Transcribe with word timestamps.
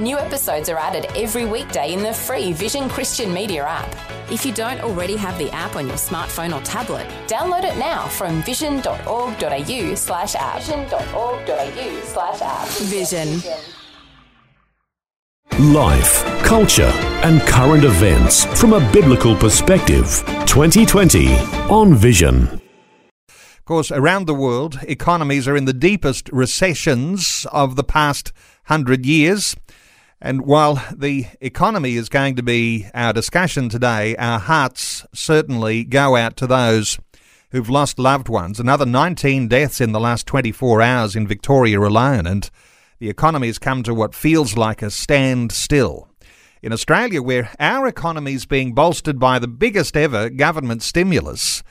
New 0.00 0.18
episodes 0.18 0.70
are 0.70 0.78
added 0.78 1.06
every 1.14 1.44
weekday 1.44 1.92
in 1.92 2.02
the 2.02 2.14
free 2.14 2.54
Vision 2.54 2.88
Christian 2.88 3.32
Media 3.32 3.62
app. 3.62 3.94
If 4.32 4.46
you 4.46 4.52
don't 4.52 4.80
already 4.80 5.16
have 5.16 5.36
the 5.36 5.50
app 5.50 5.76
on 5.76 5.86
your 5.86 5.96
smartphone 5.96 6.58
or 6.58 6.64
tablet, 6.64 7.06
download 7.26 7.64
it 7.64 7.76
now 7.76 8.08
from 8.08 8.42
vision.org.au 8.42 9.94
slash 9.94 10.34
app. 10.34 10.62
Vision.org.au 10.62 12.00
slash 12.04 12.40
app. 12.40 12.68
Vision. 12.68 13.42
Life, 15.58 16.24
culture, 16.42 16.90
and 17.22 17.42
current 17.42 17.84
events 17.84 18.46
from 18.58 18.72
a 18.72 18.92
biblical 18.92 19.36
perspective. 19.36 20.24
2020 20.46 21.34
on 21.68 21.94
Vision. 21.94 22.48
Of 23.28 23.66
course, 23.66 23.90
around 23.92 24.26
the 24.26 24.34
world, 24.34 24.78
economies 24.84 25.46
are 25.46 25.56
in 25.56 25.66
the 25.66 25.74
deepest 25.74 26.30
recessions 26.32 27.46
of 27.52 27.76
the 27.76 27.84
past 27.84 28.32
hundred 28.64 29.04
years. 29.04 29.54
And 30.24 30.42
while 30.42 30.80
the 30.96 31.26
economy 31.40 31.96
is 31.96 32.08
going 32.08 32.36
to 32.36 32.44
be 32.44 32.86
our 32.94 33.12
discussion 33.12 33.68
today, 33.68 34.14
our 34.14 34.38
hearts 34.38 35.04
certainly 35.12 35.82
go 35.82 36.14
out 36.14 36.36
to 36.36 36.46
those 36.46 36.96
who've 37.50 37.68
lost 37.68 37.98
loved 37.98 38.28
ones. 38.28 38.60
Another 38.60 38.86
19 38.86 39.48
deaths 39.48 39.80
in 39.80 39.90
the 39.90 39.98
last 39.98 40.28
24 40.28 40.80
hours 40.80 41.16
in 41.16 41.26
Victoria 41.26 41.80
alone, 41.80 42.24
and 42.28 42.48
the 43.00 43.10
economy 43.10 43.48
has 43.48 43.58
come 43.58 43.82
to 43.82 43.92
what 43.92 44.14
feels 44.14 44.56
like 44.56 44.80
a 44.80 44.92
standstill. 44.92 46.08
In 46.62 46.72
Australia, 46.72 47.20
where 47.20 47.50
our 47.58 47.88
economy 47.88 48.34
is 48.34 48.46
being 48.46 48.74
bolstered 48.74 49.18
by 49.18 49.40
the 49.40 49.48
biggest 49.48 49.96
ever 49.96 50.30
government 50.30 50.84
stimulus, 50.84 51.64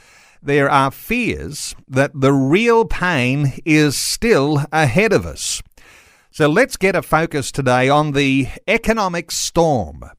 there 0.44 0.70
are 0.70 0.92
fears 0.92 1.74
that 1.88 2.12
the 2.14 2.34
real 2.34 2.84
pain 2.84 3.54
is 3.64 3.98
still 3.98 4.66
ahead 4.74 5.14
of 5.14 5.26
us. 5.26 5.62
So 6.34 6.48
let's 6.48 6.78
get 6.78 6.96
a 6.96 7.02
focus 7.02 7.52
today 7.52 7.90
on 7.90 8.14
the 8.14 8.48
economic 8.66 9.32
storm. 9.32 10.12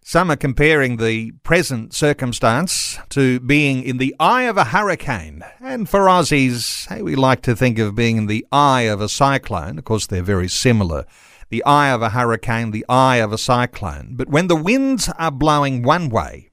Some 0.00 0.30
are 0.30 0.36
comparing 0.36 0.98
the 0.98 1.32
present 1.42 1.92
circumstance 1.92 2.96
to 3.08 3.40
being 3.40 3.82
in 3.82 3.96
the 3.96 4.14
eye 4.20 4.44
of 4.44 4.56
a 4.56 4.66
hurricane. 4.66 5.42
And 5.60 5.88
for 5.88 6.02
Aussies, 6.02 6.86
hey, 6.86 7.02
we 7.02 7.16
like 7.16 7.42
to 7.42 7.56
think 7.56 7.80
of 7.80 7.96
being 7.96 8.18
in 8.18 8.26
the 8.26 8.46
eye 8.52 8.82
of 8.82 9.00
a 9.00 9.08
cyclone. 9.08 9.78
Of 9.78 9.84
course, 9.84 10.06
they're 10.06 10.22
very 10.22 10.46
similar. 10.46 11.06
The 11.48 11.64
eye 11.64 11.90
of 11.90 12.02
a 12.02 12.10
hurricane, 12.10 12.70
the 12.70 12.86
eye 12.88 13.16
of 13.16 13.32
a 13.32 13.38
cyclone. 13.38 14.14
But 14.14 14.28
when 14.28 14.46
the 14.46 14.54
winds 14.54 15.10
are 15.18 15.32
blowing 15.32 15.82
one 15.82 16.08
way, 16.08 16.50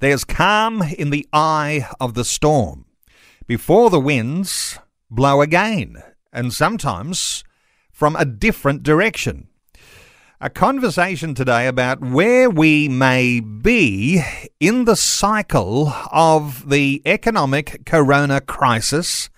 there's 0.00 0.24
calm 0.24 0.82
in 0.82 1.10
the 1.10 1.28
eye 1.32 1.88
of 2.00 2.14
the 2.14 2.24
storm. 2.24 2.86
Before 3.46 3.90
the 3.90 4.00
winds 4.00 4.76
blow 5.08 5.40
again. 5.40 6.02
And 6.32 6.52
sometimes 6.52 7.44
from 8.00 8.16
a 8.16 8.24
different 8.24 8.82
direction. 8.82 9.46
A 10.40 10.48
conversation 10.48 11.34
today 11.34 11.66
about 11.66 12.00
where 12.00 12.48
we 12.48 12.88
may 12.88 13.40
be 13.40 14.22
in 14.58 14.86
the 14.86 14.96
cycle 14.96 15.92
of 16.10 16.70
the 16.70 17.02
economic 17.04 17.84
corona 17.84 18.40
crisis. 18.40 19.28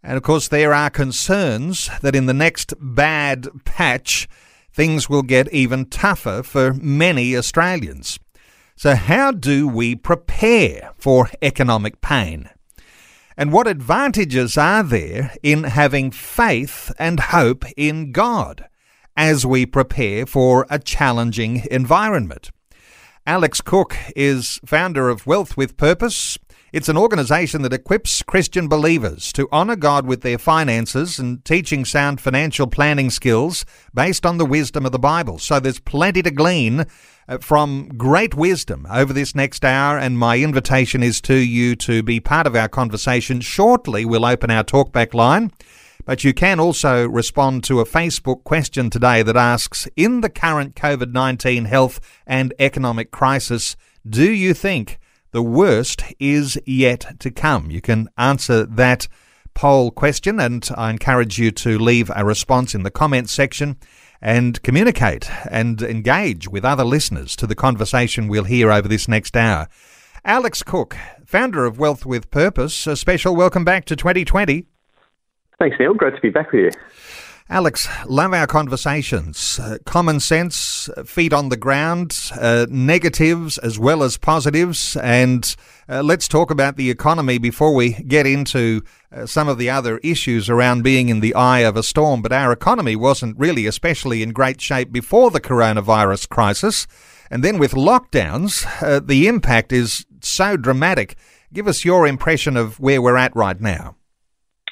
And 0.00 0.16
of 0.16 0.22
course, 0.22 0.46
there 0.46 0.72
are 0.72 0.90
concerns 0.90 1.90
that 2.02 2.14
in 2.14 2.26
the 2.26 2.32
next 2.32 2.72
bad 2.80 3.48
patch, 3.64 4.28
things 4.72 5.10
will 5.10 5.24
get 5.24 5.52
even 5.52 5.86
tougher 5.86 6.44
for 6.44 6.74
many 6.74 7.36
Australians. 7.36 8.20
So, 8.76 8.94
how 8.94 9.32
do 9.32 9.66
we 9.66 9.96
prepare 9.96 10.92
for 10.98 11.30
economic 11.42 12.00
pain? 12.00 12.48
And 13.38 13.52
what 13.52 13.68
advantages 13.68 14.58
are 14.58 14.82
there 14.82 15.32
in 15.44 15.62
having 15.62 16.10
faith 16.10 16.90
and 16.98 17.20
hope 17.20 17.64
in 17.76 18.10
God 18.10 18.68
as 19.16 19.46
we 19.46 19.64
prepare 19.64 20.26
for 20.26 20.66
a 20.68 20.80
challenging 20.80 21.64
environment? 21.70 22.50
Alex 23.24 23.60
Cook 23.60 23.96
is 24.16 24.58
founder 24.66 25.08
of 25.08 25.24
Wealth 25.24 25.56
with 25.56 25.76
Purpose. 25.76 26.36
It's 26.70 26.90
an 26.90 26.98
organization 26.98 27.62
that 27.62 27.72
equips 27.72 28.22
Christian 28.22 28.68
believers 28.68 29.32
to 29.32 29.48
honor 29.50 29.74
God 29.74 30.04
with 30.04 30.20
their 30.20 30.36
finances 30.36 31.18
and 31.18 31.42
teaching 31.42 31.86
sound 31.86 32.20
financial 32.20 32.66
planning 32.66 33.08
skills 33.08 33.64
based 33.94 34.26
on 34.26 34.36
the 34.36 34.44
wisdom 34.44 34.84
of 34.84 34.92
the 34.92 34.98
Bible. 34.98 35.38
So 35.38 35.60
there's 35.60 35.80
plenty 35.80 36.20
to 36.20 36.30
glean 36.30 36.84
uh, 37.26 37.38
from 37.38 37.88
great 37.96 38.34
wisdom 38.34 38.86
over 38.90 39.14
this 39.14 39.34
next 39.34 39.64
hour, 39.64 39.96
and 39.96 40.18
my 40.18 40.40
invitation 40.40 41.02
is 41.02 41.22
to 41.22 41.36
you 41.36 41.74
to 41.76 42.02
be 42.02 42.20
part 42.20 42.46
of 42.46 42.54
our 42.54 42.68
conversation. 42.68 43.40
Shortly, 43.40 44.04
we'll 44.04 44.26
open 44.26 44.50
our 44.50 44.64
talkback 44.64 45.14
line. 45.14 45.50
But 46.04 46.22
you 46.22 46.34
can 46.34 46.60
also 46.60 47.08
respond 47.08 47.64
to 47.64 47.80
a 47.80 47.86
Facebook 47.86 48.44
question 48.44 48.90
today 48.90 49.22
that 49.22 49.36
asks 49.38 49.88
In 49.96 50.20
the 50.20 50.30
current 50.30 50.74
COVID 50.74 51.12
19 51.12 51.64
health 51.64 51.98
and 52.26 52.52
economic 52.58 53.10
crisis, 53.10 53.74
do 54.06 54.30
you 54.30 54.52
think 54.52 54.98
the 55.30 55.42
worst 55.42 56.02
is 56.18 56.58
yet 56.66 57.20
to 57.20 57.30
come? 57.30 57.70
You 57.70 57.80
can 57.80 58.08
answer 58.16 58.64
that 58.64 59.08
poll 59.54 59.90
question, 59.90 60.40
and 60.40 60.68
I 60.76 60.90
encourage 60.90 61.38
you 61.38 61.50
to 61.50 61.78
leave 61.78 62.10
a 62.14 62.24
response 62.24 62.74
in 62.74 62.82
the 62.82 62.90
comments 62.90 63.32
section 63.32 63.76
and 64.22 64.62
communicate 64.62 65.30
and 65.50 65.80
engage 65.82 66.48
with 66.48 66.64
other 66.64 66.84
listeners 66.84 67.36
to 67.36 67.46
the 67.46 67.54
conversation 67.54 68.28
we'll 68.28 68.44
hear 68.44 68.70
over 68.70 68.88
this 68.88 69.08
next 69.08 69.36
hour. 69.36 69.68
Alex 70.24 70.62
Cook, 70.62 70.96
founder 71.24 71.64
of 71.64 71.78
Wealth 71.78 72.04
with 72.06 72.30
Purpose, 72.30 72.86
a 72.86 72.96
special 72.96 73.36
welcome 73.36 73.64
back 73.64 73.84
to 73.86 73.96
2020. 73.96 74.66
Thanks, 75.58 75.76
Neil. 75.78 75.94
Great 75.94 76.14
to 76.14 76.20
be 76.20 76.30
back 76.30 76.52
with 76.52 76.74
you. 76.74 76.80
Alex, 77.50 77.88
love 78.04 78.34
our 78.34 78.46
conversations. 78.46 79.58
Uh, 79.58 79.78
common 79.86 80.20
sense, 80.20 80.90
feet 81.06 81.32
on 81.32 81.48
the 81.48 81.56
ground, 81.56 82.30
uh, 82.38 82.66
negatives 82.68 83.56
as 83.56 83.78
well 83.78 84.02
as 84.02 84.18
positives. 84.18 84.96
And 84.98 85.56
uh, 85.88 86.02
let's 86.02 86.28
talk 86.28 86.50
about 86.50 86.76
the 86.76 86.90
economy 86.90 87.38
before 87.38 87.74
we 87.74 87.94
get 87.94 88.26
into 88.26 88.82
uh, 89.10 89.24
some 89.24 89.48
of 89.48 89.56
the 89.56 89.70
other 89.70 89.96
issues 89.98 90.50
around 90.50 90.82
being 90.82 91.08
in 91.08 91.20
the 91.20 91.34
eye 91.34 91.60
of 91.60 91.74
a 91.74 91.82
storm. 91.82 92.20
But 92.20 92.32
our 92.32 92.52
economy 92.52 92.96
wasn't 92.96 93.38
really 93.38 93.64
especially 93.64 94.22
in 94.22 94.32
great 94.32 94.60
shape 94.60 94.92
before 94.92 95.30
the 95.30 95.40
coronavirus 95.40 96.28
crisis. 96.28 96.86
And 97.30 97.42
then 97.42 97.58
with 97.58 97.72
lockdowns, 97.72 98.66
uh, 98.82 99.00
the 99.00 99.26
impact 99.26 99.72
is 99.72 100.04
so 100.20 100.58
dramatic. 100.58 101.16
Give 101.50 101.66
us 101.66 101.82
your 101.82 102.06
impression 102.06 102.58
of 102.58 102.78
where 102.78 103.00
we're 103.00 103.16
at 103.16 103.34
right 103.34 103.58
now. 103.58 103.97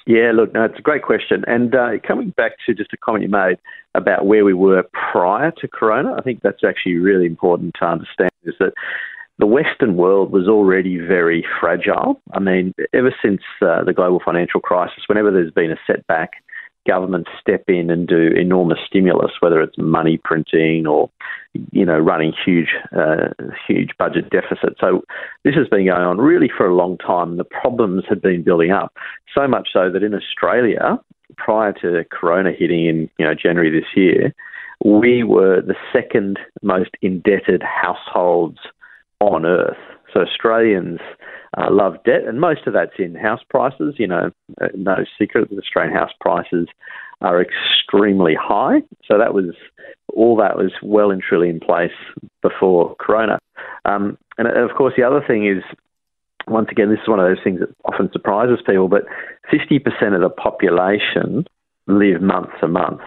Yeah, 0.06 0.30
look, 0.32 0.54
no, 0.54 0.64
it's 0.64 0.78
a 0.78 0.82
great 0.82 1.02
question. 1.02 1.44
And 1.48 1.74
uh, 1.74 1.98
coming 2.06 2.30
back 2.30 2.52
to 2.64 2.74
just 2.74 2.92
a 2.92 2.96
comment 2.96 3.24
you 3.24 3.28
made 3.28 3.58
about 3.94 4.26
where 4.26 4.44
we 4.44 4.54
were 4.54 4.84
prior 4.92 5.50
to 5.60 5.68
Corona, 5.68 6.14
I 6.16 6.22
think 6.22 6.42
that's 6.42 6.62
actually 6.64 6.96
really 6.96 7.26
important 7.26 7.74
to 7.80 7.86
understand 7.86 8.30
is 8.44 8.54
that 8.60 8.72
the 9.38 9.46
Western 9.46 9.96
world 9.96 10.30
was 10.30 10.46
already 10.48 10.98
very 10.98 11.44
fragile. 11.60 12.22
I 12.32 12.38
mean, 12.38 12.72
ever 12.94 13.14
since 13.20 13.42
uh, 13.60 13.82
the 13.84 13.92
global 13.92 14.20
financial 14.24 14.60
crisis, 14.60 15.02
whenever 15.08 15.32
there's 15.32 15.52
been 15.52 15.72
a 15.72 15.78
setback, 15.86 16.30
governments 16.86 17.30
step 17.40 17.64
in 17.66 17.90
and 17.90 18.06
do 18.06 18.28
enormous 18.28 18.78
stimulus, 18.86 19.32
whether 19.40 19.60
it's 19.60 19.76
money 19.76 20.18
printing 20.22 20.86
or, 20.86 21.10
you 21.72 21.84
know, 21.84 21.98
running 21.98 22.32
huge, 22.44 22.70
uh, 22.96 23.28
huge 23.66 23.90
budget 23.98 24.30
deficits. 24.30 24.80
So 24.80 25.02
this 25.44 25.54
has 25.54 25.68
been 25.68 25.86
going 25.86 26.02
on 26.02 26.18
really 26.18 26.50
for 26.54 26.66
a 26.66 26.74
long 26.74 26.98
time. 26.98 27.36
The 27.36 27.44
problems 27.44 28.04
had 28.08 28.20
been 28.20 28.42
building 28.42 28.70
up 28.70 28.92
so 29.34 29.46
much 29.46 29.68
so 29.72 29.90
that 29.90 30.02
in 30.02 30.14
Australia, 30.14 30.98
prior 31.36 31.72
to 31.82 32.04
Corona 32.10 32.52
hitting 32.52 32.86
in, 32.86 33.10
you 33.18 33.24
know, 33.24 33.34
January 33.34 33.70
this 33.70 33.88
year, 33.94 34.34
we 34.84 35.22
were 35.22 35.60
the 35.60 35.76
second 35.92 36.38
most 36.62 36.90
indebted 37.02 37.62
households 37.62 38.58
on 39.20 39.46
earth. 39.46 39.78
So 40.12 40.20
Australians 40.20 41.00
uh, 41.56 41.68
love 41.70 41.96
debt, 42.04 42.24
and 42.26 42.40
most 42.40 42.66
of 42.66 42.72
that's 42.72 42.98
in 42.98 43.14
house 43.14 43.40
prices. 43.48 43.94
You 43.98 44.06
know, 44.06 44.30
uh, 44.60 44.68
no 44.74 45.04
secret 45.18 45.50
that 45.50 45.58
Australian 45.58 45.94
house 45.94 46.12
prices 46.20 46.68
are 47.20 47.40
extremely 47.40 48.34
high. 48.34 48.82
So 49.06 49.18
that 49.18 49.34
was 49.34 49.54
all 50.12 50.36
that 50.36 50.56
was 50.56 50.72
well 50.82 51.10
and 51.10 51.22
truly 51.22 51.48
in 51.48 51.60
place 51.60 51.92
before 52.42 52.94
Corona. 52.98 53.38
Um, 53.84 54.18
and 54.38 54.48
of 54.48 54.76
course, 54.76 54.94
the 54.96 55.02
other 55.02 55.22
thing 55.26 55.46
is, 55.46 55.62
once 56.46 56.68
again, 56.70 56.90
this 56.90 57.00
is 57.02 57.08
one 57.08 57.18
of 57.18 57.26
those 57.26 57.42
things 57.42 57.60
that 57.60 57.74
often 57.84 58.10
surprises 58.12 58.58
people, 58.64 58.88
but 58.88 59.02
50% 59.52 60.14
of 60.14 60.20
the 60.20 60.28
population 60.28 61.46
live 61.86 62.20
month 62.20 62.50
to 62.60 62.68
month. 62.68 63.00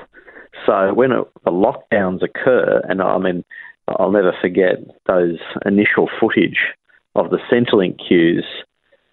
So 0.66 0.94
when 0.94 1.12
it, 1.12 1.28
the 1.46 1.52
lockdowns 1.52 2.22
occur, 2.24 2.82
and 2.90 3.02
I 3.02 3.18
mean, 3.18 3.44
I'll 3.88 4.12
never 4.12 4.34
forget 4.42 4.78
those 5.08 5.40
initial 5.66 6.10
footage 6.20 6.60
of 7.16 7.30
the 7.30 7.40
Centrelink 7.52 7.98
queues 8.06 8.46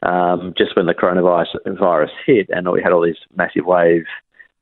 um, 0.03 0.55
just 0.57 0.77
when 0.77 0.87
the 0.87 0.95
coronavirus 0.95 1.79
virus 1.79 2.11
hit, 2.27 2.49
and 2.51 2.71
we 2.71 2.83
had 2.83 2.93
all 2.93 3.05
these 3.05 3.17
massive 3.37 3.65
waves 3.65 4.07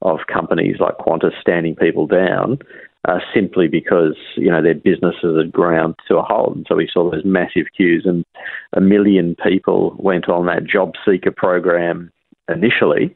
of 0.05 0.21
companies 0.33 0.77
like 0.79 0.99
Qantas 0.99 1.39
standing 1.41 1.75
people 1.75 2.07
down. 2.07 2.59
Uh, 3.07 3.19
simply 3.35 3.69
because 3.69 4.17
you 4.35 4.51
know 4.51 4.63
their 4.63 4.73
businesses 4.73 5.37
had 5.37 5.53
ground 5.53 5.95
to 6.09 6.17
a 6.17 6.23
halt, 6.23 6.57
and 6.57 6.65
so 6.67 6.75
we 6.75 6.89
saw 6.91 7.11
those 7.11 7.23
massive 7.23 7.67
queues, 7.77 8.05
and 8.07 8.25
a 8.73 8.81
million 8.81 9.37
people 9.47 9.95
went 9.99 10.27
on 10.27 10.47
that 10.47 10.65
job 10.65 10.95
seeker 11.05 11.31
program 11.31 12.11
initially, 12.49 13.15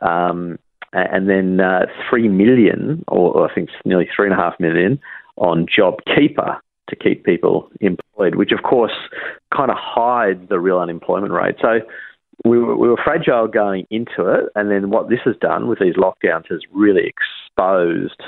um, 0.00 0.58
and 0.92 1.30
then 1.30 1.60
uh, 1.60 1.86
three 2.10 2.26
million, 2.26 3.04
or 3.06 3.48
I 3.48 3.54
think 3.54 3.68
nearly 3.84 4.08
three 4.14 4.26
and 4.26 4.34
a 4.34 4.36
half 4.36 4.58
million, 4.58 4.98
on 5.36 5.66
JobKeeper 5.66 6.58
to 6.88 6.96
keep 6.96 7.24
people 7.24 7.70
employed, 7.80 8.34
which 8.34 8.50
of 8.50 8.62
course 8.62 8.92
kind 9.54 9.70
of 9.70 9.76
hides 9.78 10.48
the 10.48 10.58
real 10.58 10.78
unemployment 10.78 11.32
rate. 11.32 11.56
So 11.60 11.80
we 12.44 12.58
were, 12.58 12.76
we 12.76 12.88
were 12.88 13.00
fragile 13.02 13.48
going 13.48 13.86
into 13.90 14.26
it, 14.32 14.46
and 14.54 14.70
then 14.70 14.90
what 14.90 15.08
this 15.08 15.20
has 15.24 15.36
done 15.40 15.68
with 15.68 15.78
these 15.80 15.94
lockdowns 15.94 16.48
has 16.50 16.60
really 16.72 17.02
exposed, 17.06 18.22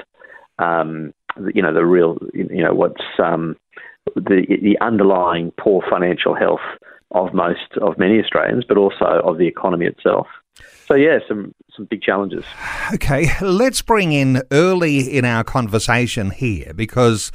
um, 0.58 1.14
you 1.54 1.62
know, 1.62 1.72
the 1.72 1.84
real, 1.84 2.18
you 2.34 2.62
know, 2.62 2.74
what's 2.74 3.02
um, 3.22 3.56
the 4.16 4.46
the 4.62 4.76
underlying 4.80 5.52
poor 5.58 5.82
financial 5.88 6.34
health 6.34 6.60
of 7.12 7.34
most 7.34 7.76
of 7.80 7.98
many 7.98 8.20
Australians, 8.20 8.64
but 8.66 8.76
also 8.76 9.20
of 9.24 9.38
the 9.38 9.46
economy 9.46 9.86
itself. 9.86 10.26
So 10.86 10.94
yeah, 10.94 11.18
some 11.28 11.54
some 11.74 11.86
big 11.86 12.02
challenges. 12.02 12.44
Okay, 12.94 13.28
let's 13.40 13.82
bring 13.82 14.12
in 14.12 14.42
early 14.50 15.16
in 15.16 15.24
our 15.24 15.44
conversation 15.44 16.30
here 16.30 16.72
because 16.74 17.30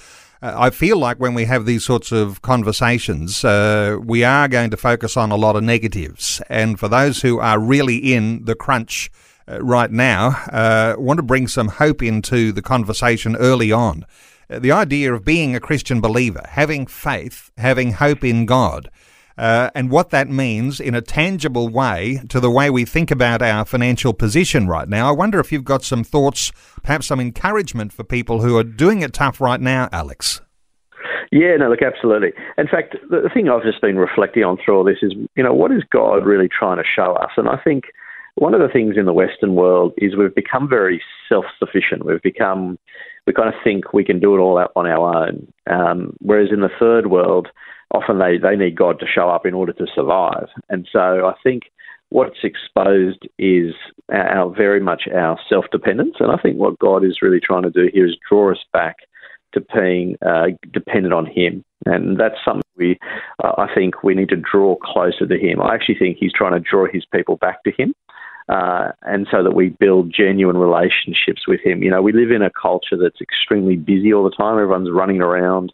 I 0.54 0.70
feel 0.70 0.98
like 0.98 1.18
when 1.18 1.34
we 1.34 1.46
have 1.46 1.66
these 1.66 1.84
sorts 1.84 2.12
of 2.12 2.44
conversations, 2.44 3.44
uh, 3.44 3.98
we 4.00 4.24
are 4.24 4.48
going 4.48 4.70
to 4.70 4.78
focus 4.78 5.18
on 5.18 5.32
a 5.32 5.36
lot 5.36 5.56
of 5.56 5.64
negatives. 5.64 6.40
And 6.50 6.80
for 6.80 6.88
those 6.88 7.24
who 7.24 7.40
are 7.40 7.60
really 7.60 8.14
in 8.14 8.46
the 8.46 8.54
crunch 8.54 9.10
uh, 9.48 9.60
right 9.64 9.90
now, 9.90 10.28
uh, 10.52 10.96
want 11.00 11.18
to 11.18 11.24
bring 11.24 11.48
some 11.48 11.70
hope 11.70 12.04
into 12.04 12.52
the 12.52 12.62
conversation 12.62 13.36
early 13.38 13.72
on. 13.72 14.06
Uh, 14.48 14.60
the 14.60 14.72
idea 14.72 15.12
of 15.14 15.26
being 15.26 15.56
a 15.56 15.60
Christian 15.60 16.00
believer, 16.00 16.44
having 16.50 16.86
faith, 16.86 17.50
having 17.58 17.94
hope 17.94 18.24
in 18.24 18.46
God. 18.46 18.92
Uh, 19.38 19.70
and 19.76 19.92
what 19.92 20.12
that 20.12 20.30
means 20.30 20.80
in 20.80 20.96
a 20.96 21.02
tangible 21.02 21.68
way 21.68 22.22
to 22.30 22.40
the 22.40 22.50
way 22.50 22.70
we 22.70 22.86
think 22.86 23.12
about 23.12 23.42
our 23.42 23.66
financial 23.66 24.14
position 24.14 24.68
right 24.68 24.88
now. 24.88 25.10
I 25.10 25.12
wonder 25.12 25.40
if 25.40 25.52
you've 25.52 25.66
got 25.66 25.84
some 25.84 26.04
thoughts, 26.04 26.52
perhaps 26.84 27.08
some 27.08 27.20
encouragement 27.20 27.92
for 27.92 28.04
people 28.04 28.42
who 28.42 28.58
are 28.58 28.64
doing 28.64 29.02
it 29.02 29.14
tough 29.14 29.42
right 29.42 29.60
now, 29.60 29.90
Alex. 29.92 30.42
Yeah, 31.32 31.58
no, 31.58 31.70
look, 31.70 31.82
absolutely. 31.82 32.32
In 32.58 32.68
fact, 32.68 32.96
the 33.10 33.30
thing 33.34 33.50
I've 33.50 33.64
just 33.64 33.82
been 33.82 33.98
reflecting 33.98 34.44
on 34.44 34.58
through 34.64 34.78
all 34.78 34.84
this 34.86 35.00
is, 35.02 35.14
you 35.36 35.44
know, 35.44 35.54
what 35.54 35.72
is 35.72 35.84
God 35.90 36.26
really 36.26 36.48
trying 36.48 36.78
to 36.78 36.84
show 36.84 37.14
us? 37.16 37.32
And 37.36 37.50
I 37.50 37.58
think 37.62 37.86
one 38.36 38.54
of 38.54 38.62
the 38.62 38.70
things 38.72 38.96
in 38.98 39.06
the 39.06 39.14
Western 39.14 39.56
world 39.56 39.94
is 39.98 40.16
we've 40.16 40.34
become 40.34 40.70
very 40.70 41.02
self 41.28 41.46
sufficient. 41.60 42.06
We've 42.06 42.22
become, 42.22 42.78
we 43.26 43.34
kind 43.34 43.50
of 43.50 43.56
think 43.64 43.92
we 43.92 44.04
can 44.06 44.20
do 44.20 44.36
it 44.36 44.40
all 44.40 44.58
out 44.58 44.72
on 44.76 44.88
our 44.88 45.26
own. 45.26 45.52
Um, 45.70 46.16
whereas 46.20 46.50
in 46.52 46.62
the 46.62 46.70
third 46.80 47.08
world, 47.08 47.50
often 47.94 48.20
they, 48.20 48.38
they 48.38 48.56
need 48.56 48.76
God 48.76 49.00
to 49.00 49.08
show 49.08 49.30
up 49.30 49.46
in 49.46 49.54
order 49.54 49.74
to 49.74 49.88
survive. 49.94 50.48
And 50.70 50.88
so 50.92 51.26
I 51.28 51.34
think 51.44 51.64
what's 52.10 52.44
exposed 52.44 53.28
is 53.38 53.74
our, 54.12 54.54
very 54.54 54.80
much 54.80 55.04
our 55.14 55.40
self 55.50 55.66
dependence. 55.72 56.16
And 56.20 56.32
I 56.32 56.38
think 56.38 56.58
what 56.58 56.80
God 56.80 57.04
is 57.04 57.22
really 57.22 57.40
trying 57.40 57.64
to 57.64 57.72
do 57.72 57.90
here 57.94 58.08
is 58.08 58.18
draw 58.30 58.52
us 58.52 58.64
back 58.74 58.98
to 59.54 59.62
being 59.74 60.18
uh, 60.26 60.48
dependent 60.72 61.14
on 61.14 61.26
Him. 61.26 61.64
And 61.86 62.20
that's 62.20 62.36
something 62.44 62.64
we, 62.78 62.98
uh, 63.44 63.54
I 63.58 63.74
think, 63.74 64.04
we 64.04 64.16
need 64.16 64.30
to 64.30 64.36
draw 64.36 64.76
closer 64.82 65.26
to 65.26 65.38
Him. 65.38 65.62
I 65.62 65.74
actually 65.74 65.98
think 65.98 66.18
He's 66.20 66.34
trying 66.34 66.54
to 66.54 66.60
draw 66.60 66.88
His 66.92 67.06
people 67.06 67.38
back 67.38 67.64
to 67.64 67.72
Him. 67.78 67.94
Uh, 68.48 68.92
and 69.02 69.28
so 69.32 69.42
that 69.42 69.56
we 69.56 69.70
build 69.70 70.14
genuine 70.16 70.58
relationships 70.58 71.48
with 71.48 71.60
him. 71.64 71.82
You 71.82 71.90
know, 71.90 72.04
we 72.04 72.14
live 72.14 72.30
in 72.30 72.44
a 72.44 72.52
culture 72.52 72.96
that's 72.96 73.20
extremely 73.20 73.76
busy 73.76 74.14
all 74.14 74.24
the 74.24 74.30
time. 74.30 74.60
Everyone's 74.60 74.92
running 74.92 75.20
around. 75.20 75.74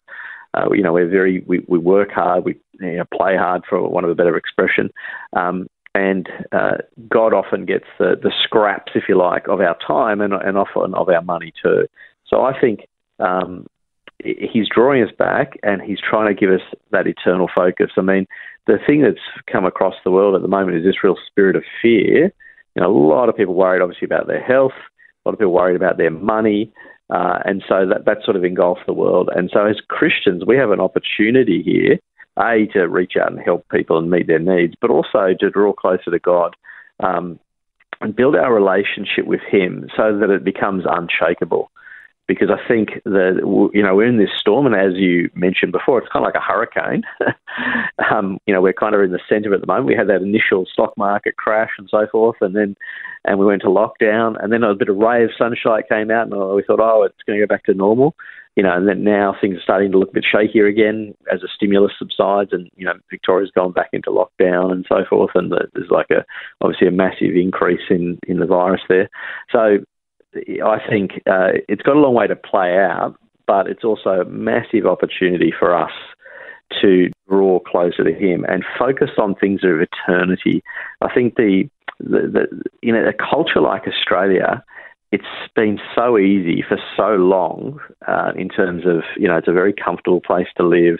Uh, 0.54 0.70
you 0.72 0.82
know, 0.82 0.92
we're 0.92 1.08
very 1.08 1.42
we, 1.46 1.64
we 1.68 1.78
work 1.78 2.10
hard, 2.10 2.44
we 2.44 2.58
you 2.80 2.96
know, 2.98 3.04
play 3.14 3.36
hard, 3.36 3.62
for 3.68 3.88
one 3.88 4.04
of 4.04 4.10
a 4.10 4.14
better 4.14 4.36
expression. 4.36 4.90
Um, 5.34 5.66
and 5.94 6.28
uh, 6.52 6.78
God 7.08 7.34
often 7.34 7.66
gets 7.66 7.84
the, 7.98 8.14
the 8.20 8.32
scraps, 8.42 8.92
if 8.94 9.04
you 9.08 9.18
like, 9.18 9.46
of 9.48 9.60
our 9.60 9.76
time 9.86 10.20
and, 10.20 10.32
and 10.32 10.56
often 10.56 10.94
of 10.94 11.08
our 11.08 11.22
money 11.22 11.52
too. 11.62 11.86
So 12.26 12.42
I 12.42 12.58
think 12.58 12.88
um, 13.18 13.66
he's 14.24 14.68
drawing 14.74 15.02
us 15.02 15.10
back 15.18 15.58
and 15.62 15.82
he's 15.82 15.98
trying 16.00 16.34
to 16.34 16.38
give 16.38 16.50
us 16.50 16.62
that 16.92 17.06
eternal 17.06 17.48
focus. 17.54 17.90
I 17.96 18.02
mean, 18.02 18.26
the 18.66 18.78
thing 18.86 19.02
that's 19.02 19.18
come 19.50 19.66
across 19.66 19.94
the 20.04 20.10
world 20.10 20.34
at 20.34 20.42
the 20.42 20.48
moment 20.48 20.78
is 20.78 20.84
this 20.84 21.04
real 21.04 21.16
spirit 21.26 21.56
of 21.56 21.64
fear. 21.80 22.32
You 22.74 22.82
know, 22.82 22.90
a 22.90 22.96
lot 22.96 23.28
of 23.28 23.36
people 23.36 23.54
worried, 23.54 23.82
obviously, 23.82 24.06
about 24.06 24.28
their 24.28 24.42
health. 24.42 24.72
A 24.72 25.28
lot 25.28 25.34
of 25.34 25.38
people 25.38 25.52
worried 25.52 25.76
about 25.76 25.98
their 25.98 26.10
money. 26.10 26.72
Uh, 27.12 27.38
and 27.44 27.62
so 27.68 27.86
that, 27.86 28.06
that 28.06 28.24
sort 28.24 28.36
of 28.36 28.44
engulfs 28.44 28.80
the 28.86 28.92
world. 28.92 29.28
And 29.36 29.50
so 29.52 29.66
as 29.66 29.76
Christians, 29.88 30.44
we 30.46 30.56
have 30.56 30.70
an 30.70 30.80
opportunity 30.80 31.62
here, 31.62 31.98
A, 32.38 32.66
to 32.72 32.88
reach 32.88 33.14
out 33.20 33.30
and 33.30 33.40
help 33.40 33.68
people 33.68 33.98
and 33.98 34.10
meet 34.10 34.28
their 34.28 34.38
needs, 34.38 34.74
but 34.80 34.90
also 34.90 35.34
to 35.38 35.50
draw 35.50 35.74
closer 35.74 36.10
to 36.10 36.18
God 36.18 36.56
um, 37.00 37.38
and 38.00 38.16
build 38.16 38.34
our 38.34 38.54
relationship 38.54 39.26
with 39.26 39.42
Him 39.46 39.88
so 39.94 40.16
that 40.18 40.30
it 40.30 40.42
becomes 40.42 40.84
unshakable 40.88 41.70
because 42.34 42.50
I 42.50 42.66
think 42.66 43.02
that 43.04 43.40
you 43.74 43.82
know 43.82 43.94
we're 43.94 44.06
in 44.06 44.18
this 44.18 44.30
storm, 44.38 44.66
and 44.66 44.74
as 44.74 44.94
you 44.94 45.30
mentioned 45.34 45.72
before, 45.72 45.98
it's 45.98 46.08
kind 46.12 46.24
of 46.24 46.28
like 46.28 46.34
a 46.34 46.40
hurricane. 46.40 47.02
um, 48.10 48.38
you 48.46 48.54
know, 48.54 48.60
we're 48.60 48.72
kind 48.72 48.94
of 48.94 49.02
in 49.02 49.12
the 49.12 49.20
centre 49.28 49.54
at 49.54 49.60
the 49.60 49.66
moment. 49.66 49.86
We 49.86 49.94
had 49.94 50.08
that 50.08 50.22
initial 50.22 50.66
stock 50.66 50.96
market 50.96 51.36
crash 51.36 51.70
and 51.78 51.88
so 51.90 52.06
forth, 52.10 52.36
and 52.40 52.56
then 52.56 52.76
and 53.24 53.38
we 53.38 53.46
went 53.46 53.62
to 53.62 53.68
lockdown, 53.68 54.42
and 54.42 54.52
then 54.52 54.62
a 54.62 54.74
bit 54.74 54.88
of 54.88 54.96
ray 54.96 55.24
of 55.24 55.30
sunshine 55.36 55.82
came 55.88 56.10
out, 56.10 56.28
and 56.28 56.54
we 56.54 56.62
thought, 56.62 56.80
oh, 56.80 57.04
it's 57.04 57.22
going 57.26 57.38
to 57.38 57.46
go 57.46 57.52
back 57.52 57.64
to 57.64 57.74
normal. 57.74 58.14
You 58.56 58.62
know, 58.62 58.76
and 58.76 58.86
then 58.86 59.02
now 59.02 59.34
things 59.40 59.56
are 59.56 59.62
starting 59.62 59.92
to 59.92 59.98
look 59.98 60.10
a 60.10 60.14
bit 60.14 60.26
shakier 60.30 60.68
again 60.68 61.14
as 61.32 61.40
the 61.40 61.48
stimulus 61.54 61.92
subsides, 61.98 62.50
and 62.52 62.70
you 62.76 62.84
know 62.84 62.94
Victoria's 63.10 63.50
gone 63.54 63.72
back 63.72 63.90
into 63.92 64.10
lockdown 64.10 64.72
and 64.72 64.84
so 64.88 65.04
forth, 65.08 65.30
and 65.34 65.52
there's 65.52 65.90
like 65.90 66.10
a 66.10 66.24
obviously 66.60 66.86
a 66.86 66.90
massive 66.90 67.34
increase 67.34 67.80
in 67.88 68.18
in 68.26 68.38
the 68.40 68.46
virus 68.46 68.82
there. 68.88 69.08
So 69.50 69.78
I 70.34 70.78
think 70.88 71.22
uh, 71.26 71.60
it's 71.68 71.82
got 71.82 71.96
a 71.96 72.00
long 72.00 72.14
way 72.14 72.26
to 72.26 72.36
play 72.36 72.78
out, 72.78 73.16
but 73.46 73.66
it's 73.66 73.84
also 73.84 74.10
a 74.10 74.24
massive 74.24 74.86
opportunity 74.86 75.52
for 75.56 75.76
us 75.76 75.92
to 76.80 77.10
draw 77.28 77.60
closer 77.60 78.04
to 78.04 78.14
Him 78.14 78.44
and 78.48 78.64
focus 78.78 79.10
on 79.18 79.34
things 79.34 79.60
of 79.64 79.80
eternity. 79.80 80.62
I 81.00 81.12
think 81.12 81.36
the, 81.36 81.68
the, 81.98 82.28
the 82.32 82.62
you 82.80 82.92
know 82.92 83.06
a 83.06 83.12
culture 83.12 83.60
like 83.60 83.86
Australia, 83.86 84.64
it's 85.10 85.24
been 85.54 85.78
so 85.94 86.18
easy 86.18 86.64
for 86.66 86.78
so 86.96 87.10
long 87.16 87.80
uh, 88.08 88.32
in 88.36 88.48
terms 88.48 88.84
of 88.86 89.02
you 89.16 89.28
know 89.28 89.36
it's 89.36 89.48
a 89.48 89.52
very 89.52 89.72
comfortable 89.72 90.20
place 90.20 90.48
to 90.56 90.66
live. 90.66 90.98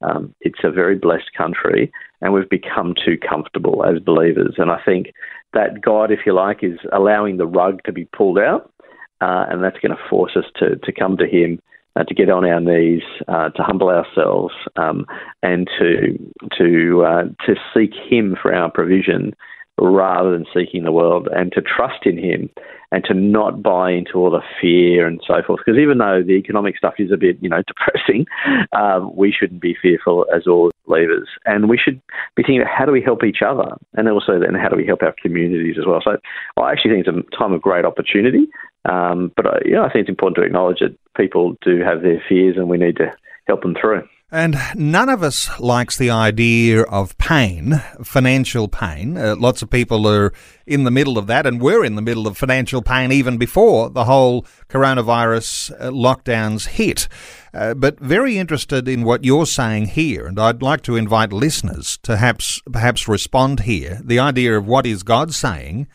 Um, 0.00 0.32
it's 0.40 0.60
a 0.62 0.70
very 0.70 0.96
blessed 0.96 1.32
country, 1.36 1.90
and 2.20 2.32
we've 2.32 2.48
become 2.48 2.94
too 3.04 3.18
comfortable 3.18 3.84
as 3.84 3.98
believers. 4.00 4.54
And 4.56 4.70
I 4.70 4.80
think 4.84 5.12
that 5.54 5.80
God, 5.80 6.10
if 6.10 6.20
you 6.26 6.34
like, 6.34 6.62
is 6.62 6.78
allowing 6.92 7.36
the 7.36 7.46
rug 7.46 7.82
to 7.84 7.92
be 7.92 8.04
pulled 8.06 8.38
out, 8.38 8.72
uh, 9.20 9.46
and 9.48 9.62
that's 9.62 9.78
going 9.78 9.96
to 9.96 10.08
force 10.08 10.36
us 10.36 10.44
to, 10.56 10.76
to 10.76 10.92
come 10.92 11.16
to 11.16 11.26
Him, 11.26 11.60
uh, 11.96 12.04
to 12.04 12.14
get 12.14 12.30
on 12.30 12.44
our 12.44 12.60
knees, 12.60 13.02
uh, 13.26 13.50
to 13.50 13.62
humble 13.62 13.88
ourselves, 13.88 14.54
um, 14.76 15.06
and 15.42 15.68
to 15.78 16.18
to 16.56 17.04
uh, 17.04 17.24
to 17.46 17.54
seek 17.74 17.92
Him 18.08 18.36
for 18.40 18.54
our 18.54 18.70
provision 18.70 19.34
rather 19.78 20.32
than 20.32 20.46
seeking 20.54 20.84
the 20.84 20.92
world, 20.92 21.28
and 21.32 21.52
to 21.52 21.62
trust 21.62 22.06
in 22.06 22.18
Him, 22.18 22.50
and 22.90 23.04
to 23.04 23.14
not 23.14 23.62
buy 23.62 23.90
into 23.90 24.14
all 24.14 24.30
the 24.30 24.42
fear 24.60 25.06
and 25.06 25.20
so 25.26 25.42
forth. 25.46 25.60
Because 25.64 25.78
even 25.78 25.98
though 25.98 26.22
the 26.22 26.32
economic 26.32 26.76
stuff 26.76 26.94
is 26.98 27.12
a 27.12 27.16
bit, 27.16 27.36
you 27.40 27.48
know, 27.48 27.62
depressing, 27.66 28.26
um, 28.72 29.14
we 29.14 29.32
shouldn't 29.32 29.60
be 29.60 29.76
fearful 29.80 30.26
as 30.34 30.46
all 30.46 30.70
believers, 30.86 31.28
and 31.44 31.68
we 31.68 31.78
should 31.78 32.00
be 32.34 32.42
thinking 32.42 32.62
about 32.62 32.74
how 32.74 32.84
do 32.84 32.92
we 32.92 33.02
help 33.02 33.24
each 33.24 33.42
other, 33.46 33.76
and 33.94 34.08
also 34.08 34.38
then 34.38 34.54
how 34.54 34.68
do 34.68 34.76
we 34.76 34.86
help 34.86 35.02
our 35.02 35.14
communities 35.20 35.76
as 35.78 35.86
well. 35.86 36.00
So 36.02 36.16
I 36.60 36.72
actually 36.72 36.92
think 36.92 37.06
it's 37.06 37.16
a 37.16 37.36
time 37.36 37.52
of 37.52 37.62
great 37.62 37.84
opportunity, 37.84 38.46
um, 38.84 39.32
but 39.36 39.46
uh, 39.46 39.58
yeah, 39.64 39.82
I 39.82 39.92
think 39.92 40.02
it's 40.02 40.08
important 40.08 40.36
to 40.36 40.42
acknowledge 40.42 40.80
that 40.80 40.96
people 41.16 41.56
do 41.62 41.80
have 41.80 42.02
their 42.02 42.22
fears, 42.28 42.56
and 42.56 42.68
we 42.68 42.78
need 42.78 42.96
to 42.96 43.12
help 43.46 43.62
them 43.62 43.76
through. 43.78 44.02
And 44.30 44.58
none 44.74 45.08
of 45.08 45.22
us 45.22 45.58
likes 45.58 45.96
the 45.96 46.10
idea 46.10 46.82
of 46.82 47.16
pain, 47.16 47.82
financial 48.04 48.68
pain. 48.68 49.16
Uh, 49.16 49.34
lots 49.34 49.62
of 49.62 49.70
people 49.70 50.06
are 50.06 50.34
in 50.66 50.84
the 50.84 50.90
middle 50.90 51.16
of 51.16 51.26
that, 51.28 51.46
and 51.46 51.62
we're 51.62 51.82
in 51.82 51.94
the 51.94 52.02
middle 52.02 52.26
of 52.26 52.36
financial 52.36 52.82
pain 52.82 53.10
even 53.10 53.38
before 53.38 53.88
the 53.88 54.04
whole 54.04 54.44
coronavirus 54.68 55.70
uh, 55.80 55.90
lockdowns 55.90 56.66
hit. 56.66 57.08
Uh, 57.54 57.72
but 57.72 57.98
very 58.00 58.36
interested 58.36 58.86
in 58.86 59.02
what 59.02 59.24
you're 59.24 59.46
saying 59.46 59.86
here, 59.86 60.26
and 60.26 60.38
I'd 60.38 60.60
like 60.60 60.82
to 60.82 60.96
invite 60.96 61.32
listeners 61.32 61.98
to 62.02 62.12
perhaps, 62.12 62.60
perhaps 62.70 63.08
respond 63.08 63.60
here. 63.60 63.98
The 64.04 64.18
idea 64.18 64.58
of 64.58 64.66
what 64.66 64.84
is 64.84 65.02
God 65.02 65.32
saying 65.32 65.88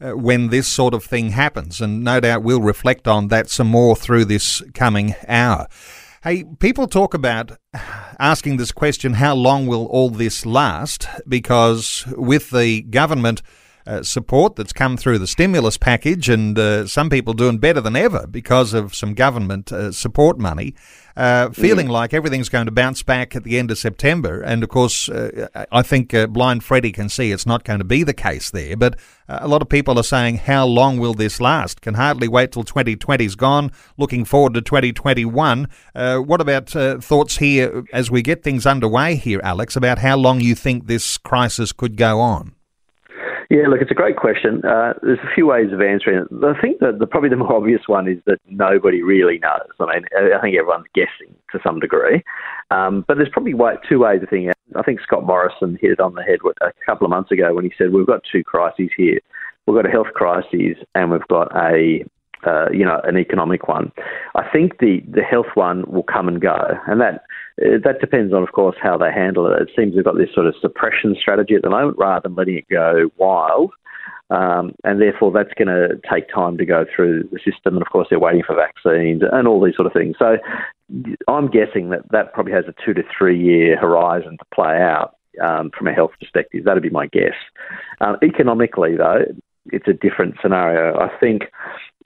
uh, 0.00 0.16
when 0.16 0.48
this 0.48 0.66
sort 0.66 0.92
of 0.92 1.04
thing 1.04 1.30
happens, 1.30 1.80
and 1.80 2.02
no 2.02 2.18
doubt 2.18 2.42
we'll 2.42 2.60
reflect 2.60 3.06
on 3.06 3.28
that 3.28 3.48
some 3.48 3.68
more 3.68 3.94
through 3.94 4.24
this 4.24 4.60
coming 4.74 5.14
hour. 5.28 5.68
Hey, 6.26 6.42
people 6.58 6.88
talk 6.88 7.14
about 7.14 7.52
asking 8.18 8.56
this 8.56 8.72
question 8.72 9.12
how 9.12 9.36
long 9.36 9.68
will 9.68 9.86
all 9.86 10.10
this 10.10 10.44
last? 10.44 11.06
Because 11.28 12.04
with 12.16 12.50
the 12.50 12.82
government 12.82 13.42
uh, 13.86 14.02
support 14.02 14.56
that's 14.56 14.72
come 14.72 14.96
through 14.96 15.18
the 15.18 15.26
stimulus 15.26 15.76
package, 15.78 16.28
and 16.28 16.58
uh, 16.58 16.86
some 16.86 17.08
people 17.08 17.34
doing 17.34 17.58
better 17.58 17.80
than 17.80 17.94
ever 17.94 18.26
because 18.26 18.74
of 18.74 18.94
some 18.94 19.14
government 19.14 19.70
uh, 19.70 19.92
support 19.92 20.38
money. 20.38 20.74
Uh, 21.16 21.48
feeling 21.48 21.86
mm. 21.86 21.92
like 21.92 22.12
everything's 22.12 22.50
going 22.50 22.66
to 22.66 22.72
bounce 22.72 23.02
back 23.02 23.34
at 23.34 23.42
the 23.42 23.58
end 23.58 23.70
of 23.70 23.78
September. 23.78 24.42
And 24.42 24.62
of 24.62 24.68
course, 24.68 25.08
uh, 25.08 25.48
I 25.72 25.80
think 25.80 26.12
uh, 26.12 26.26
blind 26.26 26.62
Freddie 26.62 26.92
can 26.92 27.08
see 27.08 27.32
it's 27.32 27.46
not 27.46 27.64
going 27.64 27.78
to 27.78 27.86
be 27.86 28.02
the 28.02 28.12
case 28.12 28.50
there. 28.50 28.76
But 28.76 28.98
a 29.26 29.48
lot 29.48 29.62
of 29.62 29.70
people 29.70 29.98
are 29.98 30.04
saying, 30.04 30.38
how 30.38 30.66
long 30.66 30.98
will 30.98 31.14
this 31.14 31.40
last? 31.40 31.80
Can 31.80 31.94
hardly 31.94 32.28
wait 32.28 32.52
till 32.52 32.64
2020's 32.64 33.34
gone. 33.34 33.72
Looking 33.96 34.26
forward 34.26 34.52
to 34.54 34.60
2021. 34.60 35.68
what 35.94 36.40
about 36.42 36.68
thoughts 36.68 37.38
here 37.38 37.84
as 37.94 38.10
we 38.10 38.20
get 38.20 38.42
things 38.42 38.66
underway 38.66 39.14
here, 39.14 39.40
Alex, 39.42 39.74
about 39.74 40.00
how 40.00 40.18
long 40.18 40.40
you 40.40 40.54
think 40.54 40.86
this 40.86 41.16
crisis 41.16 41.72
could 41.72 41.96
go 41.96 42.20
on? 42.20 42.55
Yeah, 43.48 43.68
look, 43.68 43.80
it's 43.80 43.90
a 43.90 43.94
great 43.94 44.16
question. 44.16 44.64
Uh, 44.64 44.94
there's 45.02 45.20
a 45.20 45.34
few 45.34 45.46
ways 45.46 45.72
of 45.72 45.80
answering 45.80 46.18
it. 46.18 46.44
I 46.44 46.60
think 46.60 46.80
that 46.80 46.98
the, 46.98 47.06
probably 47.06 47.28
the 47.28 47.36
more 47.36 47.52
obvious 47.56 47.82
one 47.86 48.08
is 48.08 48.18
that 48.26 48.38
nobody 48.48 49.02
really 49.02 49.38
knows. 49.38 49.70
I 49.78 49.94
mean, 49.94 50.04
I 50.16 50.40
think 50.40 50.56
everyone's 50.56 50.86
guessing 50.94 51.34
to 51.52 51.60
some 51.62 51.78
degree. 51.78 52.24
Um, 52.70 53.04
but 53.06 53.16
there's 53.16 53.28
probably 53.30 53.54
two 53.88 54.00
ways 54.00 54.22
of 54.22 54.30
thinking. 54.30 54.52
I 54.74 54.82
think 54.82 55.00
Scott 55.00 55.24
Morrison 55.24 55.78
hit 55.80 55.92
it 55.92 56.00
on 56.00 56.14
the 56.14 56.22
head 56.22 56.40
a 56.60 56.72
couple 56.84 57.04
of 57.04 57.10
months 57.10 57.30
ago 57.30 57.54
when 57.54 57.64
he 57.64 57.72
said, 57.78 57.92
We've 57.92 58.06
got 58.06 58.22
two 58.30 58.42
crises 58.42 58.90
here. 58.96 59.20
We've 59.66 59.76
got 59.76 59.86
a 59.86 59.92
health 59.92 60.12
crisis 60.14 60.78
and 60.94 61.10
we've 61.12 61.26
got 61.28 61.54
a 61.56 62.04
uh, 62.46 62.70
you 62.70 62.84
know, 62.84 63.00
an 63.04 63.16
economic 63.16 63.66
one. 63.66 63.90
I 64.34 64.48
think 64.52 64.78
the, 64.78 65.02
the 65.08 65.22
health 65.22 65.46
one 65.54 65.84
will 65.90 66.02
come 66.04 66.28
and 66.28 66.40
go, 66.40 66.56
and 66.86 67.00
that 67.00 67.24
that 67.58 68.00
depends 68.00 68.34
on, 68.34 68.42
of 68.42 68.52
course, 68.52 68.76
how 68.80 68.98
they 68.98 69.12
handle 69.12 69.50
it. 69.50 69.62
It 69.62 69.70
seems 69.76 69.94
they've 69.94 70.04
got 70.04 70.16
this 70.16 70.34
sort 70.34 70.46
of 70.46 70.54
suppression 70.60 71.16
strategy 71.18 71.54
at 71.54 71.62
the 71.62 71.70
moment 71.70 71.96
rather 71.98 72.28
than 72.28 72.36
letting 72.36 72.58
it 72.58 72.68
go 72.68 73.10
wild. 73.16 73.72
Um, 74.28 74.74
and 74.82 75.00
therefore, 75.00 75.30
that's 75.30 75.54
going 75.56 75.68
to 75.68 76.00
take 76.10 76.28
time 76.28 76.58
to 76.58 76.66
go 76.66 76.84
through 76.94 77.28
the 77.30 77.38
system. 77.38 77.74
And 77.74 77.82
of 77.82 77.88
course, 77.88 78.08
they're 78.10 78.18
waiting 78.18 78.42
for 78.44 78.56
vaccines 78.56 79.22
and 79.30 79.46
all 79.46 79.64
these 79.64 79.76
sort 79.76 79.86
of 79.86 79.92
things. 79.92 80.16
So, 80.18 80.36
I'm 81.28 81.48
guessing 81.48 81.90
that 81.90 82.10
that 82.10 82.32
probably 82.32 82.52
has 82.52 82.64
a 82.68 82.74
two 82.84 82.94
to 82.94 83.02
three 83.16 83.40
year 83.40 83.76
horizon 83.76 84.36
to 84.38 84.44
play 84.54 84.80
out 84.80 85.16
um, 85.42 85.70
from 85.76 85.86
a 85.86 85.92
health 85.92 86.12
perspective. 86.20 86.64
That'd 86.64 86.82
be 86.82 86.90
my 86.90 87.06
guess. 87.06 87.34
Um, 88.00 88.16
economically, 88.22 88.96
though, 88.96 89.24
it's 89.66 89.88
a 89.88 89.92
different 89.92 90.36
scenario. 90.42 90.98
I 90.98 91.08
think 91.18 91.44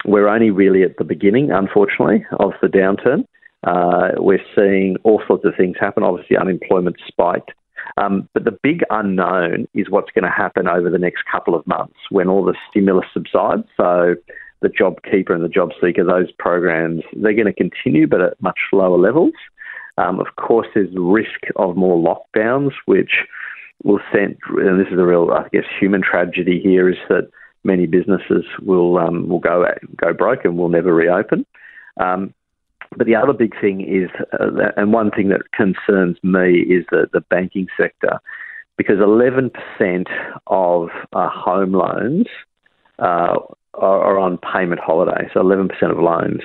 we're 0.04 0.28
only 0.28 0.50
really 0.50 0.82
at 0.82 0.96
the 0.96 1.04
beginning, 1.04 1.50
unfortunately, 1.50 2.26
of 2.38 2.52
the 2.62 2.68
downturn. 2.68 3.24
Uh, 3.64 4.10
we're 4.16 4.44
seeing 4.54 4.96
all 5.02 5.22
sorts 5.26 5.44
of 5.44 5.54
things 5.56 5.76
happen. 5.78 6.02
Obviously, 6.02 6.36
unemployment 6.36 6.96
spiked. 7.06 7.52
Um, 7.96 8.28
but 8.34 8.44
the 8.44 8.58
big 8.62 8.82
unknown 8.90 9.66
is 9.74 9.90
what's 9.90 10.10
going 10.12 10.24
to 10.24 10.30
happen 10.30 10.68
over 10.68 10.90
the 10.90 10.98
next 10.98 11.24
couple 11.30 11.54
of 11.54 11.66
months 11.66 11.96
when 12.10 12.28
all 12.28 12.44
the 12.44 12.54
stimulus 12.68 13.06
subsides. 13.12 13.64
So 13.76 14.14
the 14.60 14.68
JobKeeper 14.68 15.30
and 15.30 15.44
the 15.44 15.48
JobSeeker, 15.48 16.06
those 16.06 16.30
programs, 16.38 17.02
they're 17.14 17.34
going 17.34 17.46
to 17.46 17.52
continue, 17.52 18.06
but 18.06 18.20
at 18.20 18.40
much 18.42 18.58
lower 18.72 18.98
levels. 18.98 19.32
Um, 19.98 20.20
of 20.20 20.36
course, 20.36 20.66
there's 20.74 20.88
risk 20.94 21.40
of 21.56 21.76
more 21.76 21.98
lockdowns, 21.98 22.72
which 22.86 23.12
will 23.82 24.00
send, 24.12 24.36
and 24.48 24.78
this 24.78 24.92
is 24.92 24.98
a 24.98 25.04
real, 25.04 25.30
I 25.30 25.48
guess, 25.52 25.64
human 25.78 26.02
tragedy 26.02 26.60
here, 26.62 26.88
is 26.88 26.98
that 27.08 27.30
many 27.64 27.86
businesses 27.86 28.44
will 28.62 28.98
um, 28.98 29.28
will 29.28 29.40
go 29.40 29.66
go 29.96 30.12
broke 30.12 30.44
and 30.44 30.56
will 30.56 30.68
never 30.68 30.94
reopen. 30.94 31.44
Um, 31.98 32.34
but 32.96 33.06
the 33.06 33.14
other 33.14 33.32
big 33.32 33.58
thing 33.60 33.80
is, 33.80 34.10
uh, 34.32 34.50
that, 34.50 34.74
and 34.76 34.92
one 34.92 35.10
thing 35.10 35.28
that 35.28 35.52
concerns 35.52 36.16
me 36.22 36.60
is 36.60 36.84
the, 36.90 37.08
the 37.12 37.20
banking 37.20 37.68
sector, 37.76 38.20
because 38.76 38.96
11% 38.96 39.50
of 40.48 40.88
uh, 41.12 41.28
home 41.28 41.72
loans 41.72 42.26
uh, 42.98 43.36
are, 43.74 44.00
are, 44.00 44.18
on 44.18 44.38
payment 44.38 44.80
holiday, 44.80 45.28
so 45.32 45.40
11% 45.40 45.70
of 45.90 45.98
loans. 45.98 46.40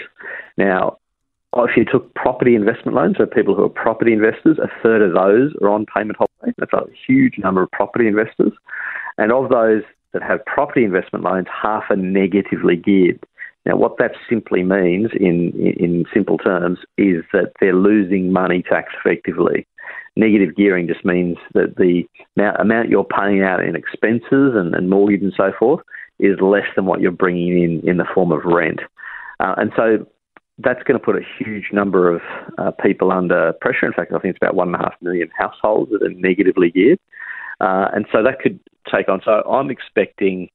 Now, 0.58 0.98
if 1.58 1.78
you 1.78 1.86
took 1.86 2.14
property 2.14 2.56
investment 2.56 2.96
loans, 2.96 3.16
so 3.18 3.26
people 3.26 3.56
who 3.56 3.64
are 3.64 3.70
property 3.70 4.14
investors, 4.14 4.58
a 4.60 4.68
third 4.84 5.02
of 5.02 5.14
those 5.14 5.54
are 5.62 5.70
on 5.70 5.86
payment 5.86 6.18
holiday. 6.18 6.54
That's 6.58 6.74
a 6.74 6.86
huge 7.08 7.38
number 7.38 7.64
of 7.64 7.72
property 7.72 8.08
investors. 8.08 8.52
And 9.18 9.32
of 9.32 9.50
those 9.50 9.84
that 10.12 10.22
have 10.22 10.46
property 10.46 10.84
investment 10.84 11.24
loans, 11.24 11.48
half 11.50 11.86
are 11.90 11.96
negatively 11.96 12.76
geared. 12.76 13.24
Now, 13.66 13.76
what 13.76 13.98
that 13.98 14.12
simply 14.30 14.62
means 14.64 15.10
in, 15.20 15.52
in 15.78 16.06
simple 16.14 16.38
terms 16.38 16.80
is 16.98 17.24
that 17.34 17.54
they're 17.60 17.76
losing 17.76 18.32
money 18.32 18.62
tax 18.62 18.94
effectively. 19.00 19.66
Negative 20.16 20.56
gearing 20.56 20.88
just 20.88 21.04
means 21.04 21.38
that 21.54 21.76
the 21.78 22.04
amount 22.60 22.90
you're 22.90 23.04
paying 23.04 23.42
out 23.42 23.64
in 23.64 23.76
expenses 23.76 24.54
and, 24.56 24.76
and 24.76 24.90
mortgage 24.90 25.24
and 25.24 25.34
so 25.36 25.52
forth 25.58 25.82
is 26.20 26.40
less 26.40 26.68
than 26.76 26.86
what 26.86 27.02
you're 27.02 27.12
bringing 27.12 27.62
in 27.62 27.90
in 27.90 27.98
the 27.98 28.06
form 28.14 28.32
of 28.32 28.46
rent. 28.46 28.80
Uh, 29.40 29.56
and 29.58 29.72
so 29.76 30.06
that's 30.60 30.82
going 30.84 30.98
to 30.98 31.04
put 31.04 31.18
a 31.18 31.44
huge 31.44 31.72
number 31.74 32.10
of 32.14 32.22
uh, 32.58 32.72
people 32.72 33.12
under 33.12 33.52
pressure. 33.60 33.86
In 33.86 33.94
fact, 33.94 34.14
I 34.14 34.20
think 34.20 34.36
it's 34.36 34.42
about 34.42 34.56
one 34.56 34.70
and 34.70 34.76
a 34.76 34.80
half 34.80 34.94
million 35.02 35.30
households 35.38 35.92
that 35.92 36.04
are 36.04 36.14
negatively 36.14 36.72
geared. 36.72 37.00
Uh, 37.60 37.88
and 37.94 38.06
so 38.12 38.24
that 38.24 38.40
could 38.40 38.60
take 38.94 39.10
on. 39.10 39.22
So 39.26 39.42
I'm 39.50 39.70
expecting 39.70 40.50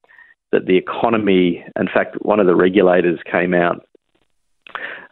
that 0.52 0.66
the 0.66 0.76
economy, 0.76 1.64
in 1.78 1.86
fact, 1.86 2.16
one 2.22 2.40
of 2.40 2.46
the 2.46 2.56
regulators 2.56 3.20
came 3.30 3.54
out, 3.54 3.86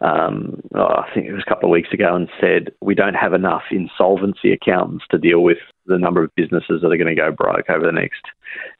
um, 0.00 0.60
oh, 0.74 0.80
I 0.80 1.10
think 1.12 1.26
it 1.26 1.32
was 1.32 1.42
a 1.46 1.48
couple 1.48 1.68
of 1.68 1.72
weeks 1.72 1.92
ago, 1.92 2.14
and 2.14 2.28
said 2.40 2.72
we 2.80 2.94
don't 2.94 3.14
have 3.14 3.32
enough 3.32 3.64
insolvency 3.70 4.52
accountants 4.52 5.04
to 5.10 5.18
deal 5.18 5.40
with 5.40 5.58
the 5.86 5.98
number 5.98 6.22
of 6.22 6.34
businesses 6.36 6.82
that 6.82 6.92
are 6.92 6.96
going 6.96 7.14
to 7.14 7.14
go 7.14 7.32
broke 7.32 7.68
over 7.68 7.84
the 7.84 7.92
next 7.92 8.22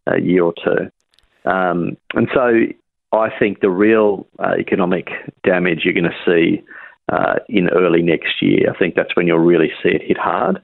uh, 0.08 0.16
year 0.16 0.44
or 0.44 0.54
two. 0.64 0.90
Um, 1.48 1.96
and 2.14 2.28
so 2.32 2.66
I 3.12 3.30
think 3.36 3.60
the 3.60 3.70
real 3.70 4.26
uh, 4.38 4.54
economic 4.58 5.08
damage 5.42 5.80
you're 5.84 5.94
going 5.94 6.04
to 6.04 6.24
see 6.24 6.62
uh, 7.08 7.36
in 7.48 7.68
early 7.70 8.02
next 8.02 8.42
year. 8.42 8.70
I 8.70 8.78
think 8.78 8.94
that's 8.94 9.16
when 9.16 9.26
you'll 9.26 9.38
really 9.38 9.72
see 9.82 9.90
it 9.90 10.02
hit 10.02 10.18
hard. 10.18 10.62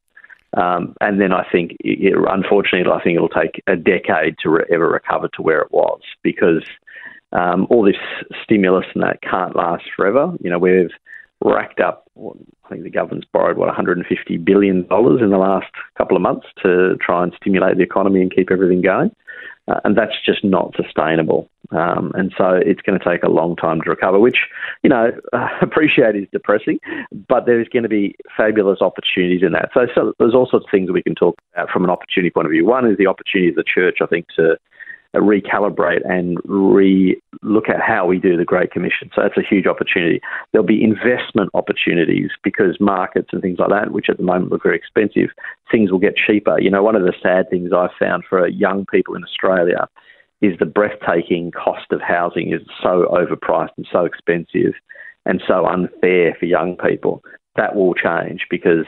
Um, 0.57 0.95
and 1.01 1.21
then 1.21 1.33
I 1.33 1.45
think, 1.51 1.77
it, 1.81 2.15
unfortunately, 2.29 2.91
I 2.93 3.03
think 3.03 3.17
it'll 3.17 3.29
take 3.29 3.63
a 3.67 3.77
decade 3.77 4.37
to 4.43 4.51
re- 4.51 4.67
ever 4.73 4.89
recover 4.89 5.29
to 5.35 5.43
where 5.43 5.61
it 5.61 5.73
was 5.73 6.01
because 6.23 6.65
um, 7.33 7.67
all 7.71 7.85
this 7.85 7.97
stimulus 8.43 8.87
and 8.95 9.03
that 9.03 9.23
can't 9.23 9.57
last 9.57 9.85
forever. 9.97 10.33
You 10.41 10.51
know, 10.51 10.59
we've 10.59 10.91
racked 11.45 11.81
up, 11.81 12.09
I 12.17 12.69
think 12.69 12.85
the 12.85 12.91
government's 12.91 13.27
borrowed, 13.33 13.59
what, 13.59 13.75
$150 13.75 14.45
billion 14.45 14.79
in 14.79 15.31
the 15.31 15.39
last 15.39 15.73
couple 15.99 16.17
of 16.17 16.23
months 16.23 16.47
to 16.63 16.97
try 17.01 17.23
and 17.23 17.33
stimulate 17.41 17.77
the 17.77 17.83
economy 17.83 18.23
and 18.23 18.35
keep 18.35 18.51
everything 18.51 18.83
going. 18.83 19.11
Uh, 19.67 19.81
and 19.85 19.97
that's 19.97 20.13
just 20.25 20.45
not 20.45 20.75
sustainable. 20.77 21.49
Um, 21.71 22.13
and 22.15 22.33
so 22.37 22.51
it's 22.51 22.83
going 22.83 22.99
to 22.99 23.05
take 23.05 23.23
a 23.23 23.31
long 23.31 23.57
time 23.57 23.81
to 23.81 23.91
recover, 23.91 24.19
which, 24.19 24.37
you 24.83 24.91
know, 24.91 25.11
uh, 25.33 25.49
appreciate 25.63 26.17
is 26.17 26.29
depressing, 26.33 26.79
but 27.29 27.47
there's 27.47 27.69
going 27.69 27.83
to 27.83 27.89
be 27.89 28.15
fabulous 28.37 28.83
opportunities 28.83 29.43
in 29.43 29.53
that. 29.53 29.71
So, 29.73 29.87
so 29.95 30.13
there's 30.19 30.35
all 30.35 30.49
sorts 30.51 30.67
of 30.67 30.71
things 30.71 30.91
we 30.91 31.03
can 31.03 31.15
talk 31.15 31.37
about 31.55 31.71
from 31.71 31.85
an 31.85 31.91
opportunity 31.91 32.31
point 32.31 32.47
of 32.47 32.51
view. 32.51 32.67
One 32.67 32.87
is 32.91 32.99
the 32.99 33.07
opportunity 33.07 33.49
of 33.49 33.57
the 33.57 33.65
church, 33.65 33.99
I 34.03 34.07
think, 34.07 34.27
to 34.37 34.57
recalibrate 35.21 36.09
and 36.09 36.39
re 36.45 37.21
look 37.43 37.69
at 37.69 37.81
how 37.81 38.07
we 38.07 38.19
do 38.19 38.37
the 38.37 38.45
Great 38.45 38.71
Commission. 38.71 39.11
So 39.15 39.23
that's 39.23 39.37
a 39.37 39.43
huge 39.49 39.67
opportunity. 39.67 40.21
There'll 40.53 40.67
be 40.67 40.83
investment 40.83 41.51
opportunities 41.55 42.31
because 42.43 42.79
markets 42.81 43.29
and 43.33 43.43
things 43.43 43.59
like 43.59 43.71
that, 43.71 43.93
which 43.93 44.09
at 44.09 44.17
the 44.17 44.23
moment 44.23 44.51
look 44.51 44.63
very 44.63 44.77
expensive, 44.77 45.31
things 45.71 45.91
will 45.91 45.99
get 45.99 46.17
cheaper. 46.17 46.61
You 46.61 46.71
know, 46.71 46.83
one 46.83 46.97
of 46.97 47.03
the 47.03 47.15
sad 47.23 47.51
things 47.51 47.71
I've 47.73 47.91
found 47.99 48.25
for 48.29 48.47
young 48.49 48.87
people 48.87 49.15
in 49.15 49.25
Australia 49.25 49.89
is 50.41 50.59
the 50.59 50.67
breathtaking 50.67 51.53
cost 51.53 51.87
of 51.91 52.01
housing 52.01 52.53
is 52.53 52.61
so 52.83 53.07
overpriced 53.11 53.77
and 53.77 53.87
so 53.91 54.05
expensive 54.05 54.75
and 55.27 55.43
so 55.47 55.67
unfair 55.67 56.37
for 56.39 56.47
young 56.47 56.77
people 56.77 57.23
that 57.57 57.77
will 57.77 57.95
change 57.95 58.47
because 58.51 58.87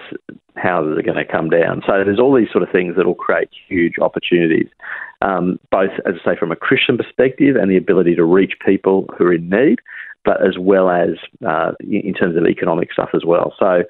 houses 0.57 0.99
are 0.99 1.03
going 1.03 1.17
to 1.17 1.25
come 1.25 1.51
down. 1.51 1.83
So 1.87 2.03
there's 2.05 2.19
all 2.19 2.35
these 2.35 2.51
sort 2.51 2.63
of 2.63 2.71
things 2.71 2.97
that 2.97 3.07
will 3.07 3.15
create 3.15 3.49
huge 3.69 3.95
opportunities, 4.01 4.69
um, 5.23 5.59
both, 5.71 5.91
as 6.05 6.15
I 6.25 6.33
say, 6.33 6.39
from 6.39 6.51
a 6.51 6.57
Christian 6.57 6.97
perspective 6.97 7.57
and 7.57 7.71
the 7.71 7.77
ability 7.77 8.15
to 8.17 8.25
reach 8.25 8.55
people 8.65 9.09
who 9.17 9.25
are 9.25 9.35
in 9.35 9.49
need, 9.49 9.79
but 10.25 10.45
as 10.45 10.59
well 10.59 10.91
as 10.91 11.11
uh, 11.47 11.73
in 11.81 12.15
terms 12.15 12.37
of 12.37 12.47
economic 12.47 12.93
stuff 12.93 13.11
as 13.15 13.25
well. 13.25 13.55
So 13.59 13.83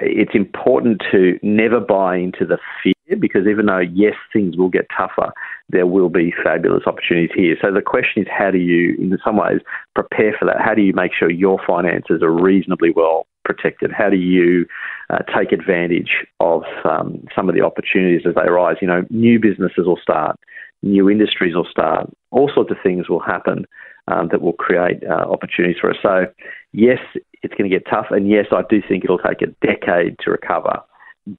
it's 0.00 0.34
important 0.34 1.02
to 1.10 1.38
never 1.42 1.80
buy 1.80 2.16
into 2.16 2.44
the 2.44 2.58
fear 2.82 2.92
because 3.18 3.46
even 3.46 3.66
though, 3.66 3.78
yes, 3.78 4.14
things 4.32 4.56
will 4.56 4.68
get 4.68 4.86
tougher, 4.96 5.32
there 5.68 5.86
will 5.86 6.08
be 6.08 6.34
fabulous 6.42 6.82
opportunities 6.86 7.30
here. 7.34 7.56
So 7.62 7.72
the 7.72 7.82
question 7.82 8.22
is, 8.22 8.28
how 8.30 8.50
do 8.50 8.58
you, 8.58 8.94
in 8.98 9.16
some 9.24 9.36
ways, 9.36 9.60
prepare 9.94 10.34
for 10.38 10.44
that? 10.46 10.60
How 10.60 10.74
do 10.74 10.82
you 10.82 10.92
make 10.92 11.12
sure 11.16 11.30
your 11.30 11.58
finances 11.66 12.22
are 12.22 12.32
reasonably 12.32 12.90
well 12.94 13.26
protected? 13.44 13.92
How 13.92 14.10
do 14.10 14.16
you 14.16 14.66
uh, 15.08 15.18
take 15.36 15.52
advantage 15.52 16.26
of 16.40 16.64
um, 16.84 17.24
some 17.34 17.48
of 17.48 17.54
the 17.54 17.62
opportunities 17.62 18.26
as 18.26 18.34
they 18.34 18.42
arise? 18.42 18.76
You 18.80 18.88
know, 18.88 19.06
new 19.08 19.38
businesses 19.38 19.86
will 19.86 20.00
start, 20.02 20.38
new 20.82 21.08
industries 21.08 21.54
will 21.54 21.68
start, 21.70 22.10
all 22.32 22.50
sorts 22.52 22.70
of 22.70 22.76
things 22.82 23.08
will 23.08 23.20
happen 23.20 23.66
um, 24.08 24.28
that 24.30 24.42
will 24.42 24.52
create 24.52 25.02
uh, 25.08 25.30
opportunities 25.30 25.78
for 25.80 25.90
us. 25.90 25.96
So, 26.02 26.26
yes, 26.72 26.98
it's 27.42 27.54
going 27.54 27.70
to 27.70 27.74
get 27.74 27.86
tough. 27.88 28.06
And 28.10 28.28
yes, 28.28 28.46
I 28.52 28.62
do 28.68 28.82
think 28.86 29.04
it'll 29.04 29.18
take 29.18 29.42
a 29.42 29.46
decade 29.66 30.18
to 30.20 30.30
recover, 30.30 30.80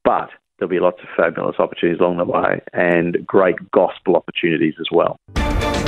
but 0.04 0.30
there'll 0.58 0.70
be 0.70 0.80
lots 0.80 1.00
of 1.01 1.08
fabulous 1.16 1.58
opportunities 1.60 2.00
along 2.00 2.18
the 2.18 2.25
way 2.25 2.62
and 2.74 3.18
great 3.25 3.56
gospel 3.72 4.16
opportunities 4.16 4.74
as 4.80 4.88
well. 4.92 5.20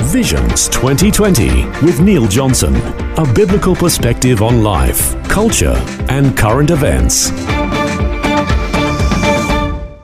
Visions 0.04 0.68
2020 0.68 1.66
with 1.84 2.00
Neil 2.00 2.26
Johnson, 2.26 2.74
a 3.16 3.32
biblical 3.34 3.76
perspective 3.76 4.42
on 4.42 4.62
life, 4.62 5.14
culture, 5.28 5.76
and 6.08 6.36
current 6.36 6.70
events. 6.70 7.30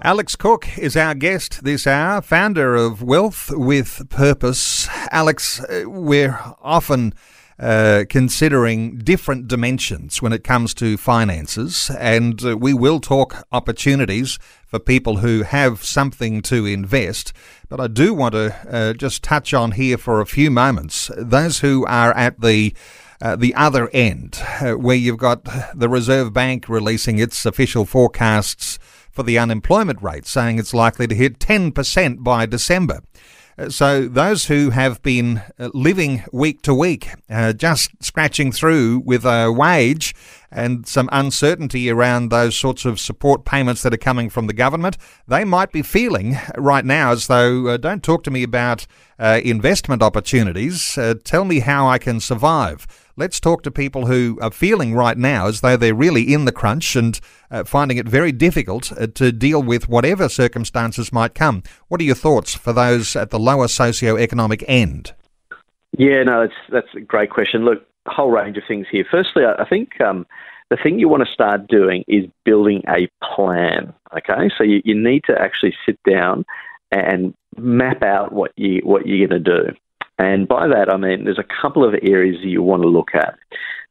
Alex 0.07 0.37
Cook 0.37 0.79
is 0.79 0.97
our 0.97 1.17
guest 1.17 1.65
this 1.65 1.85
hour, 1.85 2.23
founder 2.23 2.77
of 2.77 3.03
Wealth 3.03 3.51
with 3.51 4.09
Purpose. 4.09 4.89
Alex, 5.11 5.61
uh, 5.65 5.83
we're 5.87 6.39
often 6.63 7.13
uh, 7.59 8.05
considering 8.09 8.99
different 8.99 9.49
dimensions 9.49 10.21
when 10.21 10.33
it 10.33 10.45
comes 10.45 10.75
to 10.75 10.97
finances, 10.97 11.91
and 11.99 12.45
uh, 12.45 12.57
we 12.57 12.75
will 12.75 13.01
talk 13.01 13.47
opportunities 13.51 14.39
for 14.67 14.79
people 14.79 15.19
who 15.19 15.43
have 15.43 15.83
something 15.83 16.43
to 16.43 16.67
invest. 16.67 17.33
But 17.69 17.81
I 17.81 17.87
do 17.87 18.13
want 18.13 18.35
to 18.35 18.55
uh, 18.69 18.93
just 18.93 19.23
touch 19.23 19.55
on 19.55 19.73
here 19.73 19.97
for 19.97 20.21
a 20.21 20.27
few 20.27 20.51
moments 20.51 21.11
those 21.17 21.61
who 21.61 21.87
are 21.87 22.15
at 22.15 22.41
the 22.41 22.75
uh, 23.21 23.35
the 23.35 23.55
other 23.55 23.89
end, 23.95 24.39
uh, 24.61 24.73
where 24.73 24.97
you've 24.97 25.17
got 25.17 25.47
the 25.75 25.89
Reserve 25.89 26.35
Bank 26.35 26.69
releasing 26.69 27.19
its 27.19 27.47
official 27.47 27.87
forecasts 27.87 28.79
for 29.11 29.23
the 29.23 29.39
unemployment 29.39 30.03
rate, 30.03 30.27
saying 30.27 30.59
it's 30.59 30.75
likely 30.75 31.07
to 31.07 31.15
hit 31.15 31.39
10% 31.39 32.23
by 32.23 32.45
December. 32.45 33.01
So, 33.69 34.07
those 34.07 34.47
who 34.47 34.69
have 34.69 35.01
been 35.03 35.43
uh, 35.59 35.71
living 35.73 36.25
week 36.31 36.61
to 36.63 36.75
week, 36.75 37.09
uh, 37.31 37.55
just 37.55 37.91
scratching 38.05 38.53
through 38.53 39.03
with 39.07 39.25
a 39.25 39.51
wage 39.51 40.15
and 40.51 40.87
some 40.87 41.09
uncertainty 41.11 41.89
around 41.89 42.29
those 42.29 42.55
sorts 42.55 42.85
of 42.85 43.01
support 43.01 43.47
payments 43.47 43.81
that 43.81 43.95
are 43.95 43.99
coming 43.99 44.29
from 44.29 44.47
the 44.47 44.53
government, 44.53 44.99
they 45.27 45.43
might 45.43 45.73
be 45.73 45.81
feeling 45.81 46.37
right 46.59 46.85
now 46.85 47.13
as 47.13 47.29
though, 47.29 47.69
uh, 47.69 47.77
don't 47.79 48.03
talk 48.03 48.23
to 48.25 48.31
me 48.31 48.43
about 48.43 48.87
uh, 49.19 49.41
investment 49.43 50.03
opportunities, 50.03 50.99
uh, 50.99 51.15
tell 51.25 51.47
me 51.47 51.61
how 51.61 51.89
I 51.89 51.97
can 51.97 52.21
survive. 52.21 52.87
Let's 53.19 53.41
talk 53.41 53.63
to 53.63 53.71
people 53.71 54.07
who 54.07 54.39
are 54.43 54.51
feeling 54.51 54.95
right 54.95 55.17
now 55.17 55.47
as 55.47 55.63
though 55.63 55.79
they're 55.79 55.95
really 55.95 56.35
in 56.35 56.45
the 56.45 56.53
crunch 56.53 56.95
and 56.97 57.19
uh, 57.51 57.65
finding 57.65 57.97
it 57.97 58.07
very 58.07 58.31
difficult 58.31 58.93
uh, 58.93 59.07
to 59.15 59.33
deal 59.33 59.63
with 59.63 59.89
whatever 59.89 60.29
circumstances 60.29 61.15
might 61.15 61.35
come. 61.35 61.63
What 61.89 62.03
are 62.03 62.05
your 62.05 62.15
thoughts 62.15 62.55
for 62.55 62.75
those 62.75 63.17
at 63.17 63.31
the 63.31 63.39
lower 63.39 63.69
socio-economic 63.69 64.63
end? 64.69 65.15
Yeah, 65.97 66.25
no, 66.25 66.43
that's 66.43 66.61
that's 66.71 66.95
a 66.95 67.01
great 67.01 67.31
question. 67.31 67.65
Look, 67.65 67.87
a 68.07 68.11
whole 68.11 68.31
range 68.31 68.59
of 68.59 68.65
things 68.69 68.87
here. 68.91 69.07
Firstly, 69.11 69.45
I 69.47 69.67
think 69.67 69.99
um, 69.99 70.27
the 70.69 70.77
thing 70.77 70.99
you 70.99 71.09
want 71.09 71.27
to 71.27 71.33
start 71.33 71.69
doing 71.69 72.05
is 72.07 72.25
building 72.45 72.83
a 72.87 73.09
plan. 73.35 73.95
Okay, 74.15 74.51
so 74.59 74.63
you, 74.63 74.83
you 74.85 74.95
need 74.95 75.23
to 75.27 75.41
actually 75.41 75.75
sit 75.87 75.99
down 76.07 76.45
and 76.93 77.33
map 77.57 78.03
out 78.03 78.33
what 78.35 78.53
you 78.57 78.83
what 78.85 79.07
you're 79.07 79.27
going 79.27 79.43
to 79.43 79.63
do. 79.63 79.75
And 80.19 80.49
by 80.49 80.67
that, 80.69 80.89
I 80.91 80.97
mean 80.97 81.25
there's 81.25 81.39
a 81.39 81.63
couple 81.63 81.85
of 81.87 81.95
areas 82.03 82.37
you 82.43 82.63
want 82.63 82.83
to 82.83 82.89
look 82.89 83.11
at. 83.15 83.39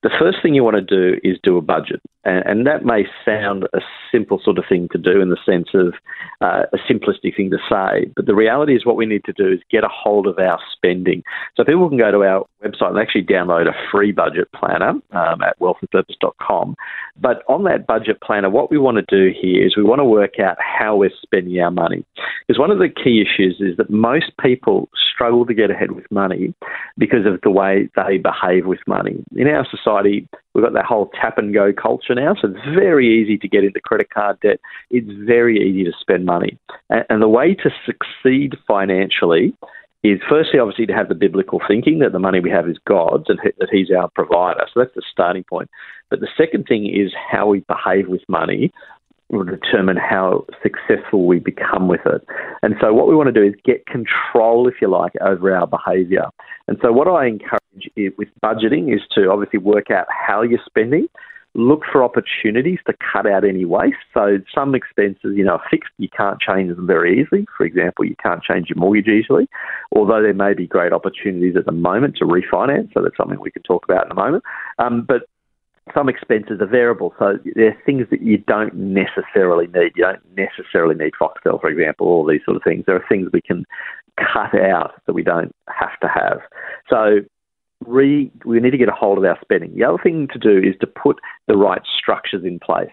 The 0.04 0.10
first 0.20 0.38
thing 0.42 0.54
you 0.56 0.64
want 0.64 0.76
to 0.76 0.82
do 0.82 1.20
is 1.24 1.38
do 1.44 1.58
a 1.58 1.62
budget. 1.62 2.02
And, 2.26 2.66
that 2.66 2.84
may 2.84 3.06
sound 3.24 3.66
a 3.74 3.80
simple 4.12 4.42
sort 4.44 4.58
of 4.58 4.66
thing 4.68 4.90
to 4.92 4.98
do 4.98 5.22
in 5.22 5.30
the 5.30 5.38
sense 5.46 5.70
of 5.76 5.94
uh, 6.42 6.64
a 6.74 6.78
simplistic 6.92 7.38
thing 7.38 7.52
to 7.52 7.58
say. 7.70 8.12
But 8.16 8.26
the 8.26 8.34
reality 8.34 8.76
is, 8.76 8.86
what 8.86 8.96
we 8.96 9.06
need 9.06 9.24
to 9.26 9.34
do 9.34 9.52
is 9.52 9.60
get 9.70 9.84
a 9.84 9.90
hold 9.90 10.26
of 10.26 10.40
our 10.40 10.60
spending. 10.74 11.22
So 11.56 11.64
people 11.64 11.88
can 11.88 12.00
go 12.00 12.12
to 12.12 12.24
our 12.24 12.46
website 12.64 12.90
and 12.90 12.98
actually 12.98 13.26
download 13.26 13.68
a 13.68 13.74
free 13.92 14.12
budget 14.12 14.48
planner 14.54 14.94
um, 15.12 15.44
at 15.44 15.60
wealthwithpurpose.com. 15.60 16.76
But 17.22 17.44
on 17.48 17.64
that 17.66 17.86
budget 17.86 18.22
planner, 18.22 18.50
what 18.50 18.72
we 18.72 18.80
want 18.80 18.98
to 18.98 19.16
do 19.16 19.32
here 19.40 19.66
is 19.66 19.78
we 19.78 19.84
want 19.84 20.00
to 20.00 20.06
work 20.06 20.40
out 20.40 20.58
how 20.60 20.96
we're 20.96 21.12
spending 21.22 21.60
our 21.60 21.72
money. 21.72 22.04
Because 22.48 22.60
one 22.60 22.72
of 22.72 22.80
the 22.80 22.90
key 22.90 23.22
issues 23.22 23.58
is 23.60 23.78
that 23.78 23.92
most 23.92 24.32
people 24.42 24.90
struggle 25.14 25.46
to 25.46 25.54
get 25.54 25.70
ahead 25.70 25.92
with 25.92 26.10
money 26.10 26.54
because 26.98 27.26
of 27.26 27.40
the 27.42 27.52
way 27.52 27.90
they 27.96 28.18
behave 28.18 28.66
with 28.66 28.80
money. 28.88 29.24
In 29.36 29.48
our 29.48 29.68
society, 29.70 30.28
we've 30.56 30.64
got 30.64 30.74
that 30.74 30.86
whole 30.86 31.12
tap 31.22 31.38
and 31.38 31.54
go 31.54 31.74
culture 31.74 32.16
now, 32.16 32.34
so 32.34 32.48
it's 32.48 32.76
very 32.76 33.22
easy 33.22 33.38
to 33.38 33.48
get 33.48 33.66
into 33.66 33.82
credit 33.82 34.10
card 34.10 34.40
debt. 34.42 34.60
It's 34.90 35.12
very 35.28 35.58
easy 35.58 35.84
to 35.84 35.92
spend 36.00 36.26
money. 36.26 36.58
And 36.90 37.22
the 37.22 37.30
way 37.30 37.54
to 37.56 37.70
succeed 37.86 38.56
financially 38.66 39.54
is 40.04 40.20
firstly, 40.30 40.60
obviously, 40.60 40.86
to 40.86 40.94
have 40.94 41.10
the 41.10 41.16
biblical 41.16 41.60
thinking 41.68 42.00
that 42.00 42.14
the 42.14 42.20
money 42.20 42.40
we 42.40 42.52
have 42.52 42.70
is 42.70 42.78
God's 42.88 43.26
and 43.28 43.40
that 43.44 43.70
He's 43.72 43.92
our 43.92 44.10
provider. 44.10 44.66
So 44.74 44.80
that's 44.80 44.96
the 44.96 45.04
starting 45.12 45.44
point. 45.44 45.70
But 46.10 46.20
the 46.22 46.30
second 46.38 46.66
thing 46.68 46.88
is 46.88 47.12
how 47.32 47.48
we 47.48 47.66
behave 47.68 48.08
with 48.08 48.22
money 48.30 48.72
will 49.30 49.44
determine 49.44 49.98
how 49.98 50.46
successful 50.62 51.26
we 51.26 51.40
become 51.40 51.88
with 51.88 52.02
it. 52.06 52.22
And 52.62 52.76
so, 52.80 52.94
what 52.94 53.08
we 53.08 53.16
want 53.16 53.28
to 53.28 53.34
do 53.34 53.44
is 53.44 53.54
get 53.64 53.86
control, 53.88 54.68
if 54.68 54.76
you 54.82 54.90
like, 54.90 55.14
over 55.22 55.56
our 55.56 55.68
behaviour. 55.68 56.26
And 56.68 56.78
so, 56.82 56.92
what 56.92 57.08
I 57.08 57.28
encourage 57.28 57.62
with 58.18 58.30
budgeting 58.44 58.94
is 58.94 59.02
to 59.16 59.30
obviously 59.30 59.60
work 59.60 59.92
out 59.92 60.08
how 60.10 60.42
you're 60.42 60.60
spending. 60.66 61.08
Look 61.58 61.84
for 61.90 62.04
opportunities 62.04 62.80
to 62.86 62.94
cut 63.14 63.26
out 63.26 63.46
any 63.46 63.64
waste. 63.64 63.96
So 64.14 64.40
some 64.54 64.76
expenses, 64.76 65.38
you 65.38 65.46
know, 65.46 65.54
are 65.54 65.64
fixed. 65.72 65.94
You 65.98 66.10
can't 66.10 66.38
change 66.42 66.76
them 66.76 66.86
very 66.86 67.22
easily. 67.22 67.46
For 67.56 67.66
example, 67.66 68.04
you 68.04 68.16
can't 68.22 68.44
change 68.44 68.68
your 68.68 68.78
mortgage 68.78 69.08
easily, 69.08 69.48
although 69.96 70.22
there 70.22 70.34
may 70.34 70.54
be 70.54 70.68
great 70.68 70.92
opportunities 70.92 71.56
at 71.56 71.66
the 71.66 71.72
moment 71.72 72.18
to 72.18 72.26
refinance. 72.26 72.94
So 72.94 73.02
that's 73.02 73.16
something 73.16 73.40
we 73.40 73.52
can 73.52 73.64
talk 73.64 73.86
about 73.86 74.06
in 74.06 74.12
a 74.12 74.16
moment. 74.16 74.44
Um, 74.80 75.06
but 75.08 75.30
some 75.94 76.10
expenses 76.10 76.60
are 76.62 76.68
variable, 76.68 77.14
so 77.20 77.38
there 77.56 77.70
are 77.70 77.78
things 77.86 78.08
that 78.10 78.22
you 78.22 78.38
don't 78.40 78.74
necessarily 78.74 79.68
need. 79.68 79.92
You 79.96 80.04
don't 80.04 80.36
necessarily 80.36 80.96
need 80.96 81.14
Foxtel, 81.20 81.62
for 81.62 81.70
example, 81.70 82.08
all 82.08 82.26
these 82.26 82.42
sort 82.44 82.58
of 82.58 82.64
things. 82.64 82.86
There 82.88 82.96
are 82.96 83.06
things 83.08 83.30
we 83.32 83.42
can 83.42 83.66
cut 84.18 84.60
out 84.60 84.94
that 85.06 85.14
we 85.14 85.24
don't 85.24 85.54
have 85.70 86.00
to 86.02 86.08
have. 86.08 86.40
So 86.90 87.20
re, 87.86 88.32
we 88.46 88.60
need 88.60 88.72
to 88.72 88.78
get 88.78 88.90
a 88.90 88.94
hold 88.94 89.18
of 89.18 89.26
our 89.26 89.38
spending. 89.42 89.76
The 89.76 89.84
other 89.84 90.02
thing 90.02 90.28
to 90.34 90.40
do 90.40 90.58
is 90.58 90.76
to 90.82 90.88
put 90.88 91.20
the 91.48 91.58
right 91.58 91.82
structures 91.98 92.44
in 92.44 92.60
place. 92.60 92.90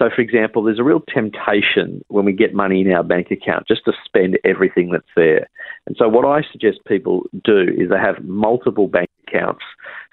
So, 0.00 0.08
for 0.08 0.22
example, 0.22 0.62
there's 0.62 0.78
a 0.78 0.82
real 0.82 1.02
temptation 1.12 2.02
when 2.08 2.24
we 2.24 2.32
get 2.32 2.54
money 2.54 2.80
in 2.80 2.90
our 2.90 3.04
bank 3.04 3.30
account 3.30 3.68
just 3.68 3.84
to 3.84 3.92
spend 4.02 4.38
everything 4.44 4.90
that's 4.90 5.04
there. 5.14 5.46
And 5.86 5.94
so, 5.98 6.08
what 6.08 6.24
I 6.24 6.40
suggest 6.50 6.78
people 6.88 7.24
do 7.44 7.66
is 7.76 7.90
they 7.90 7.98
have 7.98 8.24
multiple 8.24 8.88
bank 8.88 9.10
accounts 9.28 9.62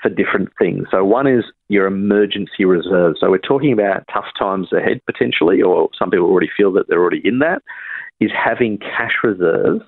for 0.01 0.09
different 0.09 0.49
things. 0.59 0.87
So, 0.91 1.05
one 1.05 1.25
is 1.25 1.45
your 1.69 1.87
emergency 1.87 2.65
reserve. 2.65 3.15
So, 3.17 3.29
we're 3.31 3.37
talking 3.37 3.71
about 3.71 4.03
tough 4.13 4.27
times 4.37 4.73
ahead 4.73 4.99
potentially, 5.05 5.61
or 5.61 5.87
some 5.97 6.11
people 6.11 6.27
already 6.27 6.51
feel 6.57 6.73
that 6.73 6.89
they're 6.89 7.01
already 7.01 7.21
in 7.23 7.39
that, 7.39 7.61
is 8.19 8.31
having 8.31 8.79
cash 8.79 9.13
reserves 9.23 9.85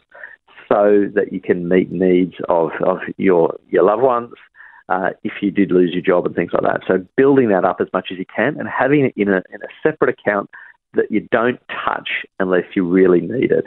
so 0.69 1.09
that 1.13 1.33
you 1.33 1.41
can 1.41 1.67
meet 1.67 1.91
needs 1.91 2.35
of, 2.47 2.69
of 2.85 2.99
your, 3.17 3.57
your 3.69 3.83
loved 3.83 4.03
ones 4.03 4.31
uh, 4.89 5.09
if 5.23 5.33
you 5.41 5.51
did 5.51 5.71
lose 5.71 5.91
your 5.93 6.01
job 6.01 6.25
and 6.25 6.35
things 6.35 6.51
like 6.53 6.63
that. 6.63 6.81
So 6.87 7.05
building 7.15 7.49
that 7.49 7.65
up 7.65 7.77
as 7.79 7.87
much 7.93 8.07
as 8.11 8.17
you 8.17 8.25
can 8.25 8.59
and 8.59 8.67
having 8.67 9.05
it 9.05 9.13
in 9.15 9.29
a, 9.29 9.41
in 9.53 9.61
a 9.61 9.67
separate 9.83 10.09
account 10.09 10.49
that 10.95 11.11
you 11.11 11.27
don't 11.31 11.59
touch 11.85 12.09
unless 12.39 12.63
you 12.75 12.87
really 12.87 13.21
need 13.21 13.51
it. 13.51 13.65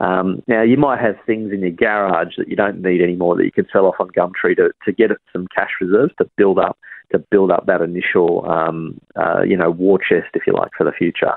Um, 0.00 0.42
now, 0.48 0.62
you 0.62 0.76
might 0.76 1.00
have 1.00 1.16
things 1.26 1.52
in 1.52 1.60
your 1.60 1.70
garage 1.70 2.34
that 2.38 2.48
you 2.48 2.56
don't 2.56 2.80
need 2.80 3.02
anymore 3.02 3.36
that 3.36 3.44
you 3.44 3.52
can 3.52 3.66
sell 3.72 3.86
off 3.86 3.96
on 4.00 4.08
Gumtree 4.08 4.56
to, 4.56 4.70
to 4.84 4.92
get 4.92 5.10
some 5.32 5.46
cash 5.54 5.70
reserves 5.80 6.12
to 6.18 6.28
build 6.36 6.58
up 6.58 6.78
to 7.12 7.18
build 7.18 7.50
up 7.50 7.66
that 7.66 7.82
initial, 7.82 8.48
um, 8.50 8.98
uh, 9.16 9.42
you 9.42 9.56
know, 9.56 9.70
war 9.70 9.98
chest, 9.98 10.28
if 10.34 10.46
you 10.46 10.54
like, 10.54 10.70
for 10.76 10.84
the 10.84 10.92
future. 10.92 11.32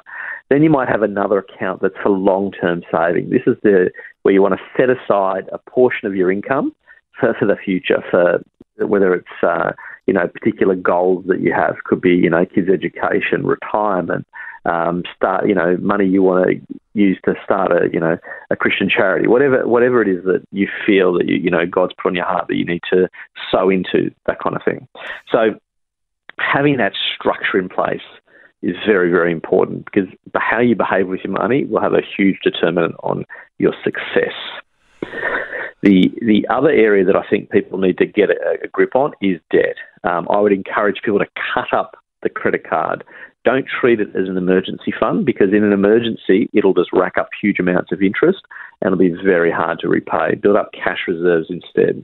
Then 0.50 0.64
you 0.64 0.70
might 0.70 0.88
have 0.88 1.02
another 1.02 1.40
account 1.40 1.82
that's 1.82 1.96
for 2.02 2.10
long-term 2.10 2.84
saving. 2.92 3.30
This 3.30 3.42
is 3.46 3.58
the 3.62 3.92
where 4.24 4.34
you 4.34 4.42
want 4.42 4.56
to 4.56 4.62
set 4.78 4.90
aside 4.90 5.50
a 5.52 5.58
portion 5.58 6.08
of 6.08 6.16
your 6.16 6.32
income 6.32 6.74
for, 7.20 7.36
for 7.38 7.46
the 7.46 7.58
future, 7.58 8.02
for 8.10 8.42
whether 8.78 9.14
it's 9.14 9.44
uh, 9.44 9.72
you 10.06 10.14
know 10.14 10.28
particular 10.28 10.76
goals 10.76 11.26
that 11.28 11.40
you 11.40 11.54
have 11.54 11.76
could 11.84 12.02
be 12.02 12.12
you 12.12 12.30
know 12.30 12.46
kids 12.46 12.70
education 12.70 13.46
retirement 13.46 14.26
um, 14.66 15.04
start 15.16 15.48
you 15.48 15.56
know 15.56 15.78
money 15.78 16.06
you 16.06 16.22
want 16.24 16.48
to 16.48 16.80
use 16.94 17.18
to 17.26 17.34
start 17.44 17.72
a 17.72 17.90
you 17.94 18.00
know 18.00 18.18
a 18.50 18.56
Christian 18.56 18.90
charity 18.90 19.28
whatever 19.28 19.68
whatever 19.68 20.02
it 20.02 20.08
is 20.08 20.24
that 20.26 20.44
you 20.52 20.68
feel 20.86 21.14
that 21.14 21.28
you 21.28 21.36
you 21.36 21.50
know 21.50 21.66
God's 21.66 21.94
put 22.02 22.10
on 22.10 22.16
your 22.16 22.26
heart 22.26 22.48
that 22.48 22.56
you 22.56 22.66
need 22.66 22.82
to 22.92 23.08
sow 23.52 23.70
into 23.70 24.12
that 24.26 24.40
kind 24.40 24.56
of 24.56 24.64
thing. 24.64 24.88
So 25.32 25.60
having 26.38 26.78
that 26.78 26.94
structure 27.16 27.58
in 27.58 27.70
place 27.70 28.06
is 28.62 28.76
very 28.86 29.12
very 29.12 29.32
important 29.32 29.86
because 29.86 30.10
how 30.36 30.60
you 30.60 30.76
behave 30.76 31.08
with 31.08 31.22
your 31.24 31.34
money 31.34 31.66
will 31.66 31.82
have 31.82 31.94
a 31.94 32.02
huge 32.18 32.38
determinant 32.44 32.96
on 33.04 33.26
your 33.58 33.74
success 33.84 34.34
the 35.86 36.12
the 36.22 36.46
other 36.50 36.70
area 36.70 37.06
that 37.06 37.16
I 37.16 37.24
think 37.30 37.52
people 37.52 37.78
need 37.78 37.98
to 38.00 38.06
get 38.08 38.30
a, 38.32 38.58
a 38.64 38.68
grip 38.68 38.96
on 38.96 39.14
is 39.22 39.40
debt. 39.52 39.76
Um, 40.04 40.28
I 40.30 40.40
would 40.40 40.52
encourage 40.52 41.02
people 41.04 41.20
to 41.20 41.28
cut 41.54 41.72
up 41.72 41.96
the 42.24 42.30
credit 42.30 42.68
card. 42.68 43.04
Don't 43.46 43.68
treat 43.80 44.00
it 44.00 44.10
as 44.10 44.28
an 44.28 44.38
emergency 44.38 44.92
fund 45.00 45.26
because 45.26 45.54
in 45.54 45.64
an 45.64 45.72
emergency 45.72 46.50
it'll 46.54 46.74
just 46.74 46.92
rack 46.92 47.18
up 47.20 47.30
huge 47.40 47.60
amounts 47.60 47.92
of 47.92 48.02
interest 48.02 48.40
and 48.82 48.88
it'll 48.88 48.98
be 48.98 49.16
very 49.24 49.52
hard 49.52 49.80
to 49.82 49.88
repay. 49.88 50.36
Build 50.42 50.58
up 50.58 50.72
cash 50.74 51.02
reserves 51.08 51.48
instead. 51.50 52.04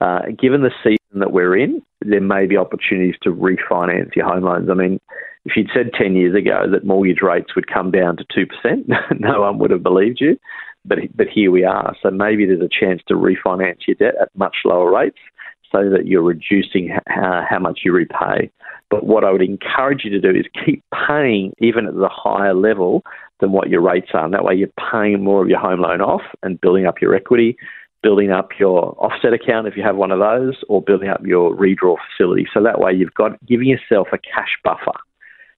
uh, 0.00 0.22
given 0.38 0.62
the 0.62 0.70
season 0.82 1.20
that 1.20 1.32
we're 1.32 1.56
in, 1.56 1.82
there 2.00 2.20
may 2.20 2.46
be 2.46 2.56
opportunities 2.56 3.16
to 3.22 3.34
refinance 3.34 4.14
your 4.16 4.26
home 4.26 4.44
loans. 4.44 4.70
I 4.70 4.74
mean, 4.74 5.00
if 5.44 5.56
you'd 5.56 5.70
said 5.74 5.90
10 5.94 6.16
years 6.16 6.34
ago 6.34 6.66
that 6.70 6.84
mortgage 6.84 7.20
rates 7.22 7.54
would 7.54 7.66
come 7.66 7.90
down 7.90 8.16
to 8.16 8.24
2%, 8.24 8.88
no 9.20 9.40
one 9.40 9.58
would 9.58 9.70
have 9.70 9.82
believed 9.82 10.18
you. 10.20 10.38
But, 10.84 10.98
but 11.14 11.28
here 11.28 11.50
we 11.50 11.64
are. 11.64 11.94
So 12.02 12.10
maybe 12.10 12.46
there's 12.46 12.62
a 12.62 12.68
chance 12.68 13.02
to 13.08 13.14
refinance 13.14 13.86
your 13.86 13.96
debt 13.96 14.14
at 14.20 14.30
much 14.34 14.56
lower 14.64 14.90
rates 14.90 15.18
so 15.70 15.88
that 15.90 16.06
you're 16.06 16.22
reducing 16.22 16.96
how, 17.06 17.44
how 17.48 17.58
much 17.58 17.80
you 17.84 17.92
repay. 17.92 18.50
But 18.90 19.04
what 19.04 19.24
I 19.24 19.30
would 19.30 19.42
encourage 19.42 20.04
you 20.04 20.10
to 20.10 20.20
do 20.20 20.30
is 20.30 20.46
keep 20.64 20.82
paying 21.06 21.52
even 21.58 21.86
at 21.86 21.94
the 21.94 22.08
higher 22.10 22.54
level 22.54 23.02
than 23.40 23.52
what 23.52 23.68
your 23.68 23.80
rates 23.80 24.08
are. 24.12 24.24
And 24.24 24.34
that 24.34 24.44
way 24.44 24.54
you're 24.54 24.68
paying 24.90 25.22
more 25.22 25.42
of 25.42 25.48
your 25.48 25.60
home 25.60 25.80
loan 25.80 26.00
off 26.00 26.22
and 26.42 26.60
building 26.60 26.86
up 26.86 27.00
your 27.00 27.14
equity, 27.14 27.56
building 28.02 28.30
up 28.32 28.48
your 28.58 28.96
offset 28.98 29.32
account 29.32 29.68
if 29.68 29.76
you 29.76 29.82
have 29.82 29.96
one 29.96 30.10
of 30.10 30.18
those, 30.18 30.56
or 30.68 30.82
building 30.82 31.08
up 31.08 31.24
your 31.24 31.54
redraw 31.54 31.96
facility. 32.08 32.46
So 32.52 32.62
that 32.62 32.80
way 32.80 32.92
you've 32.92 33.14
got 33.14 33.44
giving 33.46 33.68
yourself 33.68 34.08
a 34.12 34.18
cash 34.18 34.58
buffer. 34.64 34.98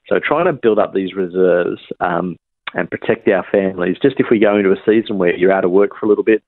So 0.09 0.19
trying 0.23 0.47
to 0.47 0.53
build 0.53 0.79
up 0.79 0.93
these 0.93 1.15
reserves 1.15 1.81
um, 2.01 2.37
and 2.75 2.91
protect 2.91 3.29
our 3.29 3.45
families, 3.51 3.97
just 4.03 4.17
if 4.19 4.27
we 4.31 4.39
go 4.39 4.57
into 4.57 4.73
a 4.73 4.77
season 4.87 5.19
where 5.19 5.35
you're 5.37 5.53
out 5.53 5.65
of 5.65 5.71
work 5.71 5.91
for 5.99 6.07
a 6.07 6.09
little 6.09 6.25
bit, 6.25 6.43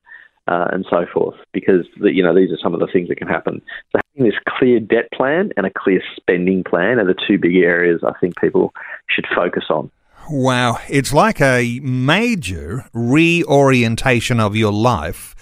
uh, 0.46 0.66
and 0.72 0.84
so 0.90 1.06
forth, 1.12 1.36
because 1.52 1.86
the, 2.00 2.12
you 2.12 2.22
know 2.22 2.34
these 2.34 2.50
are 2.50 2.58
some 2.62 2.74
of 2.74 2.80
the 2.80 2.88
things 2.92 3.08
that 3.08 3.16
can 3.16 3.28
happen. 3.28 3.62
So 3.92 4.00
having 4.14 4.30
this 4.30 4.38
clear 4.46 4.78
debt 4.78 5.08
plan 5.12 5.50
and 5.56 5.66
a 5.66 5.70
clear 5.70 6.02
spending 6.16 6.64
plan 6.64 6.98
are 6.98 7.06
the 7.06 7.14
two 7.26 7.38
big 7.38 7.56
areas 7.56 8.02
I 8.06 8.12
think 8.20 8.38
people 8.38 8.74
should 9.08 9.26
focus 9.34 9.64
on. 9.70 9.90
Wow, 10.30 10.78
it's 10.88 11.12
like 11.12 11.40
a 11.40 11.80
major 11.82 12.86
reorientation 12.92 14.40
of 14.40 14.56
your 14.56 14.72
life. 14.72 15.34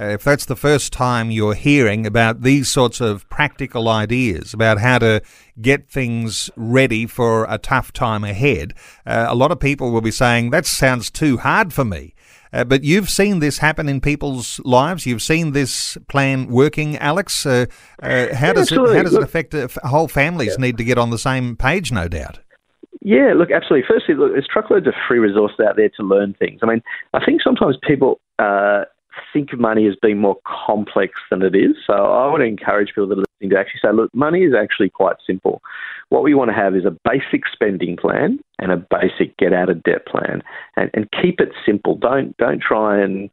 Uh, 0.00 0.06
if 0.06 0.22
that's 0.22 0.44
the 0.44 0.54
first 0.56 0.92
time 0.92 1.30
you're 1.30 1.54
hearing 1.54 2.06
about 2.06 2.42
these 2.42 2.68
sorts 2.68 3.00
of 3.00 3.28
practical 3.30 3.88
ideas 3.88 4.54
about 4.54 4.78
how 4.78 4.98
to 4.98 5.20
get 5.60 5.88
things 5.88 6.50
ready 6.56 7.04
for 7.04 7.46
a 7.48 7.58
tough 7.58 7.92
time 7.92 8.22
ahead, 8.22 8.74
uh, 9.06 9.26
a 9.28 9.34
lot 9.34 9.50
of 9.50 9.58
people 9.58 9.90
will 9.90 10.00
be 10.00 10.10
saying, 10.10 10.50
that 10.50 10.66
sounds 10.66 11.10
too 11.10 11.38
hard 11.38 11.72
for 11.72 11.84
me. 11.84 12.14
Uh, 12.52 12.64
but 12.64 12.84
you've 12.84 13.10
seen 13.10 13.40
this 13.40 13.58
happen 13.58 13.88
in 13.88 14.00
people's 14.00 14.60
lives. 14.64 15.04
You've 15.04 15.20
seen 15.20 15.52
this 15.52 15.98
plan 16.08 16.46
working, 16.46 16.96
Alex. 16.96 17.44
Uh, 17.44 17.66
uh, 18.02 18.34
how 18.34 18.52
does 18.52 18.72
it 18.72 18.78
how 18.78 19.02
does 19.02 19.14
it 19.14 19.22
affect 19.22 19.54
whole 19.84 20.08
families? 20.08 20.56
Yeah. 20.58 20.62
Need 20.62 20.78
to 20.78 20.84
get 20.84 20.96
on 20.96 21.10
the 21.10 21.18
same 21.18 21.56
page, 21.56 21.92
no 21.92 22.08
doubt. 22.08 22.38
Yeah, 23.02 23.34
look, 23.36 23.50
absolutely. 23.50 23.86
Firstly, 23.86 24.14
look, 24.14 24.32
there's 24.32 24.48
truckloads 24.50 24.86
of 24.86 24.94
free 25.06 25.18
resources 25.18 25.58
out 25.60 25.76
there 25.76 25.90
to 25.96 26.02
learn 26.02 26.34
things. 26.38 26.60
I 26.62 26.66
mean, 26.66 26.82
I 27.12 27.24
think 27.24 27.42
sometimes 27.42 27.76
people 27.86 28.20
uh, 28.38 28.84
think 29.32 29.52
of 29.52 29.60
money 29.60 29.86
as 29.86 29.94
being 30.00 30.18
more 30.18 30.36
complex 30.44 31.14
than 31.30 31.42
it 31.42 31.54
is. 31.54 31.76
So 31.86 31.92
I 31.92 32.30
would 32.30 32.40
encourage 32.40 32.88
people 32.88 33.08
that 33.08 33.18
are 33.18 33.24
listening 33.40 33.50
to 33.50 33.58
actually 33.58 33.80
say, 33.82 33.92
look, 33.92 34.14
money 34.14 34.44
is 34.44 34.54
actually 34.54 34.90
quite 34.90 35.16
simple. 35.26 35.62
What 36.08 36.22
we 36.22 36.34
want 36.34 36.50
to 36.50 36.54
have 36.54 36.74
is 36.74 36.84
a 36.84 36.96
basic 37.04 37.42
spending 37.52 37.96
plan 37.96 38.40
and 38.58 38.72
a 38.72 38.76
basic 38.76 39.36
get 39.36 39.52
out 39.52 39.68
of 39.68 39.82
debt 39.82 40.06
plan, 40.06 40.42
and, 40.76 40.90
and 40.94 41.08
keep 41.22 41.40
it 41.40 41.50
simple. 41.66 41.96
Don't 41.96 42.36
don't 42.38 42.62
try 42.62 43.00
and 43.00 43.30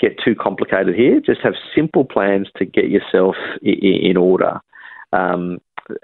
get 0.00 0.18
too 0.24 0.34
complicated 0.34 0.94
here. 0.94 1.20
Just 1.20 1.40
have 1.42 1.54
simple 1.74 2.04
plans 2.04 2.48
to 2.56 2.64
get 2.64 2.88
yourself 2.88 3.36
in, 3.62 4.16
order. 4.16 4.60
Um, 5.12 5.60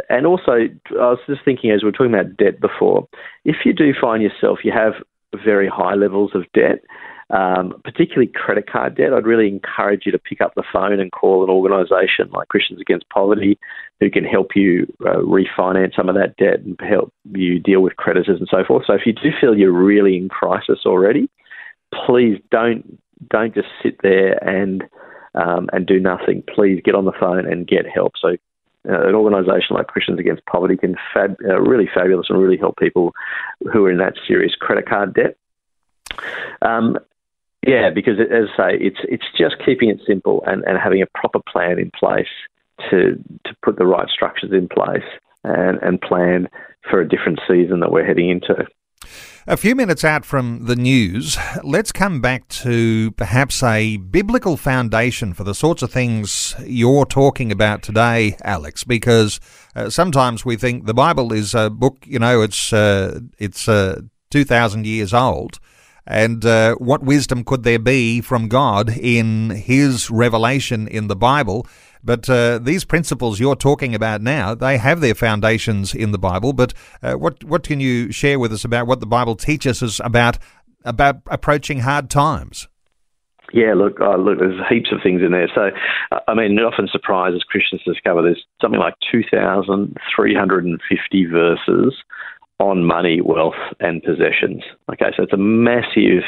and 0.09 0.27
also, 0.27 0.53
I 0.53 0.95
was 0.95 1.19
just 1.27 1.45
thinking 1.45 1.71
as 1.71 1.83
we 1.83 1.89
were 1.89 1.93
talking 1.93 2.15
about 2.15 2.37
debt 2.37 2.61
before, 2.61 3.09
if 3.45 3.57
you 3.65 3.73
do 3.73 3.93
find 3.99 4.23
yourself 4.23 4.61
you 4.63 4.73
have 4.73 4.95
very 5.45 5.69
high 5.69 5.95
levels 5.95 6.33
of 6.35 6.45
debt, 6.53 6.81
um, 7.31 7.81
particularly 7.85 8.27
credit 8.27 8.69
card 8.69 8.97
debt, 8.97 9.13
I'd 9.13 9.27
really 9.27 9.49
encourage 9.49 10.05
you 10.05 10.13
to 10.13 10.19
pick 10.19 10.41
up 10.41 10.55
the 10.55 10.65
phone 10.73 10.99
and 10.99 11.13
call 11.13 11.45
an 11.45 11.51
organisation 11.51 12.31
like 12.33 12.49
Christians 12.49 12.81
Against 12.81 13.09
Poverty 13.09 13.59
who 14.01 14.11
can 14.11 14.25
help 14.25 14.57
you 14.57 14.93
uh, 15.07 15.19
refinance 15.19 15.95
some 15.95 16.09
of 16.09 16.17
that 16.17 16.37
debt 16.37 16.61
and 16.61 16.79
help 16.81 17.13
you 17.33 17.61
deal 17.61 17.83
with 17.83 17.97
creditors 17.97 18.41
and 18.41 18.49
so 18.51 18.65
forth. 18.67 18.85
So 18.87 18.95
if 18.95 19.03
you 19.07 19.13
do 19.13 19.31
feel 19.41 19.57
you're 19.57 19.73
really 19.73 20.17
in 20.17 20.29
crisis 20.29 20.81
already, 20.87 21.31
please 22.07 22.41
don't 22.51 22.99
don't 23.29 23.55
just 23.55 23.69
sit 23.83 24.01
there 24.03 24.43
and 24.43 24.83
um, 25.35 25.69
and 25.73 25.87
do 25.87 26.01
nothing. 26.01 26.43
Please 26.53 26.81
get 26.85 26.95
on 26.95 27.05
the 27.05 27.13
phone 27.13 27.47
and 27.47 27.69
get 27.69 27.87
help. 27.87 28.15
So 28.21 28.31
uh, 28.89 29.09
an 29.09 29.15
organisation 29.15 29.77
like 29.77 29.87
Christians 29.87 30.19
Against 30.19 30.45
Poverty 30.47 30.77
can 30.77 30.97
fab, 31.15 31.37
uh, 31.45 31.61
really 31.61 31.89
fabulous 31.93 32.27
and 32.29 32.41
really 32.41 32.57
help 32.57 32.77
people 32.79 33.13
who 33.73 33.85
are 33.85 33.91
in 33.91 33.99
that 33.99 34.15
serious 34.27 34.55
credit 34.55 34.89
card 34.89 35.15
debt. 35.15 35.37
Um, 36.63 36.99
yeah, 37.67 37.91
because 37.95 38.19
as 38.19 38.49
I 38.59 38.71
say, 38.73 38.79
it's 38.81 39.01
it's 39.05 39.27
just 39.37 39.57
keeping 39.65 39.91
it 39.91 40.01
simple 40.07 40.43
and, 40.47 40.65
and 40.65 40.79
having 40.79 41.03
a 41.03 41.07
proper 41.19 41.41
plan 41.51 41.79
in 41.79 41.91
place 41.99 42.29
to 42.91 43.17
to 43.45 43.57
put 43.63 43.77
the 43.77 43.87
right 43.87 44.09
structures 44.09 44.53
in 44.53 44.69
place 44.69 45.05
and, 45.45 45.79
and 45.83 46.01
plan 46.01 46.49
for 46.89 47.01
a 47.01 47.09
different 47.09 47.41
season 47.47 47.81
that 47.81 47.93
we're 47.93 48.05
heading 48.05 48.31
into. 48.31 48.67
A 49.47 49.57
few 49.57 49.75
minutes 49.75 50.05
out 50.05 50.25
from 50.25 50.67
the 50.67 50.77
news, 50.77 51.37
let's 51.65 51.93
come 51.93 52.21
back 52.21 52.47
to 52.49 53.11
perhaps 53.13 53.63
a 53.63 53.97
biblical 53.97 54.57
foundation 54.57 55.33
for 55.33 55.45
the 55.45 55.55
sorts 55.55 55.83
of 55.83 55.91
things 55.91 56.55
you're 56.65 57.07
talking 57.07 57.51
about 57.51 57.83
today, 57.83 58.37
Alex, 58.45 58.85
because 58.85 59.41
uh, 59.75 59.89
sometimes 59.89 60.45
we 60.45 60.57
think 60.57 60.85
the 60.85 60.95
Bible 60.95 61.33
is 61.33 61.55
a 61.55 61.71
book, 61.71 62.05
you 62.07 62.19
know, 62.19 62.43
it's 62.43 62.73
uh, 62.73 63.21
it's 63.39 63.67
uh, 63.69 64.03
2,000 64.31 64.87
years 64.87 65.15
old. 65.15 65.59
And 66.07 66.45
uh, 66.45 66.75
what 66.77 67.03
wisdom 67.03 67.45
could 67.45 67.63
there 67.63 67.79
be 67.79 68.21
from 68.21 68.49
God 68.49 68.91
in 68.91 69.51
His 69.51 70.11
revelation 70.11 70.89
in 70.89 71.09
the 71.09 71.17
Bible? 71.17 71.67
But 72.03 72.31
uh, 72.31 72.59
these 72.59 72.85
principles 72.85 73.41
you're 73.41 73.57
talking 73.57 73.95
about 73.95 74.23
now, 74.23 74.55
they 74.55 74.79
have 74.79 75.01
their 75.01 75.15
foundations 75.15 75.95
in 75.95 76.13
the 76.13 76.19
Bible. 76.19 76.53
But 76.53 76.73
uh, 77.03 77.15
what 77.15 77.45
what 77.45 77.63
can 77.63 77.81
you 77.81 78.11
share 78.11 78.39
with 78.39 78.53
us 78.53 78.65
about 78.65 78.87
what 78.87 79.01
the 79.01 79.07
Bible 79.07 79.37
teaches 79.37 79.83
us 79.83 80.01
about 80.03 80.39
about 80.85 81.21
approaching 81.27 81.81
hard 81.81 82.09
times? 82.09 82.69
Yeah, 83.53 83.75
look, 83.75 84.01
oh, 84.01 84.17
look, 84.17 84.39
there's 84.39 84.61
heaps 84.69 84.93
of 84.93 85.01
things 85.03 85.23
in 85.23 85.33
there. 85.33 85.49
So, 85.53 85.73
I 86.29 86.35
mean, 86.35 86.57
it 86.57 86.63
often 86.63 86.87
surprises 86.91 87.43
Christians 87.43 87.83
to 87.83 87.93
discover 87.93 88.23
there's 88.23 88.47
something 88.61 88.79
like 88.79 88.95
2,350 89.11 91.27
verses 91.27 91.97
on 92.61 92.85
money, 92.85 93.21
wealth, 93.23 93.55
and 93.81 94.03
possessions. 94.03 94.63
Okay, 94.93 95.07
so 95.17 95.23
it's 95.23 95.33
a 95.33 95.39
massive, 95.39 96.23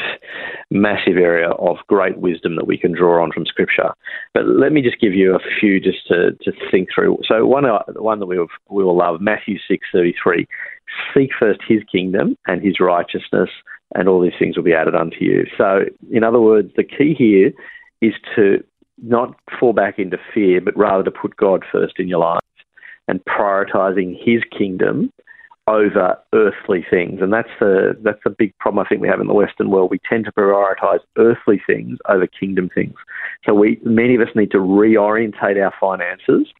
massive 0.71 1.15
area 1.17 1.51
of 1.51 1.77
great 1.87 2.17
wisdom 2.17 2.55
that 2.55 2.65
we 2.65 2.77
can 2.77 2.91
draw 2.91 3.23
on 3.23 3.31
from 3.31 3.45
Scripture. 3.45 3.93
But 4.33 4.47
let 4.47 4.71
me 4.71 4.81
just 4.81 4.99
give 4.99 5.13
you 5.13 5.35
a 5.35 5.39
few 5.59 5.79
just 5.79 6.07
to, 6.07 6.31
to 6.41 6.51
think 6.71 6.89
through. 6.93 7.19
So 7.27 7.45
one, 7.45 7.65
uh, 7.65 7.83
one 7.95 8.19
that 8.19 8.25
we 8.25 8.39
we 8.69 8.83
will 8.83 8.97
love, 8.97 9.21
Matthew 9.21 9.57
six 9.67 9.87
thirty 9.93 10.15
three. 10.21 10.47
Seek 11.13 11.29
first 11.39 11.59
His 11.67 11.81
kingdom 11.91 12.35
and 12.47 12.63
His 12.63 12.79
righteousness, 12.79 13.49
and 13.95 14.09
all 14.09 14.21
these 14.21 14.33
things 14.39 14.57
will 14.57 14.63
be 14.63 14.73
added 14.73 14.95
unto 14.95 15.17
you. 15.21 15.45
So, 15.57 15.81
in 16.11 16.23
other 16.23 16.41
words, 16.41 16.71
the 16.75 16.83
key 16.83 17.15
here 17.17 17.51
is 18.01 18.13
to 18.35 18.63
not 19.01 19.35
fall 19.59 19.73
back 19.73 19.99
into 19.99 20.17
fear, 20.33 20.61
but 20.61 20.77
rather 20.77 21.03
to 21.03 21.11
put 21.11 21.37
God 21.37 21.63
first 21.71 21.99
in 21.99 22.07
your 22.07 22.19
life 22.19 22.39
and 23.07 23.23
prioritizing 23.25 24.17
His 24.23 24.41
kingdom 24.55 25.11
over 25.67 26.17
earthly 26.33 26.85
things, 26.89 27.21
and 27.21 27.31
that's 27.31 27.49
a 27.61 27.93
that's 28.01 28.21
a 28.25 28.29
big 28.29 28.57
problem 28.57 28.85
I 28.85 28.89
think 28.89 29.01
we 29.01 29.07
have 29.07 29.21
in 29.21 29.27
the 29.27 29.33
Western 29.33 29.69
world. 29.69 29.91
We 29.91 29.99
tend 30.09 30.25
to 30.25 30.31
prioritise 30.31 30.99
earthly 31.17 31.61
things 31.65 31.99
over 32.09 32.27
kingdom 32.27 32.69
things. 32.73 32.95
So 33.45 33.53
we 33.53 33.79
many 33.83 34.15
of 34.15 34.21
us 34.21 34.35
need 34.35 34.51
to 34.51 34.57
reorientate 34.57 35.63
our 35.63 35.73
finances 35.79 36.51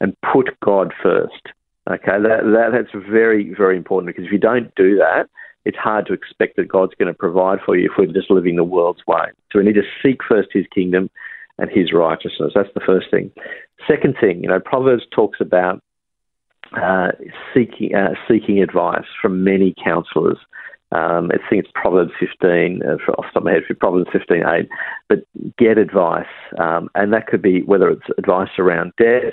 and 0.00 0.16
put 0.32 0.58
God 0.60 0.92
first. 1.02 1.48
Okay, 1.90 2.12
that, 2.22 2.44
that 2.44 2.70
that's 2.72 3.06
very 3.10 3.52
very 3.54 3.76
important 3.76 4.14
because 4.14 4.26
if 4.26 4.32
you 4.32 4.38
don't 4.38 4.72
do 4.76 4.96
that, 4.96 5.28
it's 5.64 5.78
hard 5.78 6.06
to 6.06 6.12
expect 6.12 6.56
that 6.56 6.68
God's 6.68 6.94
going 6.94 7.12
to 7.12 7.18
provide 7.18 7.58
for 7.64 7.76
you 7.76 7.86
if 7.86 7.98
we're 7.98 8.12
just 8.12 8.30
living 8.30 8.56
the 8.56 8.64
world's 8.64 9.02
way. 9.08 9.26
So 9.50 9.58
we 9.58 9.64
need 9.64 9.74
to 9.74 9.82
seek 10.02 10.20
first 10.28 10.50
His 10.52 10.66
kingdom 10.72 11.10
and 11.58 11.68
His 11.68 11.92
righteousness. 11.92 12.52
That's 12.54 12.72
the 12.74 12.80
first 12.86 13.10
thing. 13.10 13.32
Second 13.88 14.16
thing, 14.20 14.42
you 14.42 14.48
know, 14.48 14.60
Proverbs 14.60 15.02
talks 15.10 15.40
about 15.40 15.82
uh, 16.74 17.12
seeking 17.54 17.94
uh, 17.94 18.14
seeking 18.28 18.62
advice 18.62 19.06
from 19.20 19.44
many 19.44 19.74
counsellors. 19.82 20.38
Um, 20.92 21.30
I 21.32 21.38
think 21.48 21.64
it's 21.64 21.72
Proverbs 21.74 22.12
15, 22.20 22.82
uh, 22.82 22.92
off 22.92 22.98
the 23.06 23.12
top 23.12 23.36
of 23.36 23.44
my 23.44 23.52
head, 23.52 23.62
Proverbs 23.80 24.10
15, 24.12 24.42
8. 24.46 24.68
But 25.08 25.20
get 25.58 25.78
advice, 25.78 26.26
um, 26.58 26.90
and 26.94 27.14
that 27.14 27.26
could 27.28 27.40
be 27.40 27.62
whether 27.62 27.88
it's 27.88 28.04
advice 28.18 28.50
around 28.58 28.92
debt, 28.98 29.32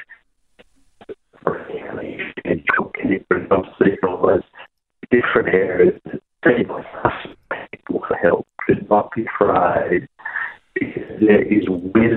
different 5.11 5.49
areas. 5.49 5.99
People 6.45 6.83
for 8.07 8.15
help. 8.15 8.47
Should 8.67 8.89
not 8.89 9.11
be 9.13 9.25
afraid 9.25 10.07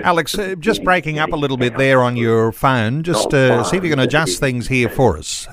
Alex, 0.04 0.38
uh, 0.38 0.54
just 0.58 0.84
breaking 0.84 1.18
up 1.18 1.32
a 1.32 1.36
little 1.36 1.56
bit 1.56 1.76
there 1.76 2.02
on 2.02 2.16
your 2.16 2.52
phone. 2.52 3.02
Just 3.02 3.32
uh, 3.34 3.62
see 3.64 3.76
if 3.76 3.84
you 3.84 3.90
can 3.90 3.98
adjust 3.98 4.40
things 4.40 4.68
here 4.68 4.88
for 4.88 5.18
us. 5.18 5.48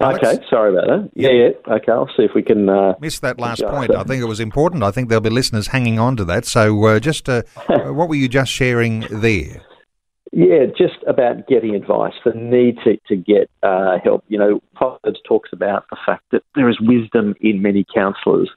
Alex? 0.00 0.20
Okay, 0.22 0.44
sorry 0.48 0.72
about 0.72 0.86
that. 0.86 1.10
Yeah, 1.14 1.30
yeah. 1.30 1.74
Okay, 1.74 1.90
I'll 1.90 2.10
see 2.16 2.22
if 2.22 2.30
we 2.34 2.42
can. 2.42 2.68
Uh, 2.68 2.94
Missed 3.00 3.22
that 3.22 3.40
last 3.40 3.62
point. 3.64 3.94
I 3.94 4.04
think 4.04 4.22
it 4.22 4.26
was 4.26 4.38
important. 4.38 4.84
I 4.84 4.92
think 4.92 5.08
there'll 5.08 5.20
be 5.20 5.30
listeners 5.30 5.68
hanging 5.68 5.98
on 5.98 6.16
to 6.16 6.24
that. 6.26 6.44
So, 6.44 6.84
uh, 6.84 7.00
just 7.00 7.28
uh, 7.28 7.42
what 7.68 8.08
were 8.08 8.14
you 8.14 8.28
just 8.28 8.52
sharing 8.52 9.00
there? 9.10 9.62
Yeah, 10.30 10.66
just 10.66 11.02
about 11.06 11.48
getting 11.48 11.74
advice, 11.74 12.12
the 12.24 12.32
need 12.34 12.76
to, 12.84 12.98
to 13.08 13.16
get 13.16 13.50
uh, 13.62 13.98
help. 14.04 14.24
You 14.28 14.38
know, 14.38 14.60
Proverbs 14.74 15.20
talks 15.26 15.50
about 15.52 15.86
the 15.90 15.96
fact 16.04 16.24
that 16.32 16.42
there 16.54 16.68
is 16.68 16.78
wisdom 16.80 17.34
in 17.40 17.62
many 17.62 17.84
counselors. 17.92 18.50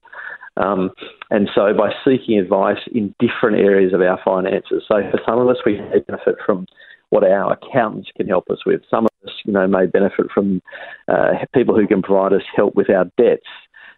Um, 0.57 0.91
and 1.29 1.49
so 1.55 1.73
by 1.73 1.91
seeking 2.05 2.37
advice 2.37 2.79
in 2.93 3.15
different 3.19 3.57
areas 3.57 3.93
of 3.93 4.01
our 4.01 4.19
finances, 4.23 4.83
so 4.87 4.95
for 5.09 5.19
some 5.25 5.39
of 5.39 5.47
us, 5.47 5.57
we 5.65 5.79
may 5.79 5.99
benefit 6.07 6.35
from 6.45 6.65
what 7.09 7.23
our 7.23 7.53
accountants 7.53 8.09
can 8.15 8.27
help 8.27 8.49
us 8.49 8.65
with. 8.65 8.81
Some 8.89 9.05
of 9.05 9.11
us, 9.27 9.33
you 9.45 9.53
know, 9.53 9.67
may 9.67 9.85
benefit 9.85 10.27
from 10.33 10.61
uh, 11.07 11.31
people 11.53 11.75
who 11.75 11.87
can 11.87 12.01
provide 12.01 12.33
us 12.33 12.43
help 12.55 12.75
with 12.75 12.89
our 12.89 13.05
debts. 13.17 13.47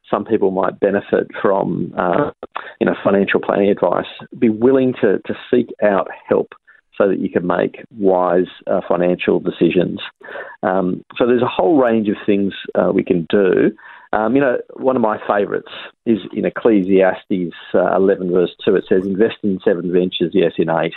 Some 0.09 0.25
people 0.25 0.51
might 0.51 0.79
benefit 0.79 1.27
from, 1.41 1.93
uh, 1.97 2.31
you 2.79 2.85
know, 2.85 2.95
financial 3.03 3.39
planning 3.39 3.69
advice. 3.69 4.05
Be 4.37 4.49
willing 4.49 4.93
to, 5.01 5.19
to 5.25 5.33
seek 5.49 5.69
out 5.81 6.09
help 6.27 6.53
so 6.97 7.07
that 7.07 7.19
you 7.19 7.29
can 7.29 7.47
make 7.47 7.83
wise 7.97 8.49
uh, 8.67 8.81
financial 8.87 9.39
decisions. 9.39 9.99
Um, 10.61 11.03
so 11.17 11.25
there's 11.25 11.41
a 11.41 11.47
whole 11.47 11.81
range 11.81 12.09
of 12.09 12.15
things 12.25 12.53
uh, 12.75 12.91
we 12.93 13.03
can 13.03 13.25
do. 13.29 13.71
Um, 14.13 14.35
you 14.35 14.41
know, 14.41 14.59
one 14.75 14.95
of 14.95 15.01
my 15.01 15.17
favourites 15.27 15.71
is 16.05 16.19
in 16.33 16.45
Ecclesiastes 16.45 17.55
uh, 17.73 17.95
11 17.95 18.31
verse 18.31 18.55
2. 18.63 18.75
It 18.75 18.85
says, 18.87 19.07
invest 19.07 19.37
in 19.41 19.59
seven 19.65 19.91
ventures, 19.91 20.29
yes, 20.33 20.51
in 20.59 20.69
eight. 20.69 20.93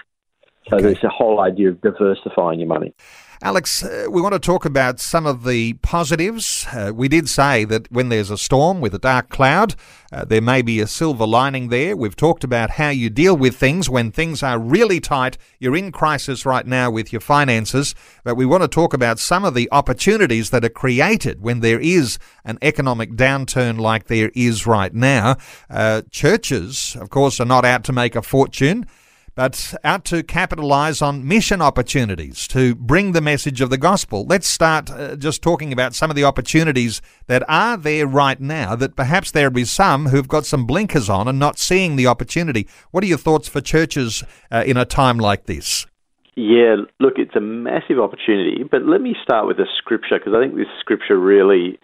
So 0.68 0.76
okay. 0.76 0.86
there's 0.86 1.04
a 1.04 1.08
whole 1.08 1.40
idea 1.40 1.70
of 1.70 1.80
diversifying 1.80 2.60
your 2.60 2.68
money. 2.68 2.94
Alex, 3.42 3.84
uh, 3.84 4.06
we 4.10 4.22
want 4.22 4.32
to 4.32 4.38
talk 4.38 4.64
about 4.64 4.98
some 4.98 5.26
of 5.26 5.44
the 5.44 5.74
positives. 5.74 6.66
Uh, 6.72 6.90
we 6.94 7.06
did 7.06 7.28
say 7.28 7.64
that 7.66 7.92
when 7.92 8.08
there's 8.08 8.30
a 8.30 8.38
storm 8.38 8.80
with 8.80 8.94
a 8.94 8.98
dark 8.98 9.28
cloud, 9.28 9.74
uh, 10.10 10.24
there 10.24 10.40
may 10.40 10.62
be 10.62 10.80
a 10.80 10.86
silver 10.86 11.26
lining 11.26 11.68
there. 11.68 11.94
We've 11.94 12.16
talked 12.16 12.44
about 12.44 12.70
how 12.70 12.88
you 12.88 13.10
deal 13.10 13.36
with 13.36 13.54
things 13.54 13.90
when 13.90 14.10
things 14.10 14.42
are 14.42 14.58
really 14.58 15.00
tight. 15.00 15.36
You're 15.58 15.76
in 15.76 15.92
crisis 15.92 16.46
right 16.46 16.66
now 16.66 16.90
with 16.90 17.12
your 17.12 17.20
finances, 17.20 17.94
but 18.24 18.36
we 18.36 18.46
want 18.46 18.62
to 18.62 18.68
talk 18.68 18.94
about 18.94 19.18
some 19.18 19.44
of 19.44 19.52
the 19.52 19.68
opportunities 19.70 20.48
that 20.48 20.64
are 20.64 20.70
created 20.70 21.42
when 21.42 21.60
there 21.60 21.78
is 21.78 22.18
an 22.42 22.58
economic 22.62 23.12
downturn 23.12 23.78
like 23.78 24.06
there 24.06 24.30
is 24.34 24.66
right 24.66 24.94
now. 24.94 25.36
Uh, 25.68 26.00
churches, 26.10 26.96
of 26.98 27.10
course, 27.10 27.38
are 27.38 27.44
not 27.44 27.66
out 27.66 27.84
to 27.84 27.92
make 27.92 28.16
a 28.16 28.22
fortune 28.22 28.86
but 29.36 29.74
out 29.84 30.04
to 30.06 30.22
capitalize 30.22 31.00
on 31.00 31.28
mission 31.28 31.62
opportunities 31.62 32.48
to 32.48 32.74
bring 32.74 33.12
the 33.12 33.20
message 33.20 33.60
of 33.60 33.70
the 33.70 33.78
gospel. 33.78 34.24
Let's 34.26 34.48
start 34.48 34.90
uh, 34.90 35.14
just 35.14 35.42
talking 35.42 35.72
about 35.72 35.94
some 35.94 36.10
of 36.10 36.16
the 36.16 36.24
opportunities 36.24 37.02
that 37.26 37.44
are 37.46 37.76
there 37.76 38.06
right 38.06 38.40
now 38.40 38.74
that 38.74 38.96
perhaps 38.96 39.30
there 39.30 39.50
be 39.50 39.64
some 39.64 40.06
who've 40.06 40.26
got 40.26 40.46
some 40.46 40.66
blinkers 40.66 41.08
on 41.10 41.28
and 41.28 41.38
not 41.38 41.58
seeing 41.58 41.96
the 41.96 42.06
opportunity. 42.06 42.66
What 42.90 43.04
are 43.04 43.06
your 43.06 43.18
thoughts 43.18 43.46
for 43.46 43.60
churches 43.60 44.24
uh, 44.50 44.64
in 44.66 44.78
a 44.78 44.86
time 44.86 45.18
like 45.18 45.44
this? 45.44 45.86
Yeah, 46.34 46.76
look, 46.98 47.14
it's 47.16 47.36
a 47.36 47.40
massive 47.40 47.98
opportunity, 47.98 48.64
but 48.70 48.82
let 48.82 49.00
me 49.00 49.14
start 49.22 49.46
with 49.46 49.58
a 49.58 49.66
scripture 49.78 50.18
because 50.18 50.34
I 50.34 50.42
think 50.42 50.56
this 50.56 50.66
scripture 50.80 51.18
really 51.18 51.78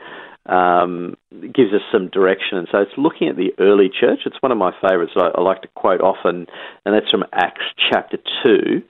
um, 0.47 1.17
gives 1.31 1.73
us 1.73 1.83
some 1.93 2.09
direction. 2.09 2.59
And 2.59 2.69
so 2.71 2.79
it's 2.79 2.97
looking 2.97 3.29
at 3.29 3.37
the 3.37 3.53
early 3.59 3.89
church. 3.89 4.21
It's 4.27 4.41
one 4.41 4.53
of 4.53 4.59
my 4.59 4.73
favourites 4.81 5.13
I, 5.17 5.31
I 5.37 5.41
like 5.41 5.63
to 5.63 5.69
quote 5.69 6.01
often, 6.01 6.47
and 6.85 6.95
that's 6.95 7.11
from 7.11 7.25
Acts 7.33 7.65
chapter 7.91 8.19
2 8.45 8.83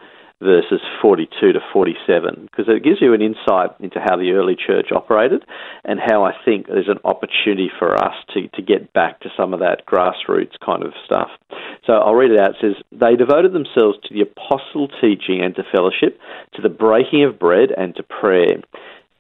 verses 0.43 0.81
42 1.01 1.53
to 1.53 1.61
47, 1.73 2.49
because 2.51 2.67
it 2.69 2.83
gives 2.83 3.01
you 3.01 3.15
an 3.15 3.23
insight 3.23 3.71
into 3.81 4.01
how 4.01 4.17
the 4.17 4.33
early 4.33 4.57
church 4.57 4.89
operated 4.95 5.45
and 5.85 6.01
how 6.05 6.25
I 6.25 6.33
think 6.45 6.67
there's 6.67 6.89
an 6.89 6.99
opportunity 7.05 7.71
for 7.79 7.95
us 7.95 8.15
to, 8.35 8.49
to 8.49 8.63
get 8.63 8.93
back 8.93 9.21
to 9.21 9.31
some 9.37 9.55
of 9.55 9.61
that 9.61 9.87
grassroots 9.87 10.59
kind 10.65 10.83
of 10.83 10.93
stuff. 11.07 11.29
So 11.87 11.95
I'll 11.95 12.15
read 12.15 12.33
it 12.33 12.41
out. 12.41 12.51
It 12.51 12.57
says, 12.61 12.85
They 12.91 13.17
devoted 13.17 13.53
themselves 13.53 13.99
to 14.05 14.15
the 14.15 14.23
apostle 14.23 14.89
teaching 15.01 15.41
and 15.43 15.55
to 15.55 15.63
fellowship, 15.73 16.19
to 16.55 16.63
the 16.63 16.69
breaking 16.69 17.25
of 17.25 17.39
bread 17.39 17.71
and 17.77 17.95
to 17.97 18.03
prayer. 18.03 18.61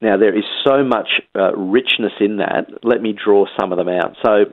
Now, 0.00 0.16
there 0.16 0.36
is 0.36 0.44
so 0.64 0.82
much 0.82 1.08
uh, 1.34 1.54
richness 1.54 2.12
in 2.20 2.38
that. 2.38 2.68
Let 2.82 3.02
me 3.02 3.12
draw 3.12 3.44
some 3.58 3.72
of 3.72 3.78
them 3.78 3.88
out. 3.88 4.16
So, 4.24 4.52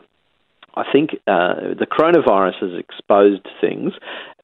I 0.78 0.92
think 0.92 1.12
uh, 1.26 1.74
the 1.78 1.88
coronavirus 1.90 2.62
has 2.62 2.80
exposed 2.80 3.48
things 3.60 3.94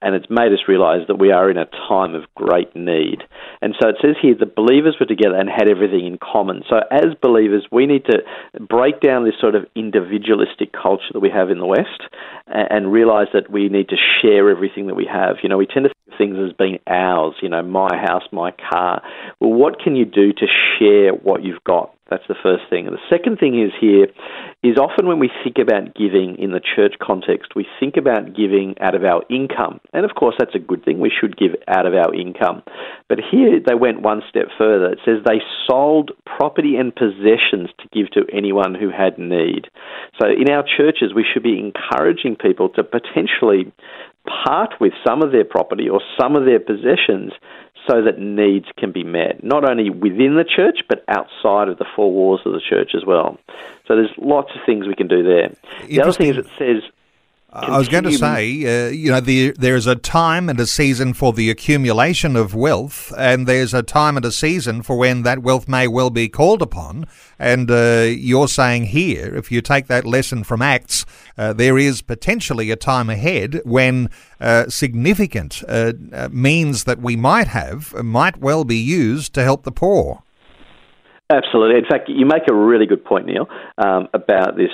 and 0.03 0.15
it's 0.15 0.29
made 0.29 0.51
us 0.51 0.67
realize 0.67 1.07
that 1.07 1.15
we 1.15 1.31
are 1.31 1.49
in 1.49 1.57
a 1.57 1.65
time 1.65 2.13
of 2.13 2.23
great 2.35 2.75
need. 2.75 3.23
And 3.61 3.73
so 3.79 3.87
it 3.87 3.95
says 4.01 4.15
here 4.21 4.35
the 4.37 4.45
believers 4.45 4.97
were 4.99 5.05
together 5.05 5.35
and 5.35 5.49
had 5.49 5.69
everything 5.69 6.05
in 6.05 6.17
common. 6.17 6.63
So 6.69 6.81
as 6.91 7.15
believers, 7.21 7.65
we 7.71 7.85
need 7.85 8.03
to 8.05 8.19
break 8.59 8.99
down 8.99 9.23
this 9.23 9.35
sort 9.39 9.55
of 9.55 9.65
individualistic 9.75 10.73
culture 10.73 11.13
that 11.13 11.21
we 11.21 11.29
have 11.29 11.49
in 11.49 11.59
the 11.59 11.65
West 11.65 12.03
and 12.47 12.91
realize 12.91 13.27
that 13.33 13.49
we 13.49 13.69
need 13.69 13.87
to 13.89 13.97
share 14.21 14.49
everything 14.49 14.87
that 14.87 14.95
we 14.95 15.05
have. 15.05 15.37
You 15.41 15.47
know, 15.47 15.57
we 15.57 15.65
tend 15.65 15.85
to 15.85 15.89
think 15.89 16.11
of 16.11 16.17
things 16.17 16.37
as 16.49 16.53
being 16.57 16.79
ours, 16.85 17.35
you 17.41 17.47
know, 17.47 17.63
my 17.63 17.95
house, 17.95 18.23
my 18.33 18.51
car. 18.51 19.01
Well, 19.39 19.53
what 19.53 19.79
can 19.79 19.95
you 19.95 20.03
do 20.03 20.33
to 20.33 20.47
share 20.77 21.13
what 21.13 21.45
you've 21.45 21.63
got? 21.63 21.95
That's 22.13 22.27
the 22.27 22.35
first 22.43 22.69
thing. 22.69 22.85
And 22.85 22.95
the 22.95 23.09
second 23.09 23.39
thing 23.39 23.59
is 23.59 23.71
here 23.81 24.05
is 24.61 24.77
often 24.77 25.07
when 25.07 25.17
we 25.17 25.31
think 25.43 25.57
about 25.57 25.95
giving 25.95 26.37
in 26.37 26.51
the 26.51 26.61
church 26.61 26.93
context, 27.01 27.55
we 27.55 27.65
think 27.79 27.97
about 27.97 28.35
giving 28.35 28.75
out 28.79 28.93
of 28.93 29.03
our 29.03 29.23
income. 29.31 29.81
And 29.93 30.05
of 30.05 30.13
course, 30.13 30.35
that's 30.37 30.53
a 30.53 30.59
good 30.59 30.85
thing. 30.85 30.99
We 30.99 31.09
should 31.09 31.35
give 31.35 31.55
out 31.67 31.87
of 31.87 31.95
our 31.95 32.13
income. 32.13 32.61
But 33.09 33.17
here 33.17 33.59
they 33.65 33.73
went 33.73 34.03
one 34.03 34.21
step 34.29 34.45
further. 34.59 34.93
It 34.93 34.99
says 35.03 35.25
they 35.25 35.41
sold 35.65 36.11
property 36.23 36.75
and 36.75 36.93
possessions 36.93 37.73
to 37.81 37.89
give 37.91 38.11
to 38.11 38.29
anyone 38.31 38.75
who 38.75 38.91
had 38.91 39.17
need. 39.17 39.73
So 40.21 40.29
in 40.29 40.53
our 40.53 40.63
churches, 40.63 41.15
we 41.15 41.25
should 41.25 41.41
be 41.41 41.57
encouraging 41.57 42.35
people 42.35 42.69
to 42.77 42.83
potentially 42.83 43.73
part 44.45 44.75
with 44.79 44.93
some 45.05 45.23
of 45.23 45.31
their 45.31 45.45
property 45.45 45.89
or 45.89 45.99
some 46.21 46.35
of 46.35 46.45
their 46.45 46.59
possessions 46.59 47.33
so 47.87 48.01
that 48.01 48.19
needs 48.19 48.67
can 48.77 48.91
be 48.91 49.03
met, 49.03 49.43
not 49.43 49.69
only 49.69 49.89
within 49.89 50.35
the 50.35 50.45
church, 50.45 50.79
but 50.87 51.03
outside 51.07 51.67
of 51.67 51.77
the 51.77 51.85
four 51.95 52.11
walls 52.11 52.41
of 52.45 52.53
the 52.53 52.61
church 52.61 52.91
as 52.95 53.05
well. 53.05 53.37
So 53.87 53.95
there's 53.95 54.11
lots 54.17 54.51
of 54.55 54.61
things 54.65 54.87
we 54.87 54.95
can 54.95 55.07
do 55.07 55.23
there. 55.23 55.53
The 55.87 56.01
other 56.01 56.13
thing 56.13 56.29
is 56.29 56.37
it 56.37 56.47
says 56.57 56.83
I 57.55 57.77
was 57.77 57.87
going 57.87 58.05
to 58.05 58.13
say, 58.13 58.87
uh, 58.87 58.89
you 58.89 59.11
know, 59.11 59.19
the, 59.19 59.51
there's 59.51 59.85
a 59.85 59.95
time 59.95 60.49
and 60.49 60.59
a 60.59 60.65
season 60.65 61.13
for 61.13 61.33
the 61.33 61.51
accumulation 61.51 62.35
of 62.35 62.55
wealth, 62.55 63.13
and 63.15 63.47
there's 63.47 63.75
a 63.75 63.83
time 63.83 64.17
and 64.17 64.25
a 64.25 64.31
season 64.31 64.81
for 64.81 64.97
when 64.97 65.21
that 65.21 65.43
wealth 65.43 65.67
may 65.67 65.87
well 65.87 66.09
be 66.09 66.27
called 66.27 66.63
upon. 66.63 67.05
And 67.37 67.69
uh, 67.69 68.07
you're 68.09 68.47
saying 68.47 68.85
here, 68.85 69.35
if 69.35 69.51
you 69.51 69.61
take 69.61 69.85
that 69.85 70.03
lesson 70.03 70.43
from 70.43 70.63
Acts, 70.63 71.05
uh, 71.37 71.53
there 71.53 71.77
is 71.77 72.01
potentially 72.01 72.71
a 72.71 72.75
time 72.75 73.07
ahead 73.07 73.61
when 73.65 74.09
uh, 74.41 74.67
significant 74.69 75.63
uh, 75.69 75.93
uh, 76.11 76.29
means 76.31 76.85
that 76.85 77.01
we 77.01 77.15
might 77.15 77.47
have 77.47 77.93
might 78.03 78.37
well 78.37 78.63
be 78.63 78.77
used 78.77 79.31
to 79.35 79.43
help 79.43 79.63
the 79.63 79.71
poor. 79.71 80.23
Absolutely. 81.33 81.79
In 81.79 81.85
fact, 81.89 82.09
you 82.09 82.27
make 82.27 82.45
a 82.47 82.53
really 82.53 82.85
good 82.85 83.03
point, 83.03 83.25
Neil, 83.25 83.47
um, 83.79 84.07
about 84.13 84.55
this. 84.55 84.69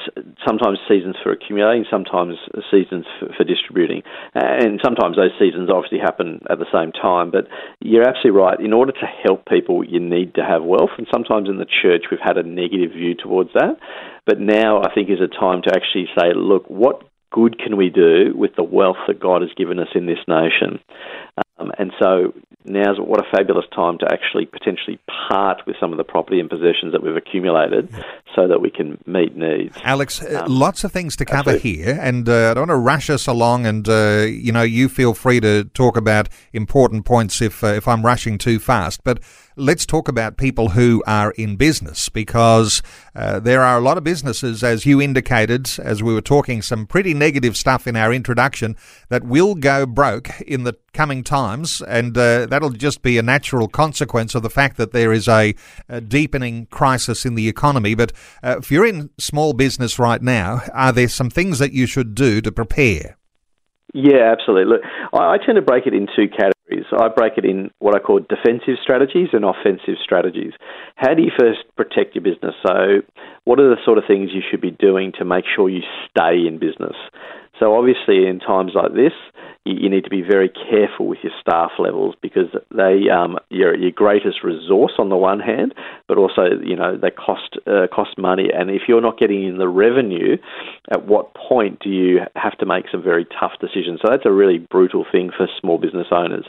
Sometimes 0.46 0.78
seasons 0.90 1.16
for 1.24 1.32
accumulating, 1.32 1.86
sometimes 1.90 2.36
seasons 2.70 3.06
for, 3.20 3.30
for, 3.38 3.44
distributing, 3.46 4.02
and 4.36 4.80
sometimes 4.84 5.16
those 5.16 5.32
seasons 5.40 5.70
obviously 5.72 6.00
happen 6.00 6.42
at 6.50 6.60
the 6.60 6.68
same 6.74 6.92
time. 6.92 7.32
But 7.32 7.48
you're 7.80 8.04
absolutely 8.04 8.42
right. 8.42 8.60
In 8.60 8.74
order 8.74 8.92
to 8.92 9.08
help 9.24 9.46
people, 9.48 9.86
you 9.86 10.02
need 10.02 10.36
to 10.36 10.44
have 10.44 10.64
wealth, 10.64 10.92
and 10.98 11.08
sometimes 11.14 11.48
in 11.48 11.60
the 11.60 11.70
church 11.82 12.12
we've 12.12 12.20
had 12.22 12.38
a 12.38 12.44
negative 12.44 12.92
view 12.92 13.16
towards 13.16 13.52
that. 13.54 13.80
But 14.26 14.42
now 14.42 14.82
I 14.82 14.94
think 14.94 15.10
is 15.10 15.24
a 15.24 15.32
time 15.32 15.62
to 15.64 15.72
actually 15.74 16.08
say, 16.18 16.36
look, 16.36 16.70
what 16.70 17.04
good 17.32 17.58
can 17.58 17.78
we 17.78 17.90
do 17.90 18.34
with 18.36 18.52
the 18.58 18.64
wealth 18.64 18.98
that 19.08 19.22
God 19.22 19.42
has 19.44 19.52
given 19.56 19.80
us 19.80 19.90
in 19.96 20.08
this 20.08 20.20
nation? 20.28 20.80
Um, 21.60 21.72
and 21.78 21.92
so 22.00 22.34
now's 22.66 22.98
what 23.00 23.20
a 23.20 23.30
fabulous 23.36 23.66
time 23.74 23.98
to 23.98 24.08
actually 24.12 24.46
potentially 24.46 25.00
part 25.30 25.62
with 25.66 25.76
some 25.80 25.92
of 25.92 25.98
the 25.98 26.04
property 26.04 26.40
and 26.40 26.50
possessions 26.50 26.92
that 26.92 27.02
we've 27.02 27.16
accumulated 27.16 27.90
so 28.36 28.48
that 28.48 28.62
we 28.62 28.70
can 28.70 28.98
meet 29.06 29.36
needs. 29.36 29.78
Alex, 29.84 30.22
uh, 30.22 30.44
um, 30.46 30.52
lots 30.52 30.84
of 30.84 30.92
things 30.92 31.16
to 31.18 31.26
cover 31.26 31.52
absolutely. 31.52 31.84
here, 31.84 32.00
and 32.02 32.30
uh, 32.30 32.52
I 32.52 32.54
don't 32.54 32.68
want 32.68 32.70
to 32.70 32.76
rush 32.76 33.10
us 33.10 33.28
along. 33.28 33.66
And 33.66 33.88
uh, 33.88 34.26
you 34.30 34.52
know, 34.52 34.62
you 34.62 34.88
feel 34.90 35.14
free 35.14 35.40
to 35.42 35.66
talk 35.66 35.98
about 35.98 36.30
important 36.54 37.06
points 37.06 37.42
if 37.42 37.64
uh, 37.64 37.68
if 37.68 37.88
I'm 37.88 38.06
rushing 38.06 38.38
too 38.38 38.60
fast. 38.60 39.04
But 39.04 39.20
let's 39.60 39.86
talk 39.86 40.08
about 40.08 40.38
people 40.38 40.70
who 40.70 41.04
are 41.06 41.32
in 41.32 41.58
business 41.58 42.10
because 42.10 42.82
uh, 43.16 43.40
there 43.40 43.62
are 43.62 43.78
a 43.78 43.82
lot 43.82 43.98
of 43.98 44.04
businesses, 44.04 44.64
as 44.64 44.86
you 44.86 45.02
indicated, 45.02 45.70
as 45.80 46.02
we 46.02 46.14
were 46.14 46.22
talking, 46.22 46.62
some 46.62 46.88
pretty 46.88 47.14
negative 47.14 47.58
stuff 47.58 47.86
in 47.86 47.96
our 47.96 48.14
introduction 48.14 48.76
that 49.10 49.24
will 49.24 49.56
go 49.56 49.86
broke 49.86 50.40
in 50.42 50.64
the 50.64 50.76
coming 50.94 51.24
times, 51.24 51.82
and 51.82 52.18
uh, 52.18 52.46
that'll 52.46 52.70
just 52.72 53.02
be 53.02 53.18
a 53.18 53.24
natural 53.24 53.68
consequence 53.68 54.34
of 54.34 54.44
the 54.44 54.50
fact 54.50 54.78
that 54.78 54.92
there 54.92 55.12
is 55.12 55.28
a, 55.28 55.54
a 55.88 56.02
deepening 56.02 56.66
crisis 56.68 57.26
in 57.26 57.36
the 57.36 57.48
economy. 57.48 57.94
But 57.96 58.14
uh, 58.42 58.56
if 58.60 58.72
you're 58.72 58.86
in 58.86 59.10
small 59.20 59.54
business 59.54 60.00
right 60.00 60.22
now, 60.22 60.62
are 60.74 60.94
there 60.94 61.10
some 61.10 61.30
things 61.30 61.60
that 61.60 61.74
you 61.74 61.86
should 61.86 62.16
do 62.16 62.42
to 62.42 62.52
prepare? 62.52 63.19
Yeah, 63.94 64.32
absolutely. 64.32 64.66
Look, 64.66 64.82
I, 65.14 65.36
I 65.36 65.38
tend 65.44 65.56
to 65.56 65.62
break 65.62 65.88
it 65.88 65.94
in 65.94 66.08
two 66.16 66.28
categories. 66.30 66.86
I 66.94 67.08
break 67.08 67.34
it 67.38 67.46
in 67.46 67.72
what 67.80 67.96
I 67.96 68.00
call 68.00 68.20
defensive 68.20 68.78
strategies 68.82 69.30
and 69.34 69.44
offensive 69.44 69.98
strategies. 70.04 70.54
How 70.96 71.14
do 71.14 71.24
you 71.24 71.32
first 71.38 71.60
protect 71.76 72.14
your 72.14 72.24
business? 72.24 72.54
So, 72.66 73.02
what 73.46 73.60
are 73.60 73.70
the 73.70 73.82
sort 73.84 73.98
of 73.98 74.04
things 74.08 74.30
you 74.34 74.42
should 74.50 74.62
be 74.62 74.72
doing 74.72 75.12
to 75.18 75.26
make 75.26 75.46
sure 75.56 75.70
you 75.70 75.82
stay 76.10 76.46
in 76.48 76.60
business? 76.60 76.96
So, 77.60 77.76
obviously, 77.76 78.28
in 78.28 78.40
times 78.40 78.74
like 78.76 78.94
this, 78.94 79.14
you, 79.70 79.84
you 79.84 79.90
need 79.90 80.04
to 80.04 80.10
be 80.10 80.22
very 80.22 80.50
careful 80.50 81.08
with 81.08 81.20
your 81.24 81.34
staff 81.40 81.72
levels 81.78 82.16
because 82.22 82.48
they 82.76 83.10
um, 83.10 83.38
your 83.50 83.76
your 83.76 83.92
greatest 83.92 84.44
resource 84.44 84.94
on 84.98 85.10
the 85.10 85.18
one 85.18 85.40
hand, 85.40 85.74
but 86.08 86.18
also 86.18 86.44
you 86.64 86.76
know 86.76 86.98
they 86.98 87.12
cost 87.12 87.58
uh, 87.68 87.88
cost 87.94 88.18
money. 88.18 88.50
And 88.54 88.70
if 88.70 88.84
you're 88.88 89.02
not 89.02 89.18
getting 89.18 89.44
in 89.44 89.58
the 89.58 89.68
revenue, 89.68 90.38
at 90.92 91.06
what 91.06 91.34
point 91.34 91.80
do 91.80 91.90
you 91.90 92.20
have 92.36 92.58
to 92.58 92.66
make 92.66 92.86
some 92.92 93.04
very 93.04 93.26
tough 93.40 93.54
decisions? 93.62 94.00
So 94.02 94.10
that's 94.10 94.26
a 94.26 94.32
really 94.32 94.58
brutal 94.58 95.06
thing 95.10 95.32
for 95.36 95.48
small 95.60 95.78
business 95.78 96.08
owners. 96.12 96.46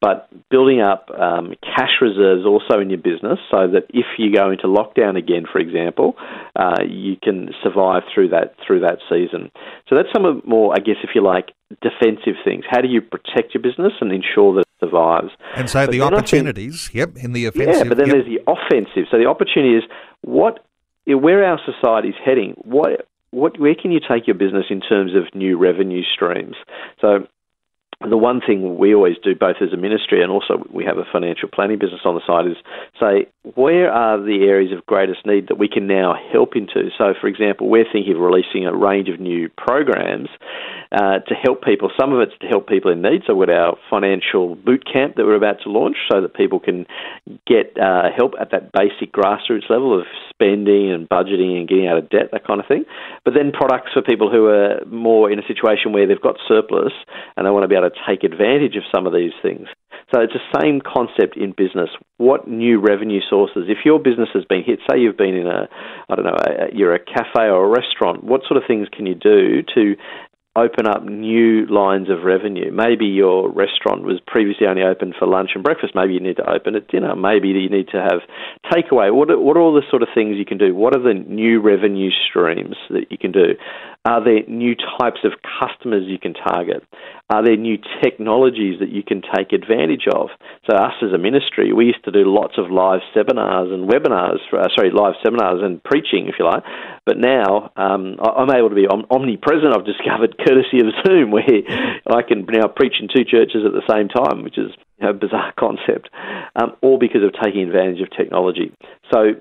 But 0.00 0.28
building 0.48 0.80
up 0.80 1.10
um, 1.10 1.54
cash 1.62 2.00
reserves 2.00 2.46
also 2.46 2.80
in 2.80 2.88
your 2.88 2.98
business 2.98 3.38
so 3.50 3.68
that 3.68 3.84
if 3.90 4.06
you 4.16 4.34
go 4.34 4.50
into 4.50 4.66
lockdown 4.66 5.18
again, 5.18 5.44
for 5.50 5.58
example, 5.58 6.16
uh, 6.56 6.82
you 6.88 7.16
can 7.22 7.50
survive 7.62 8.02
through 8.14 8.28
that 8.30 8.54
through 8.66 8.80
that 8.80 8.98
season. 9.10 9.50
So 9.88 9.96
that's 9.96 10.08
some 10.12 10.24
of 10.24 10.46
more, 10.46 10.72
I 10.72 10.78
guess, 10.78 10.96
if 11.04 11.10
you 11.14 11.22
like, 11.22 11.52
defensive 11.82 12.40
things. 12.44 12.64
How 12.68 12.80
do 12.80 12.88
you 12.88 13.02
protect 13.02 13.52
your 13.52 13.62
business 13.62 13.92
and 14.00 14.10
ensure 14.10 14.54
that 14.54 14.60
it 14.60 14.86
survives? 14.86 15.32
And 15.54 15.68
so 15.68 15.84
but 15.84 15.92
the 15.92 16.00
opportunities, 16.00 16.88
think, 16.88 16.94
yep, 16.94 17.22
in 17.22 17.32
the 17.32 17.44
offensive. 17.46 17.74
Yeah, 17.74 17.84
but 17.84 17.98
then 17.98 18.06
yep. 18.06 18.16
there's 18.16 18.26
the 18.26 18.40
offensive. 18.50 19.04
So 19.10 19.18
the 19.18 19.26
opportunity 19.26 19.76
is 19.76 19.84
what 20.22 20.64
where 21.06 21.44
our 21.44 21.60
society 21.64 22.08
is 22.08 22.14
heading. 22.24 22.54
What 22.64 23.06
what 23.30 23.60
where 23.60 23.74
can 23.74 23.92
you 23.92 24.00
take 24.00 24.26
your 24.26 24.36
business 24.36 24.66
in 24.70 24.80
terms 24.80 25.12
of 25.14 25.34
new 25.34 25.58
revenue 25.58 26.02
streams? 26.02 26.56
So 27.00 27.26
the 28.08 28.16
one 28.16 28.40
thing 28.40 28.78
we 28.78 28.94
always 28.94 29.16
do, 29.22 29.34
both 29.34 29.56
as 29.60 29.74
a 29.74 29.76
ministry 29.76 30.22
and 30.22 30.32
also 30.32 30.64
we 30.72 30.84
have 30.84 30.96
a 30.96 31.04
financial 31.12 31.48
planning 31.52 31.78
business 31.78 32.00
on 32.04 32.14
the 32.14 32.22
side, 32.26 32.46
is 32.46 32.56
say 32.98 33.28
where 33.54 33.92
are 33.92 34.16
the 34.18 34.48
areas 34.48 34.72
of 34.72 34.84
greatest 34.86 35.26
need 35.26 35.48
that 35.48 35.58
we 35.58 35.68
can 35.68 35.86
now 35.86 36.14
help 36.32 36.56
into. 36.56 36.88
So, 36.96 37.12
for 37.20 37.26
example, 37.26 37.68
we're 37.68 37.90
thinking 37.90 38.14
of 38.14 38.20
releasing 38.20 38.66
a 38.66 38.74
range 38.74 39.08
of 39.10 39.20
new 39.20 39.50
programs 39.50 40.28
uh, 40.92 41.20
to 41.28 41.34
help 41.34 41.62
people. 41.62 41.90
Some 41.98 42.12
of 42.12 42.20
it's 42.20 42.32
to 42.40 42.46
help 42.46 42.68
people 42.68 42.90
in 42.90 43.02
need. 43.02 43.22
So, 43.26 43.38
got 43.38 43.50
our 43.50 43.76
financial 43.90 44.54
boot 44.54 44.84
camp 44.90 45.16
that 45.16 45.24
we're 45.24 45.36
about 45.36 45.60
to 45.64 45.70
launch, 45.70 45.96
so 46.10 46.22
that 46.22 46.34
people 46.34 46.58
can 46.58 46.86
get 47.46 47.76
uh, 47.78 48.08
help 48.16 48.32
at 48.40 48.50
that 48.52 48.72
basic 48.72 49.12
grassroots 49.12 49.68
level 49.68 49.98
of 49.98 50.06
spending 50.30 50.90
and 50.90 51.08
budgeting 51.08 51.58
and 51.58 51.68
getting 51.68 51.86
out 51.86 51.98
of 51.98 52.08
debt, 52.08 52.30
that 52.32 52.46
kind 52.46 52.60
of 52.60 52.66
thing. 52.66 52.84
But 53.24 53.34
then 53.34 53.52
products 53.52 53.92
for 53.92 54.00
people 54.00 54.30
who 54.30 54.46
are 54.46 54.84
more 54.86 55.30
in 55.30 55.38
a 55.38 55.46
situation 55.46 55.92
where 55.92 56.06
they've 56.06 56.20
got 56.20 56.36
surplus 56.48 56.92
and 57.36 57.46
they 57.46 57.50
want 57.50 57.64
to 57.64 57.68
be 57.68 57.74
able 57.74 57.89
to 57.89 57.89
take 58.08 58.24
advantage 58.24 58.76
of 58.76 58.82
some 58.94 59.06
of 59.06 59.12
these 59.12 59.32
things. 59.42 59.68
So 60.12 60.20
it's 60.20 60.32
the 60.32 60.60
same 60.60 60.80
concept 60.80 61.36
in 61.36 61.52
business. 61.56 61.88
What 62.16 62.48
new 62.48 62.80
revenue 62.80 63.20
sources? 63.28 63.64
If 63.68 63.84
your 63.84 64.00
business 64.00 64.28
has 64.34 64.44
been 64.44 64.64
hit, 64.64 64.80
say 64.90 64.98
you've 64.98 65.16
been 65.16 65.36
in 65.36 65.46
a, 65.46 65.68
I 66.08 66.14
don't 66.16 66.24
know, 66.24 66.36
a, 66.36 66.74
you're 66.74 66.94
a 66.94 66.98
cafe 66.98 67.46
or 67.46 67.64
a 67.64 67.68
restaurant. 67.68 68.24
What 68.24 68.42
sort 68.48 68.56
of 68.56 68.64
things 68.66 68.88
can 68.90 69.06
you 69.06 69.14
do 69.14 69.62
to 69.74 69.94
open 70.56 70.86
up 70.86 71.04
new 71.04 71.64
lines 71.66 72.10
of 72.10 72.24
revenue. 72.24 72.72
Maybe 72.72 73.06
your 73.06 73.48
restaurant 73.48 74.02
was 74.02 74.20
previously 74.26 74.66
only 74.66 74.82
open 74.82 75.14
for 75.16 75.26
lunch 75.26 75.50
and 75.54 75.62
breakfast. 75.62 75.94
Maybe 75.94 76.14
you 76.14 76.20
need 76.20 76.36
to 76.38 76.50
open 76.50 76.74
at 76.74 76.88
dinner. 76.88 77.14
Maybe 77.14 77.48
you 77.48 77.70
need 77.70 77.88
to 77.88 78.02
have 78.02 78.20
takeaway. 78.66 79.14
What 79.14 79.30
are, 79.30 79.38
what 79.38 79.56
are 79.56 79.60
all 79.60 79.74
the 79.74 79.86
sort 79.90 80.02
of 80.02 80.08
things 80.12 80.36
you 80.36 80.44
can 80.44 80.58
do? 80.58 80.74
What 80.74 80.96
are 80.96 81.02
the 81.02 81.14
new 81.14 81.60
revenue 81.60 82.10
streams 82.28 82.74
that 82.90 83.06
you 83.10 83.18
can 83.18 83.30
do? 83.30 83.54
Are 84.04 84.24
there 84.24 84.42
new 84.48 84.74
types 84.74 85.20
of 85.24 85.32
customers 85.60 86.04
you 86.08 86.18
can 86.18 86.32
target? 86.32 86.82
Are 87.28 87.44
there 87.44 87.56
new 87.56 87.76
technologies 88.02 88.80
that 88.80 88.88
you 88.88 89.02
can 89.04 89.22
take 89.22 89.52
advantage 89.52 90.08
of? 90.10 90.30
So, 90.68 90.74
us 90.74 90.94
as 91.02 91.12
a 91.12 91.18
ministry, 91.18 91.72
we 91.72 91.84
used 91.84 92.02
to 92.04 92.10
do 92.10 92.24
lots 92.24 92.54
of 92.56 92.72
live 92.72 93.00
seminars 93.12 93.70
and 93.70 93.88
webinars, 93.88 94.40
uh, 94.56 94.66
sorry, 94.74 94.90
live 94.90 95.14
seminars 95.22 95.60
and 95.62 95.84
preaching, 95.84 96.26
if 96.26 96.36
you 96.38 96.46
like. 96.46 96.64
But 97.04 97.18
now 97.18 97.70
um, 97.76 98.16
I'm 98.18 98.50
able 98.50 98.70
to 98.70 98.74
be 98.74 98.88
omnipresent, 98.88 99.76
I've 99.76 99.84
discovered, 99.84 100.39
courtesy 100.44 100.80
of 100.80 100.92
Zoom, 101.06 101.30
where 101.34 101.44
I 102.06 102.22
can 102.22 102.46
now 102.48 102.68
preach 102.68 102.94
in 103.00 103.08
two 103.08 103.24
churches 103.24 103.62
at 103.64 103.72
the 103.72 103.86
same 103.88 104.08
time, 104.08 104.42
which 104.42 104.58
is 104.58 104.72
a 105.00 105.12
bizarre 105.12 105.52
concept, 105.58 106.10
um, 106.56 106.76
all 106.82 106.98
because 106.98 107.22
of 107.22 107.34
taking 107.42 107.62
advantage 107.62 108.00
of 108.00 108.10
technology. 108.10 108.72
So, 109.12 109.40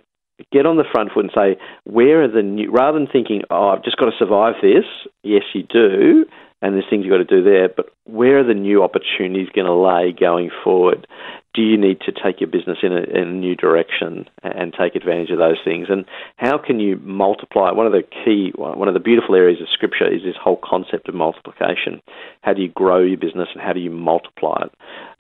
get 0.54 0.66
on 0.66 0.78
the 0.78 0.86
front 0.90 1.12
foot 1.12 1.26
and 1.26 1.32
say, 1.36 1.60
where 1.84 2.24
are 2.24 2.28
the 2.28 2.42
new, 2.42 2.72
rather 2.72 2.98
than 2.98 3.08
thinking, 3.08 3.42
oh, 3.50 3.70
I've 3.70 3.84
just 3.84 3.98
got 3.98 4.06
to 4.06 4.18
survive 4.18 4.56
this, 4.62 4.86
yes, 5.22 5.44
you 5.54 5.64
do, 5.64 6.26
and 6.62 6.76
there's 6.76 6.86
things 6.90 7.06
you've 7.06 7.12
got 7.12 7.28
to 7.28 7.42
do 7.42 7.44
there, 7.44 7.70
but 7.70 7.88
where 8.06 8.40
are 8.40 8.44
the 8.44 8.54
new 8.54 8.84
opportunities 8.84 9.48
going 9.54 9.68
to 9.68 9.74
lay 9.74 10.14
going 10.18 10.50
forward? 10.64 11.08
Do 11.56 11.64
you 11.64 11.78
need 11.78 12.02
to 12.02 12.12
take 12.12 12.40
your 12.40 12.50
business 12.50 12.78
in 12.84 12.94
a, 12.94 13.02
in 13.02 13.28
a 13.28 13.32
new 13.32 13.56
direction 13.56 14.30
and 14.44 14.74
take 14.74 14.96
advantage 14.96 15.32
of 15.32 15.40
those 15.40 15.58
things? 15.66 15.88
And 15.90 16.06
how 16.38 16.58
can 16.58 16.80
you 16.80 16.98
multiply? 16.98 17.72
One 17.72 17.88
of 17.88 17.92
the 17.92 18.04
key, 18.04 18.52
one 18.56 18.88
of 18.88 18.94
the 18.94 19.00
beautiful 19.00 19.36
areas 19.36 19.60
of 19.62 19.68
Scripture 19.70 20.08
is 20.08 20.22
this 20.24 20.36
whole 20.42 20.60
concept 20.64 21.10
of 21.10 21.16
multiplication. 21.16 22.02
How 22.42 22.54
do 22.54 22.62
you 22.62 22.70
grow 22.70 23.00
your 23.00 23.18
business 23.18 23.50
and 23.54 23.62
how 23.62 23.74
do 23.74 23.80
you 23.80 23.90
multiply 23.90 24.66
it? 24.66 24.72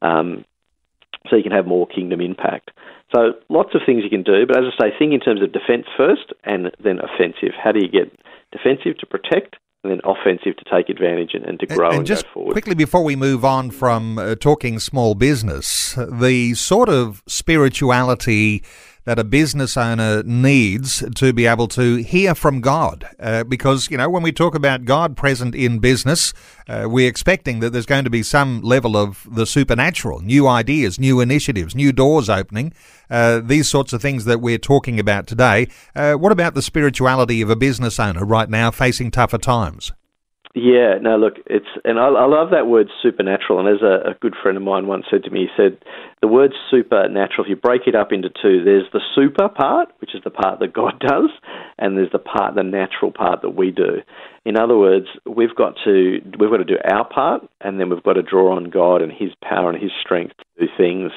Um, 0.01 0.45
so 1.29 1.35
you 1.35 1.43
can 1.43 1.51
have 1.51 1.65
more 1.65 1.87
kingdom 1.87 2.21
impact. 2.21 2.71
So 3.13 3.33
lots 3.49 3.73
of 3.73 3.81
things 3.85 4.03
you 4.03 4.09
can 4.09 4.23
do, 4.23 4.45
but 4.45 4.57
as 4.57 4.65
I 4.77 4.89
say, 4.89 4.93
think 4.97 5.13
in 5.13 5.19
terms 5.19 5.41
of 5.41 5.51
defence 5.51 5.85
first 5.97 6.31
and 6.43 6.71
then 6.81 6.99
offensive. 6.99 7.53
How 7.61 7.71
do 7.71 7.79
you 7.81 7.89
get 7.89 8.13
defensive 8.51 8.97
to 8.99 9.05
protect 9.05 9.57
then 9.83 9.99
offensive 10.03 10.57
to 10.57 10.65
take 10.69 10.89
advantage 10.89 11.31
and, 11.33 11.45
and 11.45 11.59
to 11.59 11.65
grow 11.65 11.87
and, 11.87 11.93
and, 11.93 11.97
and 11.99 12.07
just 12.07 12.25
go 12.25 12.31
forward. 12.33 12.51
Quickly 12.51 12.75
before 12.75 13.03
we 13.03 13.15
move 13.15 13.45
on 13.45 13.71
from 13.71 14.17
uh, 14.17 14.35
talking 14.35 14.79
small 14.79 15.15
business, 15.15 15.95
the 15.95 16.53
sort 16.55 16.89
of 16.89 17.23
spirituality 17.27 18.63
that 19.09 19.17
a 19.17 19.23
business 19.23 19.75
owner 19.75 20.21
needs 20.21 21.03
to 21.15 21.33
be 21.33 21.47
able 21.47 21.67
to 21.67 21.95
hear 21.95 22.35
from 22.35 22.61
God. 22.61 23.09
Uh, 23.19 23.43
because, 23.43 23.89
you 23.89 23.97
know, 23.97 24.07
when 24.07 24.21
we 24.21 24.31
talk 24.31 24.53
about 24.53 24.85
God 24.85 25.17
present 25.17 25.55
in 25.55 25.79
business, 25.79 26.31
uh, 26.67 26.85
we're 26.87 27.09
expecting 27.09 27.59
that 27.61 27.71
there's 27.71 27.87
going 27.87 28.03
to 28.03 28.11
be 28.11 28.21
some 28.21 28.61
level 28.61 28.95
of 28.95 29.27
the 29.31 29.47
supernatural, 29.47 30.19
new 30.19 30.47
ideas, 30.47 30.99
new 30.99 31.21
initiatives, 31.21 31.73
new 31.73 31.91
doors 31.91 32.29
opening, 32.29 32.71
uh, 33.09 33.39
these 33.43 33.67
sorts 33.67 33.93
of 33.93 33.99
things 33.99 34.25
that 34.25 34.41
we're 34.41 34.59
talking 34.59 34.99
about 34.99 35.25
today. 35.25 35.67
Uh, 35.95 36.13
what 36.13 36.31
about 36.31 36.53
the 36.53 36.61
spirituality 36.61 37.41
of 37.41 37.49
a 37.49 37.55
business 37.55 37.99
owner 37.99 38.23
right 38.23 38.47
now 38.47 38.69
facing 38.69 39.09
tougher 39.09 39.39
times? 39.39 39.91
Yeah, 40.55 40.97
no, 40.99 41.15
look, 41.15 41.35
it's 41.45 41.67
and 41.85 41.99
I, 41.99 42.07
I 42.07 42.25
love 42.25 42.49
that 42.51 42.65
word 42.65 42.87
supernatural. 43.03 43.59
And 43.59 43.69
as 43.69 43.83
a, 43.83 44.09
a, 44.09 44.13
good 44.19 44.33
friend 44.41 44.57
of 44.57 44.63
mine 44.63 44.87
once 44.87 45.05
said 45.09 45.23
to 45.25 45.29
me, 45.29 45.41
he 45.41 45.47
said 45.55 45.77
the 46.21 46.27
word 46.27 46.53
supernatural. 46.71 47.45
If 47.45 47.49
you 47.49 47.55
break 47.55 47.83
it 47.85 47.93
up 47.93 48.11
into 48.11 48.29
two, 48.29 48.63
there's 48.63 48.87
the 48.91 49.01
super 49.13 49.47
part, 49.47 49.89
which 50.01 50.15
is 50.15 50.21
the 50.23 50.31
part 50.31 50.59
that 50.59 50.73
God 50.73 50.99
does, 50.99 51.29
and 51.77 51.95
there's 51.95 52.11
the 52.11 52.17
part, 52.17 52.55
the 52.55 52.63
natural 52.63 53.11
part 53.11 53.43
that 53.43 53.51
we 53.51 53.69
do. 53.69 54.01
In 54.43 54.57
other 54.57 54.75
words, 54.75 55.05
we've 55.23 55.55
got 55.55 55.75
to 55.85 56.19
we've 56.39 56.49
got 56.49 56.57
to 56.57 56.65
do 56.65 56.77
our 56.83 57.07
part, 57.07 57.47
and 57.61 57.79
then 57.79 57.91
we've 57.91 58.01
got 58.01 58.13
to 58.13 58.23
draw 58.23 58.55
on 58.55 58.71
God 58.71 59.03
and 59.03 59.11
His 59.11 59.29
power 59.43 59.69
and 59.69 59.79
His 59.79 59.91
strength 60.01 60.33
to 60.37 60.65
do 60.65 60.71
things 60.75 61.11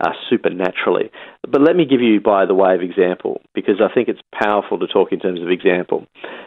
uh, 0.00 0.12
supernaturally. 0.28 1.10
But 1.48 1.60
let 1.60 1.76
me 1.76 1.84
give 1.84 2.00
you 2.00 2.20
by 2.20 2.46
the 2.46 2.54
way 2.54 2.74
of 2.74 2.82
example, 2.82 3.40
because 3.54 3.80
I 3.80 3.92
think 3.92 4.08
it's 4.08 4.20
powerful 4.32 4.78
to 4.78 4.86
talk 4.86 5.12
in 5.12 5.20
terms 5.20 5.40
of 5.40 5.50
example. 5.50 6.06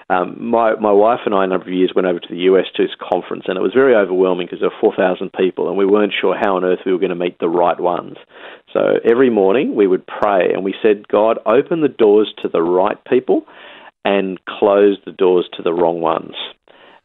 Um, 0.10 0.38
my 0.44 0.76
my 0.76 0.92
wife 0.92 1.22
and 1.26 1.36
I 1.36 1.44
a 1.44 1.48
number 1.48 1.68
of 1.68 1.74
years 1.74 1.94
went 1.96 2.08
over 2.08 2.20
to 2.20 2.28
the 2.30 2.42
US 2.52 2.66
to 2.76 2.84
this 2.84 2.96
conference, 3.00 3.46
and 3.48 3.58
it 3.58 3.62
was 3.62 3.74
very 3.74 3.96
overwhelming 3.96 4.48
because 4.48 4.60
there 4.60 4.70
were 4.70 4.82
four 4.82 4.96
thousand 4.96 5.32
people, 5.34 5.70
and 5.70 5.78
we 5.78 5.86
weren't 5.86 6.14
sure 6.20 6.36
how 6.36 6.58
on 6.58 6.66
earth 6.66 6.80
we 6.86 6.92
were 6.92 7.00
going 7.00 7.10
to 7.10 7.16
meet 7.16 7.40
the 7.40 7.50
right 7.50 7.80
ones. 7.80 8.18
So 8.72 9.00
every 9.06 9.30
morning 9.30 9.76
we 9.76 9.88
would 9.88 10.06
pray, 10.08 10.52
and 10.52 10.64
we 10.64 10.74
said, 10.82 11.08
God, 11.08 11.38
open 11.46 11.82
the 11.82 11.88
doors 11.88 12.34
to 12.42 12.50
the 12.50 12.62
right 12.62 12.98
people 13.06 13.46
and 14.06 14.44
close 14.46 14.98
the 15.06 15.12
doors 15.12 15.48
to 15.54 15.64
the 15.64 15.74
wrong 15.74 16.02
ones. 16.02 16.34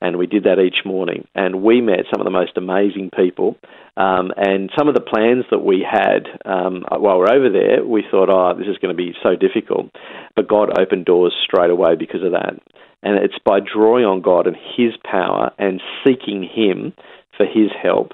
And 0.01 0.17
we 0.17 0.27
did 0.27 0.45
that 0.45 0.61
each 0.61 0.85
morning. 0.85 1.27
And 1.35 1.63
we 1.63 1.81
met 1.81 2.07
some 2.11 2.21
of 2.21 2.25
the 2.25 2.31
most 2.31 2.57
amazing 2.57 3.11
people. 3.17 3.57
Um, 3.97 4.31
and 4.37 4.71
some 4.79 4.89
of 4.89 4.95
the 4.95 5.01
plans 5.01 5.45
that 5.51 5.65
we 5.65 5.85
had 5.89 6.29
um, 6.45 6.85
while 6.89 7.19
we're 7.19 7.33
over 7.33 7.51
there, 7.51 7.85
we 7.85 8.05
thought, 8.09 8.29
oh, 8.31 8.57
this 8.57 8.69
is 8.69 8.79
going 8.79 8.97
to 8.97 9.03
be 9.03 9.15
so 9.23 9.35
difficult. 9.35 9.91
But 10.37 10.49
God 10.49 10.79
opened 10.79 11.05
doors 11.05 11.35
straight 11.43 11.71
away 11.71 11.97
because 11.97 12.23
of 12.23 12.33
that. 12.33 12.55
And 13.03 13.19
it's 13.25 13.39
by 13.45 13.59
drawing 13.61 14.05
on 14.05 14.23
God 14.23 14.47
and 14.47 14.57
His 14.77 14.93
power 15.05 15.53
and 15.59 15.81
seeking 16.07 16.43
Him 16.43 16.93
for 17.37 17.47
His 17.47 17.71
help. 17.83 18.13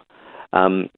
Um, 0.52 0.88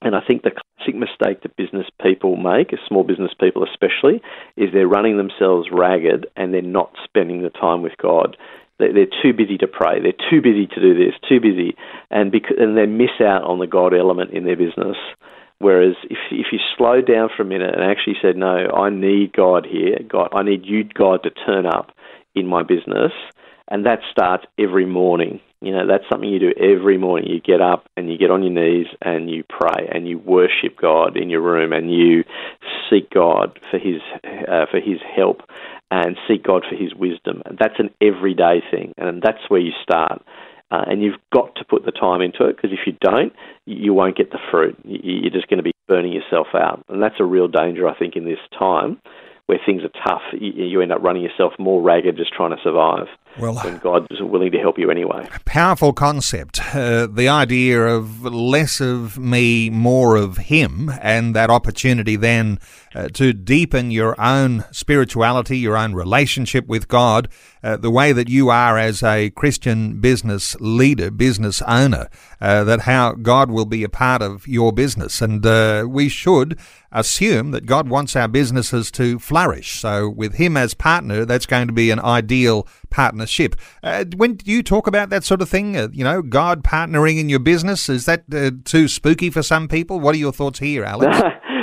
And 0.00 0.14
I 0.14 0.20
think 0.26 0.42
the 0.42 0.52
classic 0.52 0.94
mistake 0.94 1.42
that 1.42 1.56
business 1.56 1.86
people 2.00 2.36
make, 2.36 2.72
small 2.86 3.02
business 3.02 3.32
people 3.38 3.64
especially, 3.64 4.22
is 4.56 4.72
they're 4.72 4.86
running 4.86 5.16
themselves 5.16 5.68
ragged 5.72 6.26
and 6.36 6.54
they're 6.54 6.62
not 6.62 6.92
spending 7.04 7.42
the 7.42 7.50
time 7.50 7.82
with 7.82 7.96
God. 7.96 8.36
They're 8.78 9.06
too 9.22 9.32
busy 9.32 9.58
to 9.58 9.66
pray. 9.66 10.00
They're 10.00 10.30
too 10.30 10.40
busy 10.40 10.66
to 10.66 10.80
do 10.80 10.94
this. 10.94 11.14
Too 11.28 11.40
busy, 11.40 11.76
and 12.10 12.30
because, 12.30 12.56
and 12.58 12.76
they 12.76 12.86
miss 12.86 13.20
out 13.20 13.42
on 13.42 13.58
the 13.58 13.66
God 13.66 13.92
element 13.92 14.30
in 14.30 14.44
their 14.44 14.56
business. 14.56 14.96
Whereas 15.58 15.96
if 16.04 16.18
if 16.30 16.46
you 16.52 16.60
slow 16.76 17.00
down 17.00 17.30
for 17.36 17.42
a 17.42 17.46
minute 17.46 17.74
and 17.74 17.82
actually 17.82 18.16
said, 18.22 18.36
"No, 18.36 18.70
I 18.70 18.90
need 18.90 19.32
God 19.32 19.66
here. 19.66 19.98
God, 20.08 20.28
I 20.32 20.42
need 20.42 20.64
you, 20.64 20.84
God, 20.84 21.24
to 21.24 21.30
turn 21.30 21.66
up 21.66 21.90
in 22.36 22.46
my 22.46 22.62
business," 22.62 23.12
and 23.66 23.84
that 23.84 24.00
starts 24.10 24.44
every 24.58 24.86
morning. 24.86 25.40
You 25.60 25.72
know, 25.72 25.88
that's 25.88 26.04
something 26.08 26.28
you 26.28 26.38
do 26.38 26.52
every 26.56 26.98
morning. 26.98 27.28
You 27.28 27.40
get 27.40 27.60
up 27.60 27.88
and 27.96 28.08
you 28.08 28.16
get 28.16 28.30
on 28.30 28.44
your 28.44 28.52
knees 28.52 28.86
and 29.02 29.28
you 29.28 29.42
pray 29.42 29.88
and 29.92 30.06
you 30.06 30.18
worship 30.18 30.76
God 30.80 31.16
in 31.16 31.30
your 31.30 31.40
room 31.40 31.72
and 31.72 31.92
you 31.92 32.22
seek 32.88 33.10
God 33.10 33.58
for 33.68 33.78
His 33.78 34.00
uh, 34.24 34.66
for 34.70 34.78
His 34.78 35.00
help 35.16 35.42
and 35.90 36.16
seek 36.26 36.44
God 36.44 36.64
for 36.68 36.76
His 36.76 36.94
wisdom. 36.94 37.42
That's 37.58 37.78
an 37.78 37.90
everyday 38.00 38.62
thing, 38.70 38.94
and 38.96 39.22
that's 39.22 39.48
where 39.48 39.60
you 39.60 39.72
start. 39.82 40.22
Uh, 40.70 40.84
and 40.86 41.02
you've 41.02 41.20
got 41.32 41.54
to 41.56 41.64
put 41.64 41.86
the 41.86 41.92
time 41.92 42.20
into 42.20 42.44
it 42.44 42.56
because 42.56 42.72
if 42.72 42.80
you 42.86 42.92
don't, 43.00 43.32
you 43.64 43.94
won't 43.94 44.18
get 44.18 44.30
the 44.30 44.38
fruit. 44.50 44.76
You're 44.84 45.32
just 45.32 45.48
going 45.48 45.58
to 45.58 45.62
be 45.62 45.72
burning 45.86 46.12
yourself 46.12 46.48
out, 46.54 46.84
and 46.88 47.02
that's 47.02 47.20
a 47.20 47.24
real 47.24 47.48
danger, 47.48 47.88
I 47.88 47.98
think, 47.98 48.16
in 48.16 48.24
this 48.24 48.38
time 48.58 49.00
where 49.48 49.58
things 49.64 49.82
are 49.82 50.06
tough, 50.06 50.20
you, 50.38 50.82
end 50.82 50.92
up 50.92 51.02
running 51.02 51.22
yourself 51.22 51.54
more 51.58 51.80
ragged 51.80 52.18
just 52.18 52.34
trying 52.34 52.50
to 52.50 52.62
survive. 52.62 53.06
Well, 53.38 53.54
when 53.54 53.78
God 53.78 54.06
is 54.10 54.20
willing 54.20 54.52
to 54.52 54.58
help 54.58 54.78
you 54.78 54.90
anyway. 54.90 55.28
Powerful 55.44 55.92
concept. 55.92 56.60
Uh, 56.74 57.06
the 57.06 57.28
idea 57.28 57.86
of 57.86 58.24
less 58.24 58.80
of 58.80 59.18
me, 59.18 59.70
more 59.70 60.16
of 60.16 60.36
Him, 60.36 60.90
and 61.00 61.34
that 61.34 61.50
opportunity 61.50 62.16
then 62.16 62.58
uh, 62.94 63.08
to 63.08 63.32
deepen 63.32 63.90
your 63.90 64.18
own 64.20 64.64
spirituality, 64.70 65.58
your 65.58 65.76
own 65.76 65.94
relationship 65.94 66.66
with 66.66 66.88
God, 66.88 67.28
uh, 67.62 67.76
the 67.76 67.90
way 67.90 68.12
that 68.12 68.28
you 68.28 68.48
are 68.48 68.78
as 68.78 69.02
a 69.02 69.30
Christian 69.30 70.00
business 70.00 70.56
leader, 70.60 71.10
business 71.10 71.62
owner, 71.62 72.08
uh, 72.40 72.64
that 72.64 72.80
how 72.80 73.12
God 73.12 73.50
will 73.50 73.66
be 73.66 73.84
a 73.84 73.88
part 73.88 74.22
of 74.22 74.46
your 74.46 74.72
business. 74.72 75.20
And 75.20 75.44
uh, 75.44 75.86
we 75.88 76.08
should 76.08 76.58
assume 76.90 77.50
that 77.50 77.66
God 77.66 77.88
wants 77.88 78.16
our 78.16 78.28
businesses 78.28 78.90
to 78.92 79.18
flourish. 79.18 79.80
So, 79.80 80.08
with 80.08 80.34
Him 80.34 80.56
as 80.56 80.74
partner, 80.74 81.24
that's 81.24 81.46
going 81.46 81.66
to 81.66 81.72
be 81.72 81.90
an 81.90 82.00
ideal 82.00 82.66
partnership. 82.90 83.56
Uh, 83.82 84.04
when 84.16 84.34
do 84.34 84.50
you 84.50 84.62
talk 84.62 84.86
about 84.86 85.10
that 85.10 85.24
sort 85.24 85.42
of 85.42 85.48
thing, 85.48 85.76
uh, 85.76 85.88
you 85.92 86.04
know, 86.04 86.22
God 86.22 86.62
partnering 86.62 87.18
in 87.20 87.28
your 87.28 87.38
business, 87.38 87.88
is 87.88 88.06
that 88.06 88.24
uh, 88.32 88.50
too 88.64 88.88
spooky 88.88 89.30
for 89.30 89.42
some 89.42 89.68
people? 89.68 90.00
What 90.00 90.14
are 90.14 90.18
your 90.18 90.32
thoughts 90.32 90.58
here, 90.58 90.84
Alex? 90.86 91.16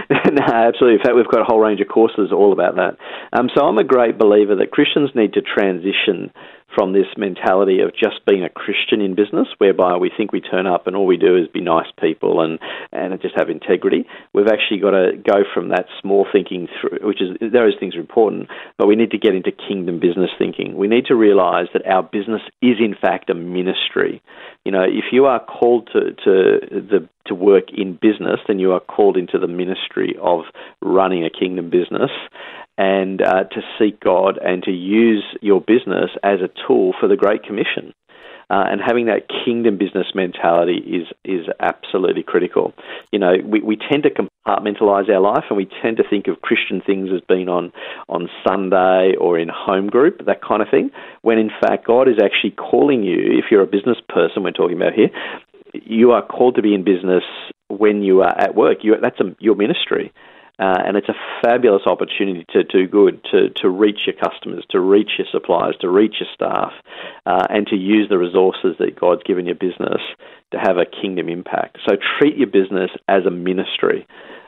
no, 0.09 0.43
absolutely. 0.43 0.99
In 0.99 1.03
fact, 1.03 1.15
we've 1.15 1.27
got 1.27 1.41
a 1.41 1.45
whole 1.45 1.59
range 1.59 1.81
of 1.81 1.87
courses 1.87 2.31
all 2.31 2.53
about 2.53 2.75
that. 2.75 2.97
Um, 3.37 3.49
so 3.55 3.65
I'm 3.65 3.77
a 3.77 3.83
great 3.83 4.17
believer 4.17 4.55
that 4.55 4.71
Christians 4.71 5.09
need 5.15 5.33
to 5.33 5.41
transition 5.41 6.31
from 6.75 6.93
this 6.93 7.07
mentality 7.17 7.79
of 7.79 7.91
just 7.91 8.25
being 8.27 8.43
a 8.43 8.49
Christian 8.49 9.01
in 9.01 9.15
business, 9.15 9.47
whereby 9.57 9.95
we 9.95 10.11
think 10.15 10.31
we 10.31 10.41
turn 10.41 10.67
up 10.67 10.85
and 10.85 10.95
all 10.95 11.05
we 11.05 11.17
do 11.17 11.35
is 11.37 11.47
be 11.47 11.61
nice 11.61 11.87
people 11.99 12.41
and, 12.41 12.59
and 12.91 13.19
just 13.21 13.35
have 13.37 13.49
integrity. 13.49 14.05
We've 14.33 14.47
actually 14.47 14.81
got 14.81 14.91
to 14.91 15.11
go 15.15 15.43
from 15.53 15.69
that 15.69 15.85
small 16.01 16.27
thinking 16.31 16.67
through, 16.79 16.99
which 17.07 17.21
is 17.21 17.37
those 17.39 17.73
things 17.79 17.95
are 17.95 18.01
important, 18.01 18.49
but 18.77 18.87
we 18.87 18.95
need 18.95 19.11
to 19.11 19.17
get 19.17 19.33
into 19.33 19.51
kingdom 19.51 19.99
business 19.99 20.29
thinking. 20.37 20.75
We 20.75 20.87
need 20.87 21.05
to 21.07 21.15
realize 21.15 21.67
that 21.73 21.85
our 21.87 22.03
business 22.03 22.41
is 22.61 22.77
in 22.79 22.95
fact 22.99 23.29
a 23.29 23.33
ministry. 23.33 24.21
You 24.65 24.71
know, 24.71 24.83
if 24.83 25.05
you 25.11 25.25
are 25.25 25.39
called 25.39 25.89
to, 25.93 26.13
to 26.25 26.59
the 26.69 27.09
to 27.27 27.33
work 27.33 27.65
in 27.75 27.93
business, 27.99 28.39
then 28.47 28.59
you 28.59 28.73
are 28.73 28.79
called 28.79 29.17
into 29.17 29.39
the 29.39 29.47
ministry 29.47 30.15
of 30.21 30.41
running 30.81 31.25
a 31.25 31.29
kingdom 31.29 31.71
business 31.71 32.11
and 32.77 33.21
uh, 33.21 33.45
to 33.45 33.61
seek 33.79 33.99
God 33.99 34.37
and 34.43 34.63
to 34.63 34.71
use 34.71 35.23
your 35.41 35.61
business 35.61 36.11
as 36.23 36.39
a 36.41 36.49
tool 36.67 36.93
for 36.99 37.07
the 37.07 37.15
Great 37.15 37.43
Commission. 37.43 37.93
Uh, 38.47 38.63
and 38.69 38.79
having 38.85 39.07
that 39.07 39.27
kingdom 39.43 39.75
business 39.75 40.05
mentality 40.13 40.77
is 40.77 41.07
is 41.23 41.47
absolutely 41.59 42.21
critical. 42.21 42.73
You 43.11 43.17
know, 43.17 43.33
we, 43.43 43.59
we 43.61 43.75
tend 43.75 44.03
to 44.03 44.11
compartmentalize 44.11 45.09
our 45.09 45.19
life, 45.19 45.45
and 45.49 45.57
we 45.57 45.67
tend 45.81 45.97
to 45.97 46.03
think 46.07 46.27
of 46.27 46.41
Christian 46.41 46.79
things 46.79 47.09
as 47.11 47.21
being 47.27 47.49
on 47.49 47.73
on 48.07 48.29
Sunday 48.47 49.15
or 49.19 49.39
in 49.39 49.49
home 49.49 49.87
group, 49.87 50.23
that 50.27 50.43
kind 50.43 50.61
of 50.61 50.67
thing. 50.69 50.91
When 51.23 51.39
in 51.39 51.49
fact, 51.49 51.87
God 51.87 52.07
is 52.07 52.17
actually 52.23 52.51
calling 52.51 53.03
you. 53.03 53.17
If 53.39 53.45
you're 53.49 53.63
a 53.63 53.67
business 53.67 53.97
person, 54.07 54.43
we're 54.43 54.51
talking 54.51 54.77
about 54.77 54.93
here, 54.93 55.09
you 55.73 56.11
are 56.11 56.23
called 56.23 56.55
to 56.55 56.61
be 56.61 56.75
in 56.75 56.83
business 56.83 57.23
when 57.69 58.03
you 58.03 58.21
are 58.21 58.37
at 58.39 58.53
work. 58.53 58.79
You, 58.83 58.95
that's 59.01 59.19
a, 59.19 59.35
your 59.39 59.55
ministry. 59.55 60.13
Uh, 60.57 60.77
and 60.85 60.95
it's 60.95 61.09
a 61.09 61.15
fabulous 61.43 61.83
opportunity 61.85 62.45
to 62.49 62.63
do 62.63 62.87
good, 62.87 63.21
to, 63.31 63.49
to 63.61 63.69
reach 63.69 63.99
your 64.07 64.15
customers, 64.15 64.63
to 64.69 64.79
reach 64.79 65.11
your 65.17 65.27
suppliers, 65.31 65.75
to 65.81 65.89
reach 65.89 66.15
your 66.19 66.29
staff, 66.33 66.71
uh, 67.25 67.45
and 67.49 67.67
to 67.67 67.75
use 67.75 68.07
the 68.09 68.17
resources 68.17 68.75
that 68.79 68.97
God's 68.99 69.23
given 69.23 69.45
your 69.45 69.55
business 69.55 70.01
to 70.51 70.57
have 70.57 70.77
a 70.77 70.85
kingdom 70.85 71.27
impact. 71.27 71.79
So 71.87 71.97
treat 72.19 72.37
your 72.37 72.47
business 72.47 72.91
as 73.07 73.25
a 73.25 73.31
ministry. 73.31 74.07